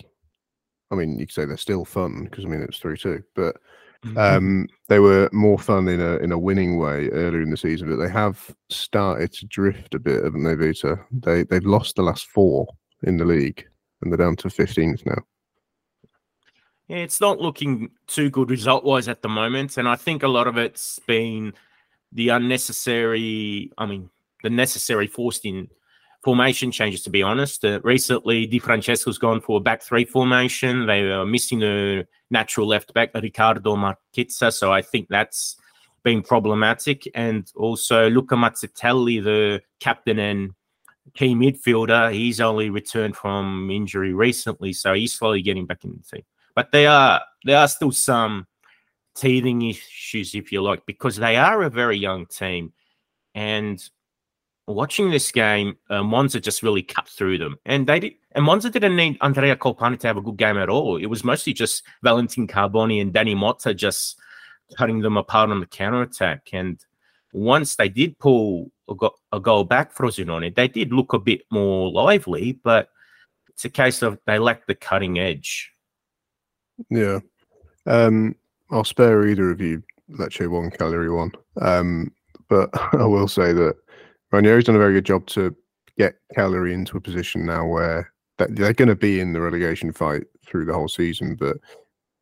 I 0.90 0.96
mean, 0.96 1.18
you 1.18 1.26
could 1.26 1.34
say 1.34 1.44
they're 1.44 1.56
still 1.56 1.84
fun 1.84 2.24
because, 2.24 2.44
I 2.44 2.48
mean, 2.48 2.62
it's 2.62 2.78
3 2.78 2.96
2, 2.96 3.22
but. 3.34 3.56
Um, 4.16 4.68
they 4.88 4.98
were 4.98 5.30
more 5.32 5.58
fun 5.58 5.88
in 5.88 6.00
a 6.00 6.16
in 6.16 6.30
a 6.32 6.38
winning 6.38 6.78
way 6.78 7.08
earlier 7.08 7.42
in 7.42 7.50
the 7.50 7.56
season, 7.56 7.88
but 7.88 7.96
they 7.96 8.10
have 8.10 8.54
started 8.68 9.32
to 9.32 9.46
drift 9.46 9.94
a 9.94 9.98
bit, 9.98 10.24
haven't 10.24 10.44
they, 10.44 10.54
Vito? 10.54 10.98
They 11.10 11.44
they've 11.44 11.64
lost 11.64 11.96
the 11.96 12.02
last 12.02 12.26
four 12.26 12.66
in 13.02 13.16
the 13.16 13.24
league, 13.24 13.66
and 14.02 14.12
they're 14.12 14.18
down 14.18 14.36
to 14.36 14.50
fifteenth 14.50 15.04
now. 15.06 15.22
yeah, 16.88 16.98
it's 16.98 17.20
not 17.20 17.40
looking 17.40 17.90
too 18.06 18.30
good 18.30 18.50
result 18.50 18.84
wise 18.84 19.08
at 19.08 19.22
the 19.22 19.28
moment. 19.28 19.78
And 19.78 19.88
I 19.88 19.96
think 19.96 20.22
a 20.22 20.28
lot 20.28 20.46
of 20.46 20.58
it's 20.58 20.98
been 21.06 21.54
the 22.12 22.28
unnecessary, 22.28 23.72
I 23.78 23.86
mean, 23.86 24.10
the 24.42 24.50
necessary 24.50 25.06
forced 25.06 25.46
in 25.46 25.68
formation 26.24 26.72
changes, 26.72 27.02
to 27.02 27.10
be 27.10 27.22
honest. 27.22 27.64
Uh, 27.64 27.80
recently, 27.84 28.46
Di 28.46 28.58
Francesco's 28.58 29.18
gone 29.18 29.42
for 29.42 29.58
a 29.58 29.60
back 29.60 29.82
three 29.82 30.06
formation. 30.06 30.86
They 30.86 31.02
are 31.02 31.26
missing 31.26 31.62
a 31.62 32.06
natural 32.30 32.66
left 32.66 32.94
back, 32.94 33.14
Riccardo 33.14 33.76
Marchizza. 33.76 34.50
So 34.52 34.72
I 34.72 34.80
think 34.80 35.08
that's 35.08 35.56
been 36.02 36.22
problematic. 36.22 37.06
And 37.14 37.50
also, 37.54 38.08
Luca 38.08 38.36
Mazzitelli, 38.36 39.22
the 39.22 39.62
captain 39.80 40.18
and 40.18 40.54
key 41.12 41.34
midfielder, 41.34 42.12
he's 42.12 42.40
only 42.40 42.70
returned 42.70 43.16
from 43.16 43.70
injury 43.70 44.14
recently. 44.14 44.72
So 44.72 44.94
he's 44.94 45.12
slowly 45.12 45.42
getting 45.42 45.66
back 45.66 45.84
in 45.84 45.92
the 45.92 46.16
team. 46.16 46.24
But 46.54 46.72
there 46.72 46.90
are 46.90 47.20
there 47.44 47.58
are 47.58 47.68
still 47.68 47.92
some 47.92 48.46
teething 49.14 49.62
issues, 49.62 50.34
if 50.34 50.50
you 50.50 50.62
like, 50.62 50.86
because 50.86 51.16
they 51.16 51.36
are 51.36 51.62
a 51.62 51.70
very 51.70 51.98
young 51.98 52.26
team. 52.26 52.72
And 53.34 53.78
watching 54.66 55.10
this 55.10 55.30
game, 55.30 55.76
uh, 55.90 56.02
Monza 56.02 56.40
just 56.40 56.62
really 56.62 56.82
cut 56.82 57.08
through 57.08 57.38
them. 57.38 57.56
And 57.66 57.86
they 57.86 58.00
did, 58.00 58.12
and 58.32 58.44
Monza 58.44 58.70
didn't 58.70 58.96
need 58.96 59.18
Andrea 59.20 59.56
Colpani 59.56 59.98
to 60.00 60.06
have 60.06 60.16
a 60.16 60.22
good 60.22 60.36
game 60.36 60.56
at 60.56 60.68
all. 60.68 60.96
It 60.96 61.06
was 61.06 61.24
mostly 61.24 61.52
just 61.52 61.82
Valentin 62.02 62.46
Carboni 62.46 63.00
and 63.00 63.12
Dany 63.12 63.36
Mota 63.36 63.74
just 63.74 64.18
cutting 64.76 65.00
them 65.00 65.16
apart 65.16 65.50
on 65.50 65.60
the 65.60 65.66
counter 65.66 66.02
attack. 66.02 66.48
And 66.52 66.78
once 67.32 67.76
they 67.76 67.88
did 67.88 68.18
pull 68.18 68.70
a, 68.88 68.94
go- 68.94 69.16
a 69.32 69.40
goal 69.40 69.64
back, 69.64 69.92
for 69.92 70.06
Frosinone, 70.06 70.54
they 70.54 70.68
did 70.68 70.92
look 70.92 71.12
a 71.12 71.18
bit 71.18 71.42
more 71.50 71.90
lively, 71.90 72.52
but 72.64 72.88
it's 73.48 73.64
a 73.64 73.70
case 73.70 74.02
of 74.02 74.18
they 74.26 74.38
lacked 74.38 74.66
the 74.66 74.74
cutting 74.74 75.18
edge. 75.18 75.72
Yeah. 76.90 77.20
Um, 77.86 78.34
I'll 78.70 78.84
spare 78.84 79.26
either 79.28 79.50
of 79.50 79.60
you 79.60 79.82
Lecce 80.10 80.48
one, 80.48 80.70
Cagliari 80.70 81.10
one. 81.10 81.32
Um, 81.60 82.12
but 82.48 82.70
I 82.94 83.04
will 83.04 83.28
say 83.28 83.52
that 83.52 83.76
Ranieri's 84.34 84.64
done 84.64 84.76
a 84.76 84.80
very 84.80 84.92
good 84.92 85.06
job 85.06 85.26
to 85.28 85.54
get 85.96 86.16
Cagliari 86.34 86.74
into 86.74 86.96
a 86.96 87.00
position 87.00 87.46
now 87.46 87.66
where 87.66 88.12
they're 88.38 88.72
going 88.72 88.88
to 88.88 88.96
be 88.96 89.20
in 89.20 89.32
the 89.32 89.40
relegation 89.40 89.92
fight 89.92 90.24
through 90.44 90.64
the 90.64 90.74
whole 90.74 90.88
season. 90.88 91.36
But 91.36 91.58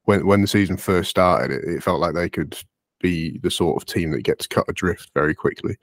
when 0.04 0.26
when 0.26 0.42
the 0.42 0.46
season 0.46 0.76
first 0.76 1.10
started, 1.10 1.50
it, 1.50 1.64
it 1.64 1.82
felt 1.82 2.00
like 2.00 2.14
they 2.14 2.28
could 2.28 2.58
be 3.00 3.38
the 3.38 3.50
sort 3.50 3.80
of 3.80 3.86
team 3.86 4.10
that 4.10 4.22
gets 4.24 4.46
cut 4.46 4.66
adrift 4.68 5.10
very 5.14 5.34
quickly. 5.34 5.76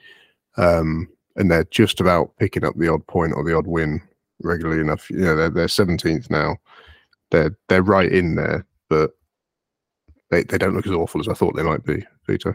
Um, 0.56 1.08
and 1.36 1.50
they're 1.50 1.64
just 1.64 2.00
about 2.00 2.36
picking 2.38 2.64
up 2.64 2.74
the 2.76 2.88
odd 2.88 3.06
point 3.06 3.32
or 3.34 3.44
the 3.44 3.56
odd 3.56 3.66
win 3.66 4.00
regularly 4.42 4.80
enough. 4.80 5.10
You 5.10 5.18
know, 5.18 5.36
they're 5.36 5.50
they're 5.50 5.68
seventeenth 5.68 6.30
now. 6.30 6.56
They're 7.30 7.56
they're 7.68 7.82
right 7.82 8.10
in 8.10 8.36
there, 8.36 8.66
but 8.88 9.12
they, 10.30 10.44
they 10.44 10.58
don't 10.58 10.74
look 10.74 10.86
as 10.86 10.92
awful 10.92 11.20
as 11.20 11.28
I 11.28 11.34
thought 11.34 11.56
they 11.56 11.62
might 11.62 11.84
be, 11.84 12.04
Vito. 12.26 12.54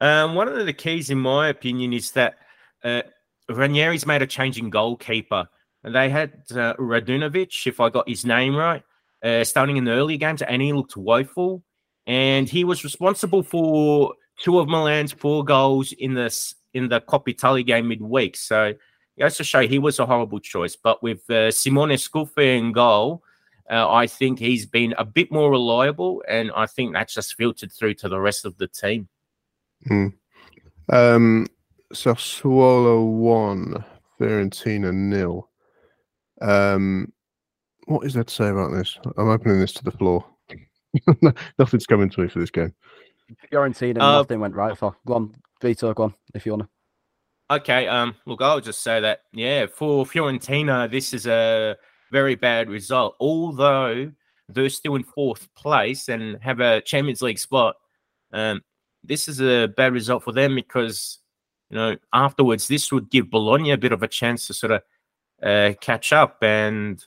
Um, 0.00 0.34
one 0.34 0.48
of 0.48 0.64
the 0.64 0.72
keys, 0.72 1.10
in 1.10 1.18
my 1.18 1.48
opinion, 1.48 1.92
is 1.92 2.12
that 2.12 2.36
uh, 2.84 3.02
Ranieri's 3.50 4.06
made 4.06 4.22
a 4.22 4.26
change 4.26 4.58
in 4.58 4.70
goalkeeper. 4.70 5.48
They 5.82 6.10
had 6.10 6.42
uh, 6.50 6.74
Radunovic, 6.74 7.66
if 7.66 7.80
I 7.80 7.88
got 7.88 8.08
his 8.08 8.24
name 8.24 8.54
right, 8.54 8.82
uh, 9.22 9.44
starting 9.44 9.76
in 9.76 9.84
the 9.84 9.92
early 9.92 10.16
games, 10.16 10.42
and 10.42 10.62
he 10.62 10.72
looked 10.72 10.96
woeful. 10.96 11.62
And 12.06 12.48
he 12.48 12.64
was 12.64 12.84
responsible 12.84 13.42
for 13.42 14.14
two 14.40 14.58
of 14.58 14.68
Milan's 14.68 15.12
four 15.12 15.44
goals 15.44 15.92
in 15.92 16.14
this 16.14 16.54
in 16.74 16.88
the 16.88 17.00
Coppa 17.00 17.28
Italia 17.28 17.64
game 17.64 17.88
midweek. 17.88 18.36
So 18.36 18.66
it 18.66 18.78
goes 19.20 19.36
to 19.36 19.44
show 19.44 19.66
he 19.66 19.78
was 19.78 19.98
a 19.98 20.06
horrible 20.06 20.38
choice. 20.38 20.76
But 20.76 21.02
with 21.02 21.28
uh, 21.28 21.50
Simone 21.50 21.98
Scuffet 21.98 22.56
in 22.56 22.72
goal, 22.72 23.22
uh, 23.70 23.90
I 23.90 24.06
think 24.06 24.38
he's 24.38 24.64
been 24.64 24.94
a 24.96 25.04
bit 25.04 25.30
more 25.30 25.50
reliable, 25.50 26.22
and 26.26 26.50
I 26.56 26.66
think 26.66 26.94
that's 26.94 27.14
just 27.14 27.34
filtered 27.34 27.72
through 27.72 27.94
to 27.94 28.08
the 28.08 28.20
rest 28.20 28.44
of 28.46 28.56
the 28.56 28.68
team. 28.68 29.08
Mm. 29.88 30.12
Um, 30.90 31.46
Sassuolo 31.92 33.06
one, 33.06 33.84
Fiorentina 34.20 34.92
nil. 34.92 35.48
Um, 36.40 37.12
what 37.86 38.06
is 38.06 38.14
there 38.14 38.24
to 38.24 38.34
say 38.34 38.48
about 38.48 38.72
this? 38.72 38.98
I'm 39.16 39.28
opening 39.28 39.60
this 39.60 39.72
to 39.74 39.84
the 39.84 39.90
floor. 39.90 40.24
Nothing's 41.58 41.86
coming 41.86 42.10
to 42.10 42.20
me 42.20 42.28
for 42.28 42.38
this 42.38 42.50
game. 42.50 42.74
Fiorentina, 43.52 44.00
Uh, 44.00 44.12
nothing 44.18 44.40
went 44.40 44.54
right 44.54 44.76
for. 44.76 44.96
Go 45.06 45.14
on, 45.14 45.34
Vito, 45.60 45.92
go 45.92 46.04
on, 46.04 46.14
if 46.34 46.46
you 46.46 46.52
want 46.52 46.62
to. 46.62 46.68
Okay, 47.56 47.86
um, 47.88 48.14
look, 48.26 48.42
I'll 48.42 48.60
just 48.60 48.82
say 48.82 49.00
that, 49.00 49.20
yeah, 49.32 49.66
for 49.66 50.04
Fiorentina, 50.04 50.90
this 50.90 51.14
is 51.14 51.26
a 51.26 51.76
very 52.12 52.34
bad 52.34 52.68
result. 52.68 53.16
Although 53.20 54.12
they're 54.48 54.68
still 54.68 54.96
in 54.96 55.02
fourth 55.04 55.48
place 55.54 56.08
and 56.08 56.42
have 56.42 56.60
a 56.60 56.80
Champions 56.82 57.22
League 57.22 57.38
spot, 57.38 57.76
um, 58.32 58.62
this 59.08 59.26
is 59.26 59.40
a 59.40 59.66
bad 59.66 59.92
result 59.92 60.22
for 60.22 60.32
them 60.32 60.54
because, 60.54 61.18
you 61.70 61.76
know, 61.76 61.96
afterwards, 62.12 62.68
this 62.68 62.92
would 62.92 63.10
give 63.10 63.30
Bologna 63.30 63.72
a 63.72 63.78
bit 63.78 63.92
of 63.92 64.02
a 64.02 64.08
chance 64.08 64.46
to 64.46 64.54
sort 64.54 64.72
of 64.72 64.82
uh, 65.42 65.72
catch 65.80 66.12
up. 66.12 66.38
And 66.42 67.04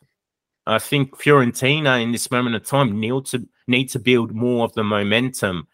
I 0.65 0.79
think 0.79 1.17
Fiorentina, 1.17 2.01
in 2.01 2.11
this 2.11 2.31
moment 2.31 2.55
of 2.55 2.65
time, 2.65 2.99
need 2.99 3.25
to 3.27 3.47
need 3.67 3.89
to 3.89 3.99
build 3.99 4.33
more 4.33 4.65
of 4.65 4.73
the 4.73 4.83
momentum 4.83 5.67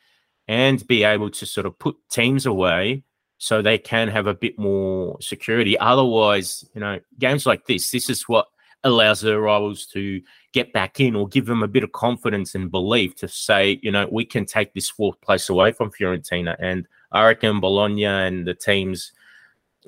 and 0.47 0.85
be 0.87 1.03
able 1.03 1.29
to 1.31 1.45
sort 1.45 1.65
of 1.65 1.77
put 1.79 1.95
teams 2.09 2.45
away 2.45 3.03
so 3.37 3.61
they 3.61 3.77
can 3.77 4.07
have 4.07 4.27
a 4.27 4.33
bit 4.33 4.57
more 4.57 5.17
security. 5.21 5.77
Otherwise, 5.77 6.65
you 6.73 6.81
know, 6.81 6.99
games 7.19 7.45
like 7.45 7.65
this, 7.65 7.91
this 7.91 8.09
is 8.09 8.23
what 8.23 8.47
allows 8.83 9.21
their 9.21 9.39
rivals 9.39 9.85
to 9.87 10.21
get 10.53 10.71
back 10.73 10.99
in 10.99 11.15
or 11.15 11.27
give 11.27 11.45
them 11.45 11.63
a 11.63 11.67
bit 11.67 11.83
of 11.83 11.91
confidence 11.91 12.55
and 12.55 12.71
belief 12.71 13.15
to 13.15 13.27
say, 13.27 13.79
you 13.81 13.91
know, 13.91 14.07
we 14.11 14.25
can 14.25 14.45
take 14.45 14.73
this 14.73 14.89
fourth 14.89 15.19
place 15.21 15.49
away 15.49 15.71
from 15.71 15.91
Fiorentina. 15.91 16.55
And 16.59 16.87
I 17.11 17.25
reckon 17.25 17.59
Bologna 17.59 18.05
and 18.05 18.47
the 18.47 18.53
teams 18.53 19.11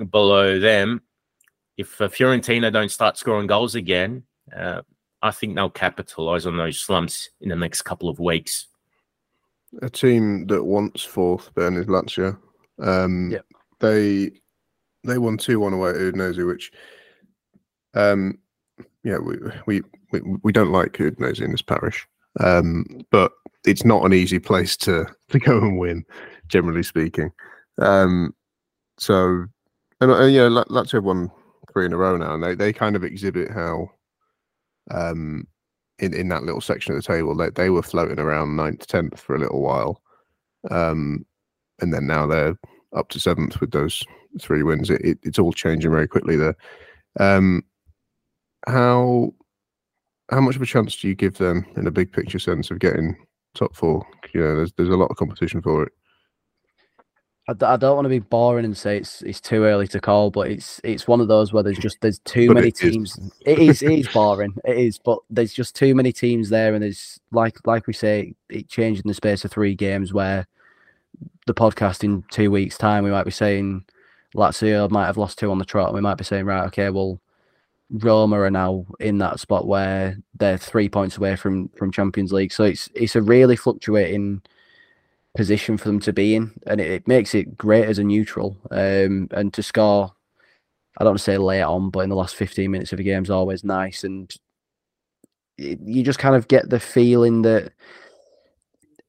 below 0.10 0.60
them, 0.60 1.02
if 1.78 2.00
uh, 2.02 2.08
Fiorentina 2.08 2.72
don't 2.74 2.92
start 2.92 3.18
scoring 3.18 3.48
goals 3.48 3.76
again, 3.76 4.24
uh, 4.56 4.82
I 5.22 5.32
think 5.32 5.56
they'll 5.56 5.70
capitalize 5.70 6.46
on 6.46 6.58
those 6.58 6.80
slumps 6.80 7.30
in 7.42 7.50
the 7.50 7.56
next 7.56 7.84
couple 7.84 8.10
of 8.10 8.20
weeks. 8.20 8.68
A 9.82 9.90
team 9.90 10.48
that 10.48 10.64
wants 10.64 11.04
fourth, 11.04 11.54
Ben, 11.54 11.76
is 11.76 11.86
Lazio. 11.86 12.38
Um, 12.82 13.32
Yep. 13.32 13.46
They 13.80 14.32
they 15.06 15.18
won 15.18 15.38
two 15.38 15.60
one 15.60 15.74
away 15.74 15.92
at 15.92 15.96
Udinese, 15.96 16.46
which 16.46 16.72
um, 17.94 18.38
yeah, 19.04 19.18
we, 19.18 19.38
we 19.66 19.82
we 20.12 20.22
we 20.44 20.52
don't 20.52 20.72
like 20.72 20.94
Udinese 20.94 21.42
in 21.42 21.52
this 21.52 21.62
parish, 21.62 22.08
um, 22.40 22.86
but 23.12 23.32
it's 23.66 23.86
not 23.86 24.06
an 24.06 24.14
easy 24.14 24.40
place 24.40 24.76
to 24.78 25.06
to 25.30 25.40
go 25.40 25.58
and 25.58 25.78
win, 25.78 26.04
generally 26.48 26.84
speaking. 26.84 27.32
Um, 27.78 28.34
so, 28.98 29.46
and, 30.02 30.12
uh, 30.12 30.26
yeah, 30.26 30.48
La- 30.48 30.66
Lazio 30.66 31.02
won 31.02 31.32
three 31.72 31.86
in 31.86 31.94
a 31.94 31.98
row 31.98 32.18
now, 32.18 32.34
and 32.34 32.44
they, 32.44 32.56
they 32.56 32.74
kind 32.74 32.96
of 32.96 33.04
exhibit 33.04 33.50
how, 33.52 33.90
um, 34.92 35.48
in 36.00 36.14
in 36.14 36.28
that 36.30 36.44
little 36.44 36.62
section 36.62 36.94
of 36.94 37.02
the 37.02 37.14
table, 37.14 37.36
they 37.36 37.50
they 37.52 37.70
were 37.70 37.84
floating 37.84 38.20
around 38.20 38.56
ninth, 38.56 38.86
tenth 38.88 39.20
for 39.20 39.36
a 39.36 39.40
little 39.40 39.62
while, 39.62 40.02
um, 40.72 41.26
and 41.82 41.94
then 41.94 42.06
now 42.06 42.28
they're 42.28 42.58
up 42.96 43.10
to 43.10 43.20
seventh 43.20 43.62
with 43.62 43.72
those 43.72 44.04
three 44.42 44.64
wins. 44.64 44.90
It, 44.90 45.02
it, 45.02 45.20
it's 45.24 45.40
all 45.40 45.54
changing 45.54 45.92
very 45.92 46.08
quickly 46.08 46.36
there. 46.36 46.56
Um, 47.20 47.64
how 48.68 49.34
how 50.30 50.42
much 50.42 50.56
of 50.56 50.62
a 50.62 50.66
chance 50.66 50.96
do 50.96 51.08
you 51.08 51.16
give 51.16 51.38
them 51.38 51.66
in 51.76 51.88
a 51.88 51.92
big 51.92 52.12
picture 52.12 52.40
sense 52.40 52.72
of 52.72 52.80
getting 52.80 53.16
top 53.56 53.76
four? 53.76 54.06
You 54.34 54.42
know, 54.42 54.56
there's 54.56 54.74
there's 54.74 54.90
a 54.90 54.98
lot 54.98 55.12
of 55.12 55.18
competition 55.18 55.62
for 55.62 55.84
it. 55.84 55.92
I, 57.50 57.54
d- 57.54 57.66
I 57.66 57.78
don't 57.78 57.96
want 57.96 58.06
to 58.06 58.10
be 58.10 58.20
boring 58.20 58.66
and 58.66 58.78
say 58.78 58.98
it's 58.98 59.24
it's 59.24 59.42
too 59.42 59.64
early 59.64 59.88
to 59.88 60.00
call, 60.00 60.30
but 60.30 60.52
it's 60.52 60.80
it's 60.84 61.08
one 61.08 61.20
of 61.20 61.28
those 61.28 61.52
where 61.52 61.64
there's 61.64 61.80
just 61.80 62.00
there's 62.02 62.20
too 62.20 62.54
many 62.54 62.68
it 62.68 62.84
is. 62.84 62.92
teams. 62.92 63.32
It 63.44 63.58
is 63.58 63.82
it 63.82 63.92
is 63.92 64.08
boring. 64.10 64.54
It 64.66 64.78
is, 64.78 65.00
but 65.00 65.18
there's 65.32 65.52
just 65.54 65.76
too 65.76 65.96
many 65.96 66.12
teams 66.12 66.50
there, 66.50 66.76
and 66.76 66.84
there's 66.84 67.20
like 67.32 67.58
like 67.66 67.88
we 67.88 67.94
say, 67.94 68.36
it 68.50 68.70
changed 68.70 69.04
in 69.04 69.08
the 69.08 69.16
space 69.16 69.44
of 69.46 69.52
three 69.52 69.74
games. 69.74 70.14
Where 70.14 70.48
the 71.48 71.56
podcast 71.56 72.04
in 72.04 72.24
two 72.30 72.52
weeks' 72.52 72.78
time, 72.78 73.04
we 73.04 73.10
might 73.10 73.24
be 73.24 73.32
saying 73.32 73.84
Lazio 74.36 74.88
might 74.92 75.08
have 75.08 75.18
lost 75.18 75.40
two 75.40 75.50
on 75.50 75.58
the 75.58 75.66
trot, 75.66 75.88
and 75.88 75.96
we 75.96 76.02
might 76.02 76.20
be 76.20 76.24
saying 76.24 76.46
right, 76.46 76.68
okay, 76.68 76.92
well, 76.92 77.20
Roma 77.92 78.40
are 78.40 78.52
now 78.52 78.86
in 79.00 79.18
that 79.18 79.40
spot 79.40 79.68
where 79.68 80.18
they're 80.36 80.58
three 80.58 80.90
points 80.90 81.18
away 81.18 81.36
from 81.36 81.70
from 81.70 81.92
Champions 81.92 82.32
League. 82.32 82.52
So 82.52 82.64
it's 82.64 82.90
it's 82.94 83.16
a 83.16 83.22
really 83.22 83.56
fluctuating 83.56 84.42
position 85.36 85.78
for 85.78 85.88
them 85.88 86.00
to 86.02 86.14
be 86.14 86.36
in, 86.36 86.52
and 86.68 86.80
it, 86.80 86.92
it 86.92 87.08
makes 87.08 87.34
it 87.34 87.58
great 87.58 87.86
as 87.86 88.00
a 88.00 88.04
neutral. 88.04 88.58
Um, 88.72 89.28
and 89.32 89.54
to 89.54 89.64
score, 89.64 90.12
I 90.98 91.04
don't 91.04 91.12
want 91.12 91.20
to 91.20 91.24
say 91.24 91.38
late 91.38 91.62
on, 91.62 91.90
but 91.90 92.02
in 92.02 92.10
the 92.10 92.16
last 92.16 92.36
fifteen 92.36 92.72
minutes 92.72 92.94
of 92.94 93.00
a 93.00 93.04
game 93.04 93.24
is 93.24 93.30
always 93.30 93.64
nice, 93.64 94.04
and 94.04 94.32
it, 95.58 95.80
you 95.84 96.04
just 96.04 96.20
kind 96.20 96.36
of 96.36 96.48
get 96.48 96.70
the 96.70 96.80
feeling 96.80 97.42
that 97.44 97.74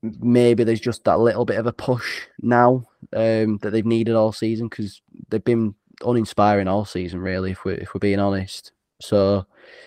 maybe 0.02 0.64
there's 0.64 0.80
just 0.80 1.04
that 1.04 1.20
little 1.20 1.44
bit 1.44 1.58
of 1.58 1.66
a 1.66 1.72
push 1.72 2.22
now 2.40 2.82
um, 3.14 3.58
that 3.58 3.70
they've 3.70 3.84
needed 3.84 4.14
all 4.14 4.32
season 4.32 4.66
because 4.66 5.02
they've 5.28 5.44
been 5.44 5.74
uninspiring 6.04 6.68
all 6.68 6.84
season, 6.84 7.20
really. 7.20 7.52
If 7.52 7.64
we're 7.64 7.74
if 7.74 7.94
we're 7.94 8.00
being 8.00 8.20
honest. 8.20 8.72
So 9.00 9.46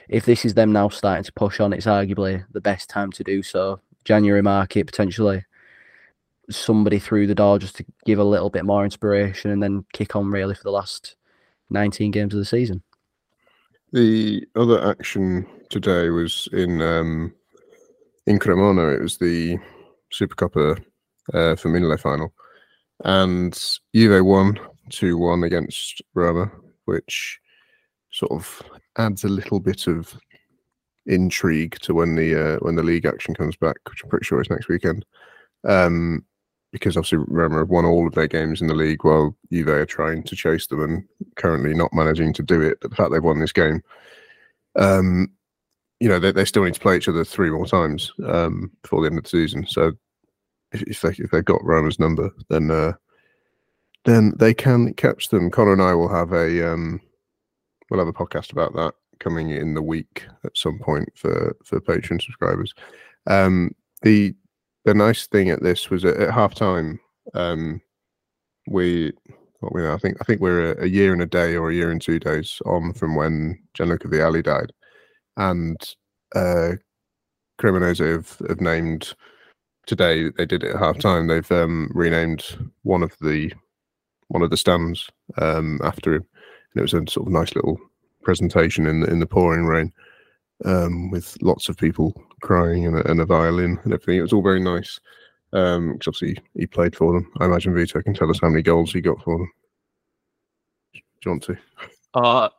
if 0.10 0.26
this 0.26 0.44
is 0.44 0.56
them 0.56 0.72
now 0.72 0.90
starting 0.90 1.24
to 1.24 1.34
push 1.34 1.60
on, 1.60 1.74
it's 1.74 1.86
arguably 1.86 2.46
the 2.52 2.62
best 2.62 2.90
time 2.90 3.12
to 3.12 3.24
do 3.24 3.44
so. 3.44 3.80
January 4.06 4.42
market 4.42 4.88
potentially 4.88 5.46
somebody 6.50 7.00
through 7.00 7.28
the 7.28 7.36
door 7.36 7.58
just 7.58 7.78
to 7.78 7.86
give 8.06 8.20
a 8.20 8.24
little 8.24 8.50
bit 8.50 8.66
more 8.66 8.84
inspiration 8.84 9.52
and 9.52 9.64
then 9.64 9.86
kick 9.94 10.16
on 10.16 10.30
really 10.30 10.56
for 10.56 10.64
the 10.64 10.72
last 10.72 11.16
19 11.70 12.12
games 12.12 12.34
of 12.34 12.40
the 12.40 12.46
season. 12.46 12.84
The 13.94 14.46
other 14.56 14.90
action 14.90 15.46
today 15.70 16.10
was 16.10 16.50
in 16.52 16.82
um, 16.82 17.34
in 18.26 18.40
Cremona. 18.40 18.88
It 18.88 19.02
was 19.02 19.18
the 19.18 19.58
Supercoppa 20.12 20.84
uh, 21.34 21.56
Femminile 21.56 22.00
final, 22.00 22.34
and 23.04 23.54
Juve 23.94 24.26
won 24.26 24.60
two 24.90 25.18
one 25.18 25.44
against 25.44 26.02
Roma, 26.14 26.52
which 26.86 27.40
sort 28.12 28.32
of 28.32 28.62
adds 28.98 29.24
a 29.24 29.30
little 29.30 29.60
bit 29.60 29.88
of 29.88 30.18
intrigue 31.06 31.78
to 31.82 31.94
when 31.94 32.16
the 32.16 32.56
uh, 32.56 32.58
when 32.60 32.76
the 32.76 32.84
league 32.84 33.06
action 33.06 33.34
comes 33.34 33.56
back, 33.56 33.78
which 33.90 34.04
I'm 34.04 34.10
pretty 34.10 34.26
sure 34.26 34.42
is 34.42 34.50
next 34.50 34.68
weekend. 34.68 35.06
Um, 35.68 36.26
because 36.72 36.98
obviously 36.98 37.20
Roma 37.28 37.60
have 37.60 37.70
won 37.70 37.86
all 37.86 38.08
of 38.08 38.16
their 38.16 38.28
games 38.28 38.60
in 38.60 38.68
the 38.68 38.74
league 38.74 39.06
while 39.06 39.38
Juve 39.52 39.68
are 39.68 39.86
trying 39.86 40.24
to 40.24 40.36
chase 40.36 40.66
them 40.66 40.82
and 40.82 41.04
currently 41.36 41.74
not 41.76 41.94
managing 41.94 42.34
to 42.34 42.44
do 42.44 42.62
it. 42.62 42.80
But 42.82 42.90
the 42.90 42.96
fact 42.96 43.12
they've 43.12 43.24
won 43.24 43.40
this 43.40 43.54
game, 43.54 43.82
um, 44.76 45.32
you 46.00 46.10
know, 46.10 46.18
they, 46.18 46.32
they 46.32 46.46
still 46.46 46.64
need 46.64 46.74
to 46.74 46.80
play 46.80 46.98
each 46.98 47.08
other 47.08 47.24
three 47.24 47.52
more 47.52 47.68
times 47.68 48.12
um, 48.26 48.72
before 48.82 49.02
the 49.02 49.08
end 49.08 49.20
of 49.20 49.24
the 49.24 49.30
season. 49.30 49.68
So 49.68 49.94
if, 50.72 50.82
if 50.82 51.02
they 51.02 51.10
if 51.10 51.30
they've 51.30 51.46
got 51.46 51.64
Roma's 51.64 52.00
number, 52.00 52.32
then 52.50 52.72
uh, 52.72 52.94
then 54.06 54.34
they 54.38 54.54
can 54.54 54.94
catch 54.94 55.30
them. 55.30 55.50
Connor 55.50 55.74
and 55.74 55.82
I 55.82 55.94
will 55.94 56.10
have 56.10 56.34
a 56.34 56.72
um, 56.74 57.00
we'll 57.90 58.00
have 58.00 58.08
a 58.08 58.14
podcast 58.14 58.52
about 58.52 58.74
that 58.76 58.94
coming 59.20 59.52
in 59.52 59.74
the 59.74 59.82
week 59.82 60.26
at 60.44 60.58
some 60.58 60.80
point 60.80 61.10
for 61.16 61.56
for 61.64 61.80
Patreon 61.80 62.22
subscribers. 62.22 62.74
Um, 63.28 63.72
the 64.02 64.36
the 64.86 64.94
nice 64.94 65.28
thing 65.28 65.50
at 65.50 65.64
this 65.64 65.90
was 65.90 66.04
at, 66.04 66.18
at 66.18 66.34
half 66.34 66.54
time, 66.54 67.00
um, 67.34 67.82
we 68.68 69.14
what 69.60 69.74
we 69.74 69.88
I 69.88 69.98
think 69.98 70.18
I 70.20 70.26
think 70.26 70.42
we're 70.42 70.74
a, 70.74 70.84
a, 70.84 70.88
year 70.88 71.14
and 71.14 71.22
a 71.22 71.26
day 71.26 71.56
or 71.56 71.70
a 71.70 71.74
year 71.74 71.92
and 71.92 72.02
two 72.02 72.20
days 72.20 72.62
on 72.66 72.94
from 72.94 73.16
when 73.16 73.58
Gianluca 73.74 74.10
Vialli 74.10 74.44
died, 74.44 74.74
and 75.38 75.78
uh, 76.36 76.74
Cremonese 77.62 78.12
have, 78.12 78.50
have 78.50 78.62
named 78.62 79.14
today. 79.86 80.30
They 80.30 80.46
did 80.46 80.64
it 80.64 80.76
at 80.76 80.82
halftime. 80.82 81.30
They've 81.30 81.52
um, 81.52 81.90
renamed 81.94 82.44
one 82.84 83.04
of 83.04 83.16
the 83.22 83.54
one 84.34 84.42
of 84.42 84.50
the 84.50 84.58
stands 84.58 85.10
um, 85.38 85.80
after 85.84 86.16
him, 86.16 86.26
and 86.74 86.80
it 86.80 86.82
was 86.82 86.94
a 86.94 87.06
sort 87.10 87.28
of 87.28 87.34
nice 87.34 87.56
little 87.56 87.80
presentation 88.24 88.88
in 88.88 89.02
the, 89.02 89.08
in 89.08 89.20
the 89.20 89.28
pouring 89.28 89.66
rain 89.66 89.94
um, 90.66 91.12
with 91.12 91.38
lots 91.42 91.70
of 91.70 91.78
people 91.78 92.20
crying 92.42 92.88
and 92.88 92.98
a, 92.98 93.12
and 93.12 93.22
a, 93.22 93.26
violin 93.26 93.80
and 93.84 93.94
everything. 93.94 94.18
It 94.18 94.24
was 94.24 94.34
all 94.34 94.42
very 94.42 94.60
nice. 94.60 95.00
Um, 95.54 95.94
because 95.94 96.08
obviously 96.08 96.44
he 96.56 96.66
played 96.66 96.96
for 96.96 97.14
them. 97.14 97.32
I 97.40 97.46
imagine 97.46 97.76
Vito 97.76 98.02
can 98.02 98.16
tell 98.16 98.32
us 98.32 98.40
how 98.42 98.50
many 98.50 98.64
goals 98.64 98.92
he 98.92 99.02
got 99.02 99.22
for 99.22 99.38
them. 99.38 99.52
Do 100.94 101.00
you 101.26 101.32
want 101.32 101.44
to? 101.44 101.58
Uh, 102.16 102.50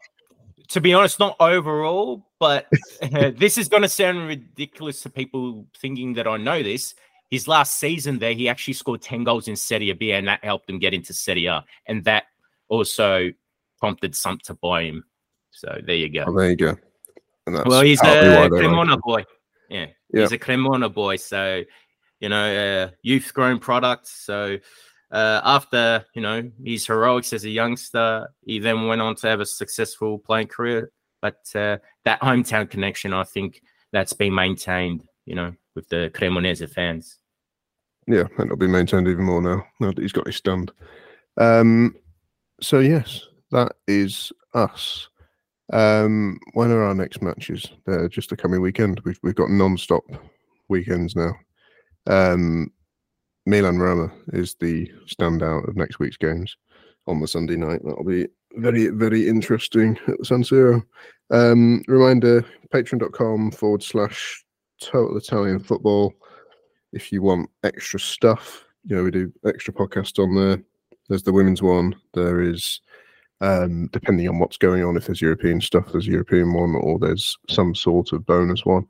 to 0.69 0.81
be 0.81 0.95
honest, 0.95 1.19
not 1.19 1.35
overall, 1.41 2.25
but 2.39 2.69
uh, 3.03 3.33
this 3.37 3.59
is 3.59 3.69
going 3.69 3.83
to 3.83 3.89
sound 3.89 4.29
ridiculous 4.29 5.03
to 5.03 5.11
people 5.11 5.67
thinking 5.77 6.15
that 6.15 6.29
I 6.29 6.37
know 6.37 6.63
this. 6.63 6.95
His 7.35 7.49
last 7.49 7.81
season 7.81 8.21
there, 8.21 8.33
he 8.33 8.49
actually 8.49 8.75
scored 8.75 9.03
10 9.03 9.25
goals 9.25 9.49
in 9.49 9.57
Serie 9.57 9.93
B, 9.93 10.13
and 10.13 10.29
that 10.29 10.45
helped 10.45 10.71
him 10.71 10.79
get 10.79 10.95
into 10.95 11.13
Serie 11.13 11.47
A. 11.47 11.65
And 11.85 12.05
that 12.05 12.27
also 12.69 13.33
prompted 13.81 14.15
some 14.15 14.39
to 14.45 14.55
buy 14.55 14.85
him. 14.85 15.03
So 15.51 15.81
there 15.85 15.97
you 15.97 16.09
go. 16.11 16.27
Oh, 16.29 16.39
there 16.39 16.51
you 16.51 16.57
go. 16.57 16.77
well, 17.49 17.81
he's 17.81 18.01
a 18.05 18.49
Cremona 18.49 18.99
boy. 18.99 19.25
Yeah, 19.69 19.87
yeah, 20.13 20.21
he's 20.21 20.31
a 20.31 20.39
Cremona 20.39 20.89
boy. 20.89 21.17
So, 21.17 21.65
you 22.21 22.29
know, 22.29 22.85
uh, 22.85 22.91
youth 23.03 23.35
grown 23.35 23.59
product. 23.59 24.07
So, 24.07 24.59
uh, 25.11 25.41
after 25.43 26.05
you 26.15 26.23
know 26.23 26.49
his 26.65 26.87
heroics 26.87 27.33
as 27.33 27.45
a 27.45 27.51
youngster, 27.51 28.29
he 28.47 28.61
then 28.61 28.87
went 28.87 29.01
on 29.01 29.17
to 29.17 29.27
have 29.27 29.41
a 29.41 29.47
successful 29.47 30.21
playing 30.21 30.47
career. 30.47 30.93
But 31.21 31.45
uh, 31.57 31.79
that 32.05 32.21
hometown 32.21 32.71
connection, 32.71 33.13
I 33.13 33.25
think, 33.25 33.61
that's 33.91 34.13
been 34.13 34.37
maintained. 34.37 35.03
You 35.27 35.35
know, 35.35 35.55
with 35.75 35.89
the 35.89 36.13
Cremonese 36.15 36.71
fans. 36.71 37.19
Yeah, 38.07 38.25
and 38.39 38.47
it'll 38.47 38.57
be 38.57 38.67
maintained 38.67 39.09
even 39.09 39.25
more 39.25 39.41
now. 39.41 39.65
Now 39.81 39.89
that 39.93 39.99
he's 39.99 40.13
got 40.13 40.27
his 40.27 40.37
stand. 40.37 40.73
Um, 41.37 41.97
so 42.61 42.79
yes, 42.79 43.27
that 43.51 43.73
is 43.89 44.33
us. 44.55 45.09
Um, 45.73 46.39
when 46.53 46.71
are 46.71 46.83
our 46.83 46.95
next 46.95 47.23
matches? 47.23 47.69
They're 47.87 48.09
just 48.09 48.31
the 48.31 48.37
coming 48.37 48.61
weekend. 48.61 49.01
We've 49.05 49.19
we've 49.23 49.35
got 49.35 49.51
non-stop 49.51 50.05
weekends 50.69 51.17
now. 51.17 51.33
Um, 52.07 52.71
Milan 53.47 53.79
Roma 53.79 54.13
is 54.33 54.55
the 54.61 54.91
standout 55.07 55.69
of 55.69 55.77
next 55.77 55.99
week's 55.99 56.17
games 56.17 56.57
on 57.07 57.21
the 57.21 57.29
Sunday 57.29 57.57
night. 57.57 57.81
That'll 57.85 58.05
be 58.05 58.27
very 58.57 58.89
very 58.89 59.29
interesting 59.29 59.99
at 60.09 60.25
San 60.27 60.43
Siro. 60.43 60.83
Um, 61.31 61.83
reminder: 61.89 62.45
patreon.com 62.73 63.53
forward 63.53 63.83
slash 63.83 64.45
Total 64.81 65.17
Italian 65.17 65.61
Football. 65.61 66.13
If 66.95 67.13
you 67.13 67.23
want 67.23 67.51
extra 67.63 68.01
stuff, 68.01 68.65
you 68.87 68.97
know 68.97 69.03
we 69.03 69.11
do 69.11 69.33
extra 69.45 69.75
podcasts 69.75 70.23
on 70.23 70.35
there. 70.35 70.63
There's 71.09 71.23
the 71.23 71.33
women's 71.33 71.63
one. 71.63 71.95
There 72.15 72.41
is 72.41 72.81
um, 73.41 73.89
depending 73.93 74.29
on 74.29 74.39
what's 74.39 74.57
going 74.57 74.85
on. 74.85 74.97
If 74.97 75.07
there's 75.07 75.21
European 75.21 75.61
stuff, 75.61 75.93
there's 75.93 76.07
European 76.07 76.53
one, 76.55 76.75
or 76.77 76.99
there's 76.99 77.37
some 77.49 77.75
sort 77.75 78.13
of 78.13 78.25
bonus 78.25 78.65
one. 78.65 78.87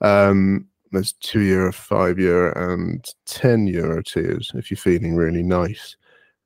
Um, 0.00 0.66
there's 0.92 1.12
two 1.14 1.40
euro, 1.40 1.72
five 1.72 2.18
euro, 2.18 2.52
and 2.72 3.04
ten 3.24 3.66
euro 3.66 4.02
tiers 4.02 4.50
if 4.54 4.70
you're 4.70 4.76
feeling 4.76 5.16
really 5.16 5.42
nice. 5.42 5.96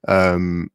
Um, 0.09 0.71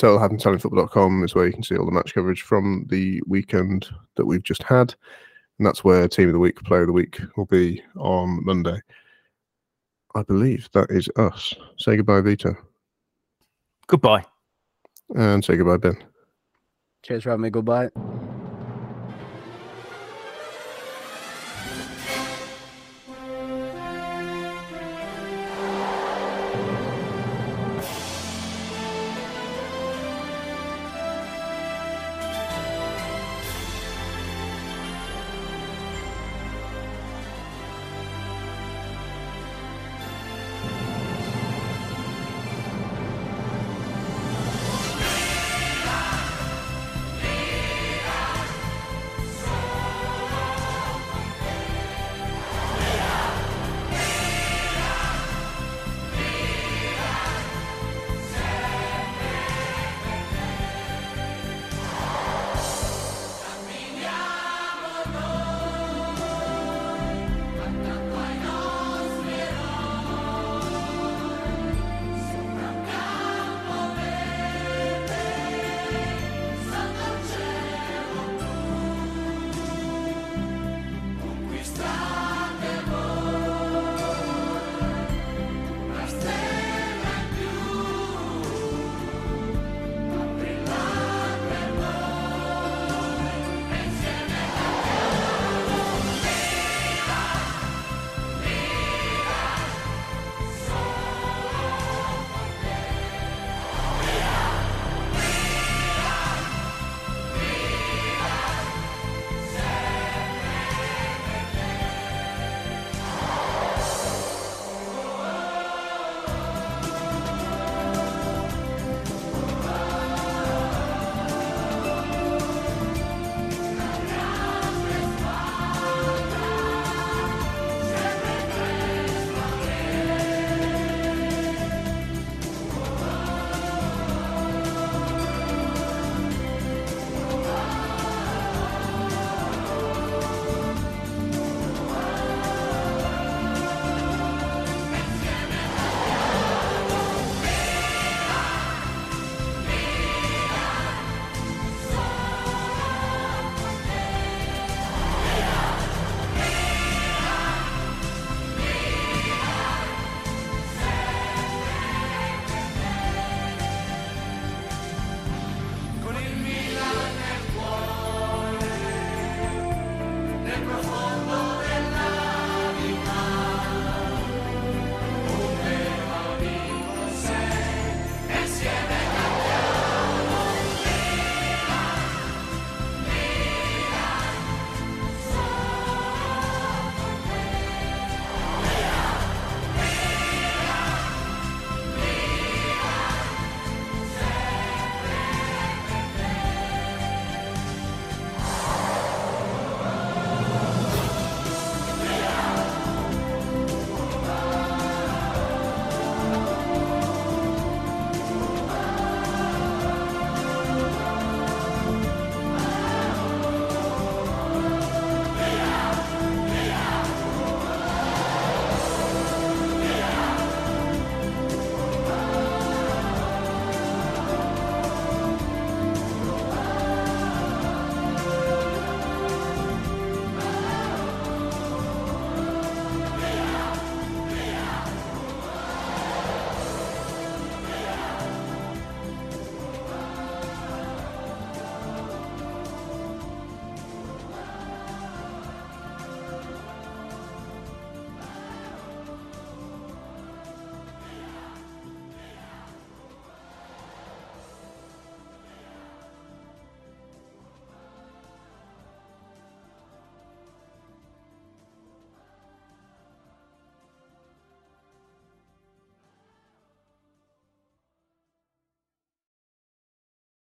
TotalItalianFootball.com 0.00 1.24
is 1.24 1.34
where 1.34 1.46
you 1.46 1.52
can 1.52 1.62
see 1.62 1.76
all 1.76 1.86
the 1.86 1.92
match 1.92 2.14
coverage 2.14 2.42
from 2.42 2.86
the 2.88 3.22
weekend 3.26 3.88
that 4.16 4.26
we've 4.26 4.42
just 4.42 4.62
had, 4.62 4.94
and 5.58 5.66
that's 5.66 5.84
where 5.84 6.08
Team 6.08 6.28
of 6.28 6.32
the 6.32 6.38
Week, 6.38 6.56
Player 6.64 6.82
of 6.82 6.88
the 6.88 6.92
Week 6.92 7.20
will 7.36 7.46
be 7.46 7.82
on 7.96 8.44
Monday. 8.44 8.80
I 10.14 10.22
believe 10.22 10.68
that 10.72 10.90
is 10.90 11.08
us. 11.16 11.54
Say 11.78 11.96
goodbye, 11.96 12.20
Vito. 12.20 12.56
Goodbye. 13.86 14.24
And 15.16 15.44
say 15.44 15.56
goodbye, 15.56 15.76
Ben. 15.76 15.96
Cheers 17.02 17.24
for 17.24 17.30
having 17.30 17.42
me. 17.42 17.50
Goodbye. 17.50 17.90